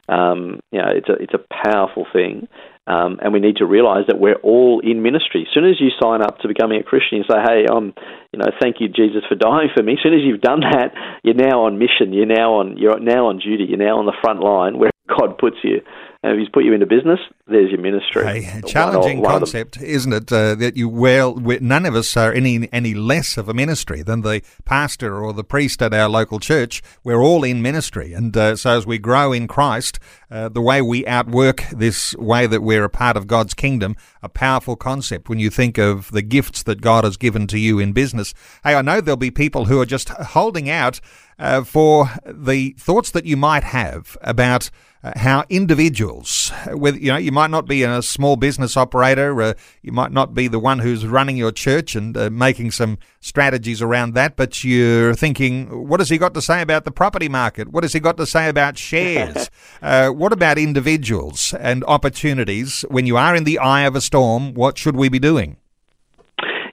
Um, 0.09 0.61
you 0.71 0.79
know, 0.79 0.87
it's 0.87 1.09
a 1.09 1.13
it's 1.19 1.33
a 1.33 1.43
powerful 1.67 2.07
thing, 2.13 2.47
um, 2.87 3.19
and 3.21 3.33
we 3.33 3.41
need 3.41 3.57
to 3.57 3.65
realise 3.65 4.07
that 4.07 4.17
we're 4.17 4.39
all 4.39 4.79
in 4.79 5.03
ministry. 5.03 5.41
As 5.41 5.53
soon 5.53 5.65
as 5.65 5.81
you 5.81 5.89
sign 6.01 6.21
up 6.21 6.39
to 6.39 6.47
becoming 6.47 6.79
a 6.79 6.83
Christian, 6.83 7.17
you 7.17 7.25
say, 7.29 7.35
"Hey, 7.43 7.65
I'm, 7.69 7.93
you 8.31 8.39
know, 8.39 8.47
thank 8.61 8.79
you, 8.79 8.87
Jesus, 8.87 9.23
for 9.27 9.35
dying 9.35 9.67
for 9.75 9.83
me." 9.83 9.93
As 9.93 9.99
soon 10.01 10.13
as 10.13 10.21
you've 10.23 10.39
done 10.39 10.61
that, 10.61 10.93
you're 11.23 11.35
now 11.35 11.65
on 11.65 11.77
mission. 11.77 12.13
You're 12.13 12.25
now 12.25 12.53
on 12.53 12.77
you're 12.77 12.99
now 13.01 13.27
on 13.27 13.39
duty. 13.39 13.65
You're 13.67 13.83
now 13.83 13.99
on 13.99 14.05
the 14.05 14.15
front 14.21 14.39
line 14.39 14.79
where 14.79 14.91
God 15.17 15.37
puts 15.37 15.57
you. 15.63 15.81
And 16.23 16.33
if 16.33 16.39
He's 16.39 16.49
put 16.49 16.63
you 16.63 16.73
into 16.73 16.87
business, 16.87 17.19
there's 17.45 17.69
your 17.69 17.79
ministry. 17.79 18.41
Hey, 18.41 18.61
challenging 18.65 19.21
one, 19.21 19.31
one 19.31 19.39
concept, 19.41 19.79
isn't 19.79 20.11
it? 20.11 20.31
Uh, 20.31 20.55
that 20.55 20.75
you 20.75 20.89
well, 20.89 21.35
none 21.35 21.85
of 21.85 21.95
us 21.95 22.17
are 22.17 22.33
any 22.33 22.67
any 22.73 22.93
less 22.93 23.37
of 23.37 23.47
a 23.47 23.53
ministry 23.53 24.01
than 24.01 24.21
the 24.21 24.41
pastor 24.65 25.23
or 25.23 25.31
the 25.31 25.43
priest 25.43 25.81
at 25.81 25.93
our 25.93 26.09
local 26.09 26.39
church. 26.39 26.81
We're 27.03 27.21
all 27.21 27.43
in 27.43 27.61
ministry, 27.61 28.13
and 28.13 28.35
uh, 28.35 28.55
so 28.55 28.77
as 28.77 28.87
we 28.87 28.97
grow 28.97 29.31
in 29.31 29.47
Christ, 29.47 29.99
uh, 30.31 30.49
the 30.49 30.61
way 30.61 30.81
we 30.81 31.05
outwork 31.05 31.63
this 31.69 32.15
way 32.15 32.47
that 32.47 32.61
we're 32.61 32.83
a 32.83 32.89
part 32.89 33.15
of 33.15 33.27
God's 33.27 33.53
kingdom, 33.53 33.95
a 34.23 34.29
powerful 34.29 34.75
concept. 34.75 35.29
When 35.29 35.39
you 35.39 35.51
think 35.51 35.77
of 35.77 36.11
the 36.11 36.23
gifts 36.23 36.63
that 36.63 36.81
God 36.81 37.03
has 37.03 37.15
given 37.15 37.45
to 37.47 37.59
you 37.59 37.77
in 37.77 37.93
business, 37.93 38.33
hey, 38.63 38.73
I 38.73 38.81
know 38.81 39.01
there'll 39.01 39.17
be 39.17 39.31
people 39.31 39.65
who 39.65 39.79
are 39.79 39.85
just 39.85 40.09
holding 40.09 40.67
out 40.67 40.99
uh, 41.39 41.63
for 41.63 42.09
the 42.25 42.71
thoughts 42.77 43.11
that 43.11 43.25
you 43.25 43.37
might 43.37 43.63
have 43.63 44.17
about 44.21 44.69
uh, 45.03 45.11
how 45.15 45.43
individuals, 45.47 46.51
with 46.67 46.99
you 46.99 47.11
know, 47.11 47.17
you 47.17 47.31
might 47.31 47.51
not 47.51 47.67
be 47.67 47.83
a 47.83 48.01
small 48.01 48.35
business 48.35 48.75
operator, 48.75 49.39
uh, 49.41 49.53
you 49.83 49.91
might 49.91 50.11
not 50.11 50.33
be 50.33 50.47
the 50.47 50.59
one 50.59 50.79
who's 50.79 51.05
running 51.05 51.37
your 51.37 51.51
church 51.51 51.95
and 51.95 52.17
uh, 52.17 52.29
making 52.31 52.71
some 52.71 52.97
strategies 53.19 53.81
around 53.81 54.15
that, 54.15 54.35
but 54.35 54.63
you're 54.63 55.13
thinking, 55.13 55.87
what 55.87 55.99
has 55.99 56.09
he 56.09 56.17
got 56.17 56.33
to 56.33 56.41
say 56.41 56.61
about 56.61 56.83
the 56.83 56.91
property 56.91 57.29
market? 57.29 57.67
What 57.69 57.83
has 57.83 57.93
he 57.93 57.99
got 57.99 58.17
to 58.17 58.25
say 58.25 58.49
about 58.49 58.77
shares? 58.77 59.49
Uh, 59.79 60.09
what 60.09 60.33
about 60.33 60.57
individuals 60.57 61.53
and 61.59 61.83
opportunities 61.85 62.83
when 62.89 63.05
you 63.05 63.15
are 63.15 63.35
in 63.35 63.43
the 63.43 63.59
eye 63.59 63.83
of 63.83 63.95
a 63.95 64.01
storm? 64.01 64.53
What 64.55 64.77
should 64.77 64.95
we 64.95 65.07
be 65.07 65.19
doing? 65.19 65.57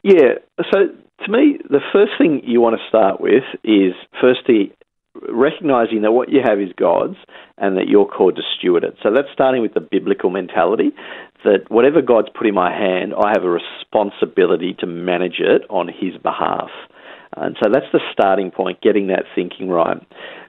Yeah, 0.02 0.34
so 0.72 0.88
to 1.24 1.30
me, 1.30 1.58
the 1.68 1.80
first 1.92 2.12
thing 2.18 2.42
you 2.44 2.60
want 2.60 2.76
to 2.76 2.88
start 2.88 3.20
with 3.20 3.44
is 3.62 3.94
firstly 4.20 4.72
recognizing 5.28 6.02
that 6.02 6.12
what 6.12 6.28
you 6.28 6.40
have 6.44 6.60
is 6.60 6.70
God's 6.76 7.16
and 7.56 7.76
that 7.76 7.86
you're 7.88 8.06
called 8.06 8.36
to 8.36 8.42
steward 8.58 8.84
it. 8.84 8.96
So 9.02 9.10
that's 9.14 9.28
starting 9.32 9.62
with 9.62 9.74
the 9.74 9.80
biblical 9.80 10.30
mentality 10.30 10.90
that 11.44 11.70
whatever 11.70 12.02
God's 12.02 12.28
put 12.36 12.46
in 12.46 12.54
my 12.54 12.72
hand, 12.72 13.12
I 13.14 13.32
have 13.34 13.44
a 13.44 13.50
responsibility 13.50 14.74
to 14.80 14.86
manage 14.86 15.38
it 15.38 15.62
on 15.70 15.88
His 15.88 16.16
behalf. 16.22 16.70
And 17.36 17.56
so 17.62 17.68
that's 17.72 17.90
the 17.92 18.00
starting 18.12 18.50
point, 18.50 18.80
getting 18.80 19.08
that 19.08 19.24
thinking 19.34 19.68
right. 19.68 19.98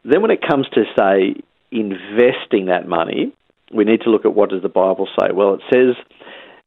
Then 0.03 0.21
when 0.21 0.31
it 0.31 0.41
comes 0.41 0.67
to, 0.73 0.83
say, 0.97 1.41
investing 1.71 2.67
that 2.67 2.87
money, 2.87 3.33
we 3.73 3.83
need 3.83 4.01
to 4.01 4.09
look 4.09 4.25
at 4.25 4.35
what 4.35 4.49
does 4.49 4.61
the 4.61 4.69
Bible 4.69 5.07
say. 5.19 5.27
Well, 5.33 5.55
it 5.55 5.61
says 5.73 5.95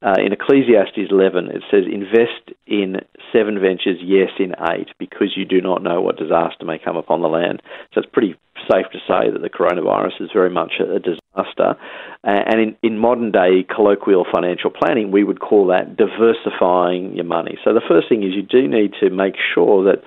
uh, 0.01 0.15
in 0.25 0.33
Ecclesiastes 0.33 1.11
11, 1.11 1.51
it 1.51 1.63
says, 1.71 1.83
Invest 1.91 2.55
in 2.67 2.99
seven 3.33 3.59
ventures, 3.61 3.99
yes, 4.01 4.31
in 4.39 4.55
eight, 4.71 4.89
because 4.99 5.35
you 5.37 5.45
do 5.45 5.61
not 5.61 5.83
know 5.83 6.01
what 6.01 6.17
disaster 6.17 6.65
may 6.65 6.79
come 6.79 6.97
upon 6.97 7.21
the 7.21 7.29
land. 7.29 7.61
So 7.93 8.01
it's 8.01 8.11
pretty 8.13 8.37
safe 8.71 8.87
to 8.93 8.99
say 9.09 9.31
that 9.31 9.43
the 9.43 9.51
coronavirus 9.51 10.21
is 10.21 10.31
very 10.33 10.51
much 10.51 10.75
a, 10.79 11.01
disaster. 11.01 11.75
Uh, 12.23 12.43
and 12.47 12.61
in, 12.61 12.77
in 12.83 12.99
modern 12.99 13.33
day 13.33 13.65
colloquial 13.75 14.25
financial 14.33 14.71
planning, 14.71 15.11
we 15.11 15.25
would 15.25 15.41
call 15.41 15.67
that 15.67 15.97
diversifying 15.97 17.17
your 17.17 17.25
money. 17.25 17.59
So 17.65 17.75
the 17.75 17.83
first 17.89 18.09
thing 18.09 18.23
is 18.23 18.35
you 18.35 18.43
do 18.43 18.69
need 18.69 18.93
to 19.01 19.11
make 19.11 19.35
sure 19.55 19.85
that 19.85 20.03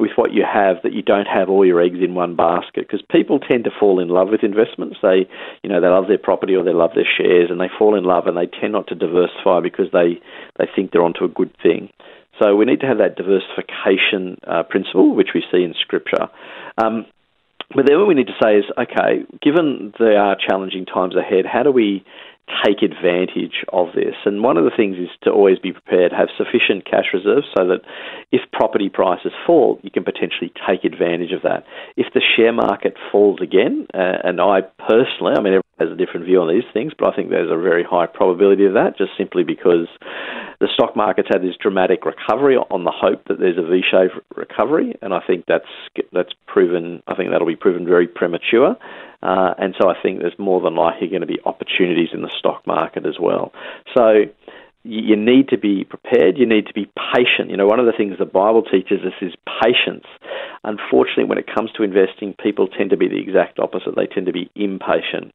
with 0.00 0.12
what 0.16 0.32
you 0.32 0.42
have 0.42 0.76
that 0.82 0.92
you 0.92 1.02
don't 1.02 1.26
have 1.26 1.48
all 1.48 1.64
your 1.64 1.80
eggs 1.80 1.98
in 2.02 2.14
one 2.14 2.34
basket 2.34 2.86
because 2.88 3.02
people 3.10 3.38
tend 3.38 3.64
to 3.64 3.70
fall 3.78 4.00
in 4.00 4.08
love 4.08 4.28
with 4.30 4.42
investments. 4.42 4.96
They 5.02 5.28
you 5.62 5.70
know 5.70 5.80
they 5.80 5.86
love 5.86 6.08
their 6.08 6.18
property 6.18 6.54
or 6.54 6.64
they 6.64 6.72
love 6.72 6.92
their 6.94 7.06
shares 7.06 7.50
and 7.50 7.60
they 7.60 7.70
fall 7.78 7.96
in 7.96 8.04
love 8.04 8.26
and 8.26 8.36
they 8.36 8.46
tend 8.46 8.72
not 8.72 8.88
to 8.88 8.94
diversify 8.94 9.60
because 9.60 9.86
they 9.92 10.20
they 10.58 10.68
think 10.74 10.90
they're 10.90 11.04
onto 11.04 11.24
a 11.24 11.28
good 11.28 11.54
thing. 11.62 11.90
So 12.40 12.56
we 12.56 12.64
need 12.64 12.80
to 12.80 12.86
have 12.86 12.98
that 12.98 13.16
diversification 13.16 14.38
uh, 14.46 14.62
principle 14.62 15.14
which 15.14 15.30
we 15.34 15.44
see 15.52 15.62
in 15.62 15.74
scripture. 15.78 16.28
Um, 16.78 17.06
but 17.74 17.86
then 17.86 17.98
what 17.98 18.08
we 18.08 18.14
need 18.14 18.26
to 18.26 18.38
say 18.42 18.56
is, 18.56 18.64
okay, 18.76 19.24
given 19.40 19.92
there 20.00 20.18
are 20.18 20.36
challenging 20.36 20.86
times 20.86 21.14
ahead, 21.14 21.46
how 21.46 21.62
do 21.62 21.70
we 21.70 22.04
take 22.64 22.82
advantage 22.82 23.64
of 23.72 23.88
this. 23.94 24.14
And 24.24 24.42
one 24.42 24.56
of 24.56 24.64
the 24.64 24.70
things 24.76 24.96
is 24.96 25.08
to 25.22 25.30
always 25.30 25.58
be 25.58 25.72
prepared, 25.72 26.12
have 26.12 26.28
sufficient 26.36 26.84
cash 26.84 27.12
reserves 27.12 27.46
so 27.56 27.66
that 27.66 27.80
if 28.32 28.40
property 28.52 28.88
prices 28.88 29.32
fall, 29.46 29.78
you 29.82 29.90
can 29.90 30.04
potentially 30.04 30.52
take 30.68 30.84
advantage 30.84 31.32
of 31.32 31.42
that. 31.42 31.64
If 31.96 32.12
the 32.14 32.20
share 32.20 32.52
market 32.52 32.94
falls 33.10 33.40
again, 33.40 33.86
uh, 33.94 34.24
and 34.24 34.40
I 34.40 34.62
personally, 34.88 35.34
I 35.36 35.40
mean, 35.40 35.54
everyone 35.58 35.80
has 35.80 35.90
a 35.90 35.96
different 35.96 36.26
view 36.26 36.40
on 36.40 36.48
these 36.48 36.68
things, 36.72 36.92
but 36.98 37.12
I 37.12 37.16
think 37.16 37.30
there's 37.30 37.50
a 37.50 37.60
very 37.60 37.84
high 37.84 38.06
probability 38.06 38.66
of 38.66 38.74
that 38.74 38.98
just 38.98 39.12
simply 39.16 39.44
because 39.44 39.88
the 40.60 40.68
stock 40.74 40.94
market's 40.94 41.28
had 41.32 41.42
this 41.42 41.56
dramatic 41.60 42.04
recovery 42.04 42.56
on 42.56 42.84
the 42.84 42.92
hope 42.94 43.24
that 43.28 43.38
there's 43.38 43.56
a 43.56 43.62
V-shaped 43.62 44.14
recovery, 44.36 44.94
and 45.00 45.14
I 45.14 45.20
think 45.26 45.46
that's 45.48 45.64
that's 46.12 46.32
proven. 46.46 47.02
I 47.06 47.14
think 47.14 47.30
that'll 47.30 47.46
be 47.46 47.56
proven 47.56 47.86
very 47.86 48.06
premature. 48.06 48.76
Uh, 49.22 49.54
and 49.58 49.74
so 49.80 49.88
I 49.88 50.00
think 50.00 50.20
there's 50.20 50.38
more 50.38 50.60
than 50.60 50.74
likely 50.74 51.08
going 51.08 51.20
to 51.20 51.26
be 51.26 51.38
opportunities 51.44 52.08
in 52.12 52.22
the 52.22 52.30
stock 52.38 52.66
market 52.66 53.06
as 53.06 53.18
well. 53.20 53.52
So 53.94 54.24
you 54.82 55.14
need 55.14 55.48
to 55.48 55.58
be 55.58 55.84
prepared. 55.84 56.38
You 56.38 56.46
need 56.46 56.66
to 56.66 56.72
be 56.72 56.90
patient. 57.12 57.50
You 57.50 57.56
know, 57.56 57.66
one 57.66 57.80
of 57.80 57.86
the 57.86 57.92
things 57.92 58.16
the 58.18 58.24
Bible 58.24 58.62
teaches 58.62 59.00
us 59.04 59.12
is 59.20 59.34
patience. 59.60 60.06
Unfortunately, 60.64 61.24
when 61.24 61.38
it 61.38 61.46
comes 61.52 61.70
to 61.72 61.82
investing, 61.82 62.34
people 62.42 62.66
tend 62.66 62.90
to 62.90 62.96
be 62.96 63.08
the 63.08 63.18
exact 63.18 63.58
opposite. 63.58 63.94
They 63.94 64.06
tend 64.06 64.26
to 64.26 64.32
be 64.32 64.50
impatient. 64.54 65.34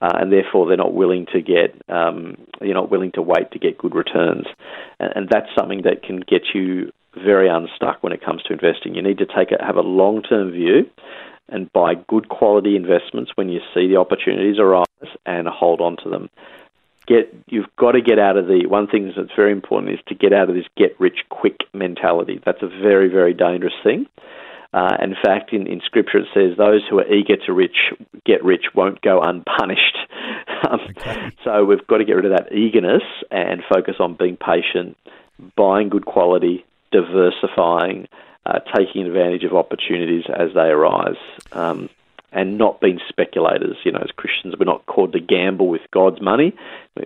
Uh, 0.00 0.18
and 0.20 0.32
therefore 0.32 0.66
they're 0.66 0.76
not 0.76 0.92
willing 0.92 1.26
to 1.32 1.40
get 1.40 1.80
um, 1.88 2.36
you're 2.60 2.74
not 2.74 2.90
willing 2.90 3.12
to 3.12 3.22
wait 3.22 3.50
to 3.52 3.58
get 3.58 3.78
good 3.78 3.94
returns, 3.94 4.44
and, 4.98 5.12
and, 5.14 5.28
that's 5.30 5.46
something 5.56 5.82
that 5.82 6.02
can 6.02 6.18
get 6.18 6.42
you 6.52 6.92
very 7.16 7.48
unstuck 7.48 8.02
when 8.02 8.12
it 8.12 8.22
comes 8.22 8.42
to 8.42 8.52
investing. 8.52 8.94
You 8.94 9.02
need 9.02 9.18
to 9.18 9.24
take 9.24 9.52
a, 9.52 9.64
have 9.64 9.76
a 9.76 9.82
long 9.82 10.20
term 10.22 10.50
view, 10.50 10.90
and 11.48 11.72
buy 11.72 11.94
good 12.08 12.28
quality 12.28 12.76
investments 12.76 13.32
when 13.34 13.48
you 13.48 13.60
see 13.74 13.88
the 13.88 13.96
opportunities 13.96 14.58
arise 14.58 14.86
and 15.26 15.46
hold 15.46 15.80
on 15.80 15.96
to 16.02 16.08
them. 16.08 16.30
Get 17.06 17.34
you've 17.46 17.74
got 17.76 17.92
to 17.92 18.00
get 18.00 18.18
out 18.18 18.38
of 18.38 18.46
the 18.46 18.66
one 18.66 18.86
thing 18.86 19.12
that's 19.14 19.34
very 19.36 19.52
important 19.52 19.92
is 19.92 20.00
to 20.08 20.14
get 20.14 20.32
out 20.32 20.48
of 20.48 20.54
this 20.54 20.64
get 20.76 20.98
rich 20.98 21.18
quick 21.28 21.58
mentality. 21.74 22.40
That's 22.44 22.62
a 22.62 22.66
very 22.66 23.08
very 23.08 23.34
dangerous 23.34 23.74
thing. 23.82 24.06
Uh, 24.72 24.96
in 25.00 25.14
fact, 25.22 25.52
in, 25.52 25.66
in 25.66 25.80
Scripture 25.84 26.18
it 26.18 26.26
says 26.34 26.56
those 26.56 26.82
who 26.88 26.98
are 26.98 27.06
eager 27.06 27.36
to 27.46 27.52
rich 27.52 27.76
get 28.24 28.42
rich 28.42 28.64
won't 28.74 29.02
go 29.02 29.20
unpunished. 29.20 29.98
um, 30.68 30.80
okay. 30.96 31.30
So 31.44 31.64
we've 31.64 31.86
got 31.86 31.98
to 31.98 32.04
get 32.04 32.14
rid 32.14 32.24
of 32.24 32.32
that 32.32 32.52
eagerness 32.52 33.02
and 33.30 33.62
focus 33.72 33.96
on 34.00 34.16
being 34.18 34.38
patient, 34.38 34.96
buying 35.56 35.90
good 35.90 36.06
quality, 36.06 36.64
diversifying, 36.90 38.08
uh, 38.46 38.60
taking 38.74 39.06
advantage 39.06 39.44
of 39.44 39.54
opportunities 39.54 40.24
as 40.28 40.52
they 40.54 40.68
arise. 40.68 41.16
Um, 41.52 41.88
and 42.34 42.58
not 42.58 42.80
being 42.80 43.00
speculators. 43.08 43.76
You 43.84 43.92
know, 43.92 44.00
as 44.00 44.10
Christians, 44.10 44.54
we're 44.58 44.64
not 44.66 44.84
called 44.86 45.12
to 45.12 45.20
gamble 45.20 45.68
with 45.68 45.82
God's 45.92 46.20
money. 46.20 46.54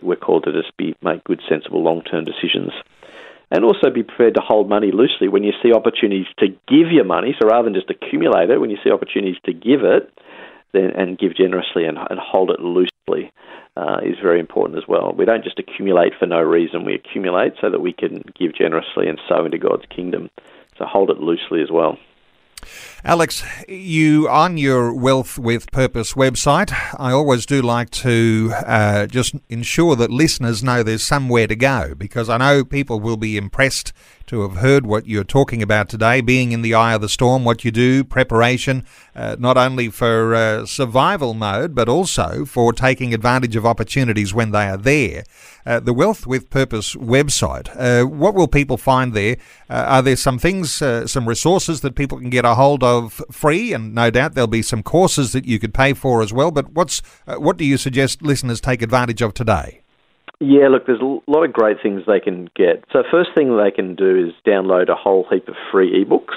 We're 0.03 0.17
called 0.17 0.45
to 0.45 0.53
just 0.53 0.77
be 0.77 0.97
make 1.03 1.23
good, 1.25 1.41
sensible, 1.49 1.83
long-term 1.83 2.25
decisions, 2.25 2.73
and 3.51 3.65
also 3.65 3.91
be 3.91 4.03
prepared 4.03 4.35
to 4.35 4.41
hold 4.41 4.69
money 4.69 4.91
loosely 4.91 5.29
when 5.29 5.45
you 5.45 5.53
see 5.63 5.73
opportunities 5.73 6.27
to 6.39 6.49
give 6.67 6.91
your 6.91 7.05
money. 7.05 7.37
So 7.39 7.47
rather 7.47 7.65
than 7.65 7.75
just 7.75 7.91
accumulate 7.91 8.51
it, 8.51 8.59
when 8.59 8.71
you 8.71 8.79
see 8.83 8.91
opportunities 8.91 9.41
to 9.45 9.53
give 9.53 9.85
it, 9.85 10.11
then 10.73 10.91
and 10.97 11.19
give 11.19 11.37
generously 11.37 11.85
and, 11.85 11.99
and 12.11 12.19
hold 12.19 12.51
it 12.51 12.61
loosely. 12.61 13.31
Uh, 13.77 14.01
is 14.03 14.17
very 14.21 14.41
important 14.41 14.77
as 14.77 14.89
well. 14.89 15.15
We 15.17 15.25
don't 15.25 15.45
just 15.45 15.61
accumulate 15.61 16.13
for 16.19 16.27
no 16.27 16.41
reason. 16.41 16.85
We 16.85 16.95
accumulate 16.95 17.53
so 17.61 17.71
that 17.71 17.81
we 17.81 17.93
can 17.93 18.25
give 18.37 18.53
generously 18.53 19.07
and 19.07 19.21
sow 19.29 19.45
into 19.45 19.59
God's 19.59 19.85
kingdom. 19.89 20.31
So 20.79 20.85
hold 20.87 21.11
it 21.11 21.19
loosely 21.19 21.61
as 21.61 21.71
well. 21.71 21.99
Alex, 23.05 23.45
you 23.69 24.29
on 24.29 24.59
your 24.59 24.93
Wealth 24.93 25.39
with 25.39 25.71
Purpose 25.71 26.15
website, 26.15 26.73
I 26.99 27.13
always 27.13 27.47
do 27.47 27.63
like 27.63 27.91
to 27.91 28.53
uh, 28.67 29.07
just 29.07 29.37
ensure 29.49 29.95
that 29.97 30.11
listeners 30.11 30.63
know 30.63 30.83
there's 30.83 31.05
somewhere 31.05 31.47
to 31.47 31.55
go 31.55 31.95
because 31.97 32.29
I 32.29 32.39
know 32.39 32.65
people 32.65 32.99
will 32.99 33.17
be 33.17 33.37
impressed 33.37 33.93
to 34.29 34.43
have 34.43 34.57
heard 34.59 34.87
what 34.87 35.07
you're 35.07 35.25
talking 35.25 35.63
about 35.63 35.89
today, 35.89 36.21
being 36.21 36.53
in 36.53 36.63
the 36.63 36.75
eye 36.75 36.95
of 36.95 37.01
the 37.01 37.09
storm, 37.09 37.45
what 37.45 37.65
you 37.65 37.71
do, 37.71 38.05
preparation, 38.05 38.85
uh, 39.17 39.37
not 39.39 39.57
only 39.57 39.89
for 39.89 40.35
uh, 40.35 40.67
survival 40.67 41.35
mode, 41.35 41.75
but 41.75 41.89
also 41.89 42.45
for 42.45 42.73
taking 42.73 43.13
advantage 43.13 43.57
of 43.57 43.67
opportunities 43.67 44.33
when 44.33 44.51
they 44.51 44.67
are 44.67 44.77
there. 44.77 45.25
Uh, 45.65 45.81
the 45.81 45.93
Wealth 45.93 46.27
with 46.27 46.51
Purpose 46.51 46.95
website, 46.95 47.69
uh, 47.77 48.07
what 48.07 48.35
will 48.35 48.49
people 48.49 48.77
find 48.77 49.15
there? 49.15 49.37
Uh, 49.69 49.85
are 49.89 50.03
there 50.03 50.17
some 50.17 50.39
things, 50.39 50.81
uh, 50.83 51.07
some 51.07 51.29
resources 51.29 51.81
that 51.81 51.95
people 51.95 52.19
can 52.19 52.31
get 52.31 52.45
a 52.45 52.55
hold 52.55 52.85
of 52.85 53.23
free? 53.31 53.73
And 53.73 53.95
no 53.95 54.11
doubt 54.11 54.35
there'll 54.35 54.47
be 54.47 54.63
some 54.63 54.83
courses 54.83 55.33
that 55.33 55.47
you 55.47 55.59
could 55.59 55.75
pay 55.75 55.95
for 55.95 56.23
as 56.23 56.33
well. 56.33 56.51
But 56.51 56.73
what's 56.73 57.01
what 57.27 57.57
do 57.57 57.65
you 57.65 57.77
suggest 57.77 58.23
listeners 58.23 58.61
take 58.61 58.83
advantage 58.83 59.23
of 59.23 59.35
today? 59.35 59.83
Yeah, 60.41 60.69
look, 60.69 60.87
there's 60.87 61.01
a 61.01 61.19
lot 61.27 61.45
of 61.45 61.53
great 61.53 61.79
things 61.83 62.03
they 62.07 62.21
can 62.21 62.49
get. 62.55 62.85
So, 62.93 63.03
first 63.11 63.31
thing 63.37 63.57
they 63.57 63.73
can 63.73 63.97
do 63.97 64.29
is 64.29 64.33
download 64.47 64.89
a 64.89 64.95
whole 64.95 65.27
heap 65.29 65.49
of 65.49 65.57
free 65.73 66.05
ebooks, 66.05 66.37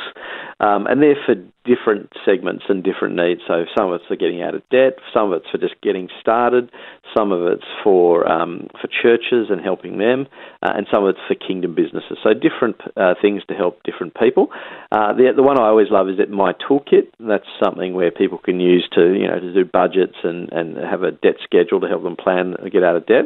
um, 0.60 0.88
and 0.88 1.04
they're 1.04 1.18
for 1.24 1.36
different 1.66 2.12
segments 2.26 2.64
and 2.70 2.84
different 2.84 3.16
needs. 3.16 3.42
So, 3.48 3.66
some 3.78 3.92
of 3.92 4.02
it's 4.02 4.08
for 4.08 4.16
getting 4.16 4.42
out 4.42 4.56
of 4.56 4.68
debt, 4.70 4.98
some 5.14 5.32
of 5.32 5.42
it's 5.42 5.50
for 5.52 5.58
just 5.58 5.80
getting 5.82 6.10
started, 6.20 6.72
some 7.16 7.32
of 7.32 7.46
it's 7.52 7.66
for 7.84 8.30
um, 8.30 8.68
for 8.80 8.88
churches 8.88 9.48
and 9.50 9.62
helping 9.62 9.98
them, 9.98 10.28
uh, 10.64 10.74
and 10.76 10.88
some 10.92 11.04
of 11.04 11.16
it's 11.16 11.20
for 11.28 11.36
kingdom 11.36 11.76
businesses. 11.76 12.18
So, 12.24 12.34
different 12.34 12.78
uh, 12.98 13.16
things 13.22 13.44
to 13.48 13.54
help 13.54 13.84
different 13.84 14.16
people. 14.16 14.50
Uh, 14.92 15.14
the 15.14 15.32
the 15.36 15.44
one 15.44 15.60
I 15.60 15.68
always 15.68 15.90
love 15.90 16.10
is 16.10 16.18
that 16.18 16.30
My 16.30 16.54
Toolkit. 16.54 17.12
That's 17.20 17.48
something 17.64 17.94
where 17.94 18.12
people 18.12 18.38
can 18.38 18.60
use 18.60 18.88
to 18.94 19.14
you 19.14 19.28
know 19.28 19.40
to 19.40 19.54
do 19.54 19.66
budgets 19.66 20.18
and 20.24 20.52
and 20.52 20.78
have 20.78 21.04
a 21.04 21.12
debt 21.12 21.36
schedule 21.44 21.80
to 21.82 21.88
help 21.88 22.04
them 22.04 22.16
plan 22.16 22.56
to 22.64 22.70
get 22.70 22.84
out 22.84 22.96
of 22.96 23.06
debt. 23.06 23.26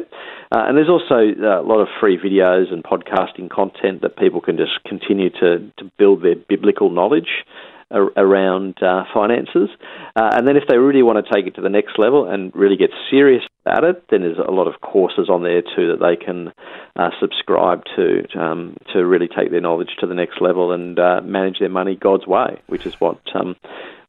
Uh, 0.52 0.64
and 0.66 0.76
there's 0.76 0.88
also 0.88 1.14
uh, 1.14 1.60
a 1.60 1.66
lot 1.66 1.80
of 1.80 1.88
free 2.00 2.18
videos 2.18 2.72
and 2.72 2.84
podcasting 2.84 3.50
content 3.50 4.02
that 4.02 4.16
people 4.16 4.40
can 4.40 4.56
just 4.56 4.82
continue 4.86 5.30
to, 5.30 5.70
to 5.76 5.90
build 5.98 6.22
their 6.22 6.36
biblical 6.36 6.90
knowledge 6.90 7.44
around 7.90 8.82
uh, 8.82 9.04
finances. 9.14 9.68
Uh, 10.16 10.30
and 10.32 10.46
then 10.46 10.56
if 10.56 10.64
they 10.68 10.76
really 10.76 11.02
want 11.02 11.24
to 11.24 11.32
take 11.32 11.46
it 11.46 11.54
to 11.54 11.60
the 11.60 11.68
next 11.68 11.98
level 11.98 12.28
and 12.28 12.54
really 12.54 12.76
get 12.76 12.90
serious 13.10 13.42
about 13.64 13.84
it, 13.84 14.04
then 14.10 14.22
there's 14.22 14.38
a 14.38 14.50
lot 14.50 14.66
of 14.66 14.80
courses 14.80 15.28
on 15.28 15.42
there 15.42 15.62
too 15.62 15.88
that 15.88 16.00
they 16.00 16.16
can 16.16 16.52
uh, 16.96 17.10
subscribe 17.20 17.82
to 17.96 18.26
um, 18.38 18.76
to 18.92 19.04
really 19.04 19.28
take 19.28 19.50
their 19.50 19.60
knowledge 19.60 19.90
to 20.00 20.06
the 20.06 20.14
next 20.14 20.40
level 20.40 20.72
and 20.72 20.98
uh, 20.98 21.20
manage 21.22 21.58
their 21.60 21.68
money 21.68 21.96
God's 21.96 22.26
way, 22.26 22.60
which 22.66 22.86
is 22.86 22.94
what 23.00 23.20
um, 23.34 23.56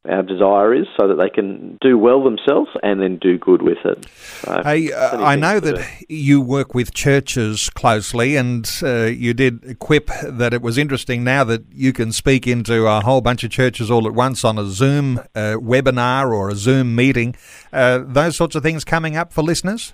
our 0.09 0.23
desire 0.23 0.73
is 0.73 0.87
so 0.99 1.07
that 1.07 1.15
they 1.15 1.29
can 1.29 1.77
do 1.81 1.97
well 1.97 2.23
themselves 2.23 2.69
and 2.83 3.01
then 3.01 3.17
do 3.17 3.37
good 3.37 3.61
with 3.61 3.77
it. 3.85 4.07
So 4.43 4.61
hey, 4.63 4.91
uh, 4.91 5.21
I 5.21 5.35
know 5.35 5.59
that 5.59 5.75
do. 5.75 6.13
you 6.13 6.41
work 6.41 6.73
with 6.73 6.93
churches 6.93 7.69
closely, 7.69 8.35
and 8.35 8.69
uh, 8.83 9.05
you 9.05 9.33
did 9.33 9.79
quip 9.79 10.09
that 10.23 10.53
it 10.53 10.61
was 10.61 10.77
interesting 10.77 11.23
now 11.23 11.43
that 11.45 11.63
you 11.73 11.93
can 11.93 12.11
speak 12.11 12.47
into 12.47 12.85
a 12.85 13.01
whole 13.01 13.21
bunch 13.21 13.43
of 13.43 13.51
churches 13.51 13.91
all 13.91 14.07
at 14.07 14.13
once 14.13 14.43
on 14.43 14.57
a 14.57 14.65
Zoom 14.65 15.19
uh, 15.35 15.55
webinar 15.59 16.31
or 16.31 16.49
a 16.49 16.55
Zoom 16.55 16.95
meeting. 16.95 17.35
Uh, 17.71 17.99
those 18.05 18.35
sorts 18.35 18.55
of 18.55 18.63
things 18.63 18.83
coming 18.83 19.15
up 19.15 19.33
for 19.33 19.41
listeners? 19.41 19.93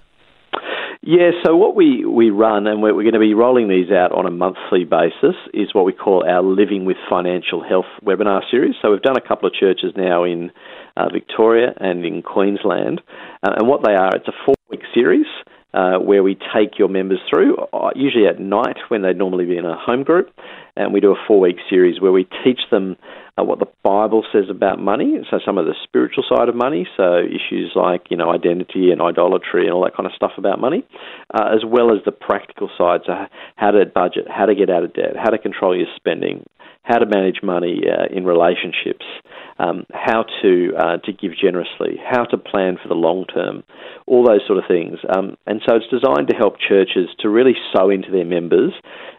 Yeah, 1.05 1.31
so 1.43 1.57
what 1.57 1.75
we, 1.75 2.05
we 2.05 2.29
run, 2.29 2.65
and 2.65 2.81
we're, 2.81 2.95
we're, 2.95 3.03
going 3.03 3.13
to 3.13 3.19
be 3.19 3.33
rolling 3.33 3.67
these 3.67 3.91
out 3.91 4.13
on 4.13 4.25
a 4.25 4.31
monthly 4.31 4.85
basis, 4.85 5.35
is 5.53 5.73
what 5.73 5.83
we 5.83 5.91
call 5.91 6.23
our 6.25 6.41
Living 6.41 6.85
with 6.85 6.95
Financial 7.09 7.61
Health 7.61 7.91
webinar 8.05 8.39
series. 8.49 8.75
So 8.81 8.91
we've 8.91 9.01
done 9.01 9.17
a 9.17 9.27
couple 9.27 9.45
of 9.45 9.53
churches 9.53 9.91
now 9.97 10.23
in 10.23 10.51
uh, 10.95 11.09
Victoria 11.11 11.73
and 11.75 12.05
in 12.05 12.21
Queensland. 12.21 13.01
Uh, 13.43 13.51
and 13.57 13.67
what 13.67 13.83
they 13.83 13.91
are, 13.91 14.15
it's 14.15 14.29
a 14.29 14.45
four 14.45 14.55
week 14.69 14.83
series. 14.93 15.27
Uh, 15.73 15.97
where 15.97 16.21
we 16.21 16.37
take 16.55 16.77
your 16.77 16.87
members 16.87 17.17
through, 17.27 17.57
uh, 17.73 17.89
usually 17.95 18.27
at 18.27 18.39
night 18.39 18.77
when 18.89 19.01
they'd 19.01 19.17
normally 19.17 19.43
be 19.43 19.57
in 19.57 19.65
a 19.65 19.75
home 19.75 20.03
group, 20.03 20.29
and 20.75 20.93
we 20.93 20.99
do 20.99 21.11
a 21.11 21.25
four 21.27 21.39
week 21.39 21.57
series 21.69 22.01
where 22.01 22.11
we 22.11 22.27
teach 22.43 22.61
them 22.71 22.95
uh, 23.37 23.43
what 23.43 23.59
the 23.59 23.67
Bible 23.83 24.23
says 24.31 24.45
about 24.49 24.79
money, 24.79 25.17
so 25.29 25.39
some 25.43 25.57
of 25.57 25.65
the 25.65 25.73
spiritual 25.83 26.23
side 26.29 26.49
of 26.49 26.55
money, 26.55 26.87
so 26.95 27.17
issues 27.19 27.71
like 27.75 28.05
you 28.09 28.17
know 28.17 28.29
identity 28.29 28.91
and 28.91 29.01
idolatry 29.01 29.65
and 29.65 29.73
all 29.73 29.83
that 29.83 29.95
kind 29.95 30.05
of 30.05 30.13
stuff 30.13 30.33
about 30.37 30.59
money, 30.59 30.85
uh, 31.33 31.49
as 31.53 31.63
well 31.65 31.91
as 31.91 32.03
the 32.05 32.11
practical 32.11 32.69
side, 32.77 33.01
so 33.05 33.13
how 33.55 33.71
to 33.71 33.85
budget, 33.85 34.25
how 34.29 34.45
to 34.45 34.55
get 34.55 34.69
out 34.69 34.83
of 34.83 34.93
debt, 34.93 35.15
how 35.15 35.29
to 35.29 35.37
control 35.37 35.75
your 35.75 35.87
spending, 35.95 36.45
how 36.83 36.99
to 36.99 37.05
manage 37.05 37.41
money 37.41 37.81
uh, 37.87 38.05
in 38.15 38.25
relationships, 38.25 39.05
um, 39.57 39.85
how 39.91 40.25
to 40.41 40.73
uh, 40.77 40.97
to 40.97 41.11
give 41.11 41.31
generously, 41.35 41.97
how 42.07 42.25
to 42.25 42.37
plan 42.37 42.77
for 42.81 42.87
the 42.87 42.93
long 42.93 43.25
term, 43.25 43.63
all 44.05 44.23
those 44.23 44.41
sort 44.45 44.59
of 44.59 44.65
things. 44.67 44.99
Um, 45.15 45.37
and 45.47 45.61
so 45.67 45.75
it's 45.75 45.87
designed 45.89 46.27
to 46.29 46.35
help 46.35 46.57
churches 46.59 47.09
to 47.19 47.29
really 47.29 47.55
sow 47.73 47.89
into 47.89 48.11
their 48.11 48.25
members 48.25 48.73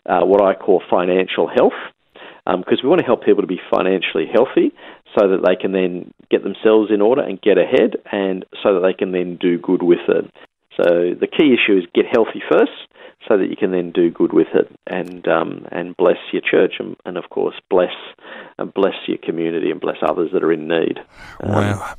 uh, 0.06 0.24
what 0.24 0.42
I 0.42 0.54
call 0.54 0.82
financial 0.90 1.48
health 1.48 1.72
because 2.44 2.80
um, 2.80 2.82
we 2.82 2.88
want 2.88 3.00
to 3.00 3.06
help 3.06 3.24
people 3.24 3.40
to 3.40 3.48
be 3.48 3.60
financially 3.70 4.26
healthy 4.30 4.72
so 5.18 5.28
that 5.28 5.40
they 5.46 5.56
can 5.56 5.72
then 5.72 6.12
get 6.30 6.42
themselves 6.42 6.90
in 6.92 7.00
order 7.00 7.22
and 7.22 7.40
get 7.40 7.56
ahead 7.56 7.96
and 8.12 8.44
so 8.62 8.74
that 8.74 8.80
they 8.80 8.92
can 8.92 9.12
then 9.12 9.38
do 9.40 9.58
good 9.58 9.82
with 9.82 10.04
it. 10.08 10.30
So 10.76 11.14
the 11.18 11.28
key 11.28 11.54
issue 11.54 11.78
is 11.78 11.84
get 11.94 12.04
healthy 12.12 12.42
first 12.50 12.72
so 13.28 13.38
that 13.38 13.48
you 13.48 13.56
can 13.56 13.72
then 13.72 13.90
do 13.90 14.10
good 14.10 14.32
with 14.32 14.48
it 14.54 14.70
and 14.86 15.26
um, 15.28 15.66
and 15.70 15.96
bless 15.96 16.18
your 16.32 16.42
church 16.42 16.74
and, 16.78 16.96
and 17.04 17.16
of 17.16 17.30
course 17.30 17.54
bless 17.70 17.92
and 18.58 18.72
bless 18.74 18.94
your 19.06 19.18
community 19.18 19.70
and 19.70 19.80
bless 19.80 19.96
others 20.02 20.30
that 20.32 20.44
are 20.44 20.52
in 20.52 20.68
need. 20.68 20.98
Um, 21.42 21.52
wow. 21.52 21.94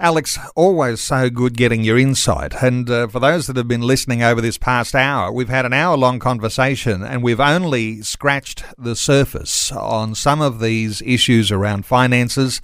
Alex, 0.00 0.38
always 0.56 1.00
so 1.00 1.30
good 1.30 1.56
getting 1.56 1.84
your 1.84 1.96
insight. 1.96 2.62
And 2.62 2.90
uh, 2.90 3.06
for 3.06 3.20
those 3.20 3.46
that 3.46 3.56
have 3.56 3.68
been 3.68 3.80
listening 3.80 4.22
over 4.22 4.40
this 4.40 4.58
past 4.58 4.94
hour, 4.94 5.30
we've 5.30 5.48
had 5.48 5.64
an 5.64 5.72
hour 5.72 5.96
long 5.96 6.18
conversation 6.18 7.02
and 7.02 7.22
we've 7.22 7.40
only 7.40 8.02
scratched 8.02 8.64
the 8.76 8.96
surface 8.96 9.70
on 9.70 10.14
some 10.14 10.42
of 10.42 10.60
these 10.60 11.00
issues 11.02 11.52
around 11.52 11.86
finances, 11.86 12.60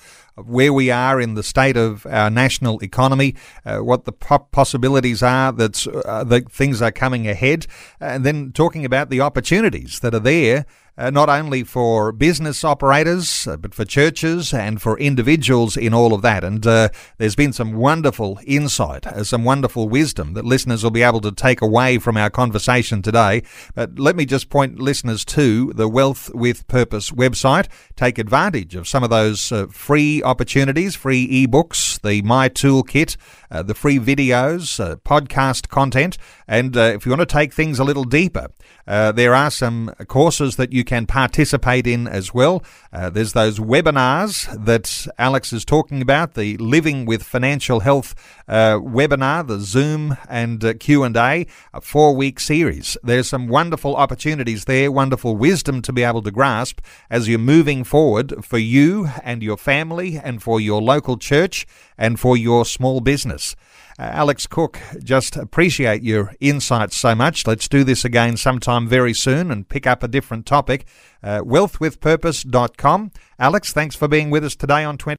where 0.46 0.72
we 0.72 0.90
are 0.90 1.20
in 1.20 1.34
the 1.34 1.42
state 1.42 1.76
of 1.76 2.06
our 2.06 2.30
national 2.30 2.82
economy, 2.82 3.34
uh, 3.64 3.78
what 3.78 4.04
the 4.04 4.12
possibilities 4.12 5.22
are 5.22 5.52
that 5.52 5.86
uh, 5.86 6.24
that 6.24 6.50
things 6.50 6.82
are 6.82 6.92
coming 6.92 7.28
ahead, 7.28 7.66
and 8.00 8.24
then 8.24 8.52
talking 8.52 8.84
about 8.84 9.10
the 9.10 9.20
opportunities 9.20 10.00
that 10.00 10.14
are 10.14 10.20
there 10.20 10.66
uh, 11.00 11.10
not 11.10 11.28
only 11.28 11.64
for 11.64 12.12
business 12.12 12.62
operators, 12.62 13.46
uh, 13.46 13.56
but 13.56 13.74
for 13.74 13.84
churches 13.84 14.52
and 14.52 14.82
for 14.82 14.98
individuals 14.98 15.76
in 15.76 15.94
all 15.94 16.12
of 16.12 16.22
that. 16.22 16.44
And 16.44 16.66
uh, 16.66 16.90
there's 17.18 17.36
been 17.36 17.52
some 17.52 17.72
wonderful 17.72 18.38
insight, 18.44 19.06
uh, 19.06 19.24
some 19.24 19.44
wonderful 19.44 19.88
wisdom 19.88 20.34
that 20.34 20.44
listeners 20.44 20.84
will 20.84 20.90
be 20.90 21.02
able 21.02 21.20
to 21.22 21.32
take 21.32 21.62
away 21.62 21.98
from 21.98 22.16
our 22.16 22.28
conversation 22.28 23.00
today. 23.02 23.42
But 23.74 23.98
let 23.98 24.14
me 24.14 24.26
just 24.26 24.50
point 24.50 24.78
listeners 24.78 25.24
to 25.26 25.72
the 25.72 25.88
Wealth 25.88 26.30
with 26.34 26.66
Purpose 26.68 27.10
website. 27.10 27.68
Take 27.96 28.18
advantage 28.18 28.74
of 28.74 28.86
some 28.86 29.02
of 29.02 29.10
those 29.10 29.50
uh, 29.50 29.66
free 29.70 30.22
opportunities, 30.22 30.96
free 30.96 31.46
ebooks, 31.46 32.00
the 32.02 32.22
My 32.22 32.48
Toolkit, 32.48 33.16
uh, 33.50 33.62
the 33.62 33.74
free 33.74 33.98
videos, 33.98 34.78
podcast 35.02 35.68
content. 35.68 36.18
And 36.46 36.76
if 36.76 37.06
you 37.06 37.10
want 37.10 37.20
to 37.20 37.26
take 37.26 37.52
things 37.52 37.78
a 37.78 37.84
little 37.84 38.04
deeper, 38.04 38.48
there 38.86 39.34
are 39.34 39.50
some 39.50 39.94
courses 40.08 40.56
that 40.56 40.72
you 40.72 40.84
can 40.90 41.06
participate 41.06 41.86
in 41.86 42.08
as 42.08 42.34
well. 42.34 42.64
Uh, 42.92 43.08
there's 43.08 43.32
those 43.32 43.60
webinars 43.60 44.34
that 44.64 45.06
Alex 45.18 45.52
is 45.52 45.64
talking 45.64 46.02
about, 46.02 46.34
the 46.34 46.56
Living 46.56 47.06
with 47.06 47.22
Financial 47.22 47.78
Health 47.78 48.12
uh, 48.48 48.74
webinar, 48.74 49.46
the 49.46 49.60
Zoom 49.60 50.16
and 50.28 50.64
uh, 50.64 50.74
Q&A, 50.74 51.46
a 51.72 51.80
four-week 51.80 52.40
series. 52.40 52.96
There's 53.04 53.28
some 53.28 53.46
wonderful 53.46 53.94
opportunities 53.94 54.64
there, 54.64 54.90
wonderful 54.90 55.36
wisdom 55.36 55.80
to 55.82 55.92
be 55.92 56.02
able 56.02 56.22
to 56.22 56.32
grasp 56.32 56.80
as 57.08 57.28
you're 57.28 57.38
moving 57.38 57.84
forward 57.84 58.44
for 58.44 58.58
you 58.58 59.10
and 59.22 59.44
your 59.44 59.56
family 59.56 60.18
and 60.18 60.42
for 60.42 60.60
your 60.60 60.82
local 60.82 61.16
church 61.18 61.68
and 61.96 62.18
for 62.18 62.36
your 62.36 62.64
small 62.64 63.00
business. 63.00 63.54
Uh, 64.00 64.08
Alex 64.14 64.46
Cook, 64.46 64.78
just 65.04 65.36
appreciate 65.36 66.02
your 66.02 66.34
insights 66.40 66.96
so 66.96 67.14
much. 67.14 67.46
Let's 67.46 67.68
do 67.68 67.84
this 67.84 68.02
again 68.02 68.38
sometime 68.38 68.88
very 68.88 69.12
soon 69.12 69.50
and 69.50 69.68
pick 69.68 69.86
up 69.86 70.02
a 70.02 70.08
different 70.08 70.46
topic. 70.46 70.86
Uh, 71.22 71.42
wealthwithpurpose.com. 71.42 73.10
Alex, 73.38 73.74
thanks 73.74 73.94
for 73.94 74.08
being 74.08 74.30
with 74.30 74.42
us 74.42 74.56
today 74.56 74.84
on 74.84 74.96
20. 74.96 75.18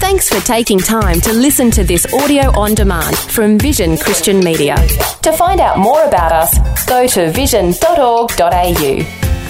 Thanks 0.00 0.28
for 0.28 0.44
taking 0.44 0.80
time 0.80 1.20
to 1.20 1.32
listen 1.32 1.70
to 1.70 1.84
this 1.84 2.12
audio 2.12 2.50
on 2.58 2.74
demand 2.74 3.16
from 3.16 3.56
Vision 3.56 3.98
Christian 3.98 4.40
Media. 4.40 4.74
To 5.22 5.32
find 5.32 5.60
out 5.60 5.78
more 5.78 6.02
about 6.02 6.32
us, 6.32 6.86
go 6.86 7.06
to 7.06 7.30
vision.org.au. 7.30 9.43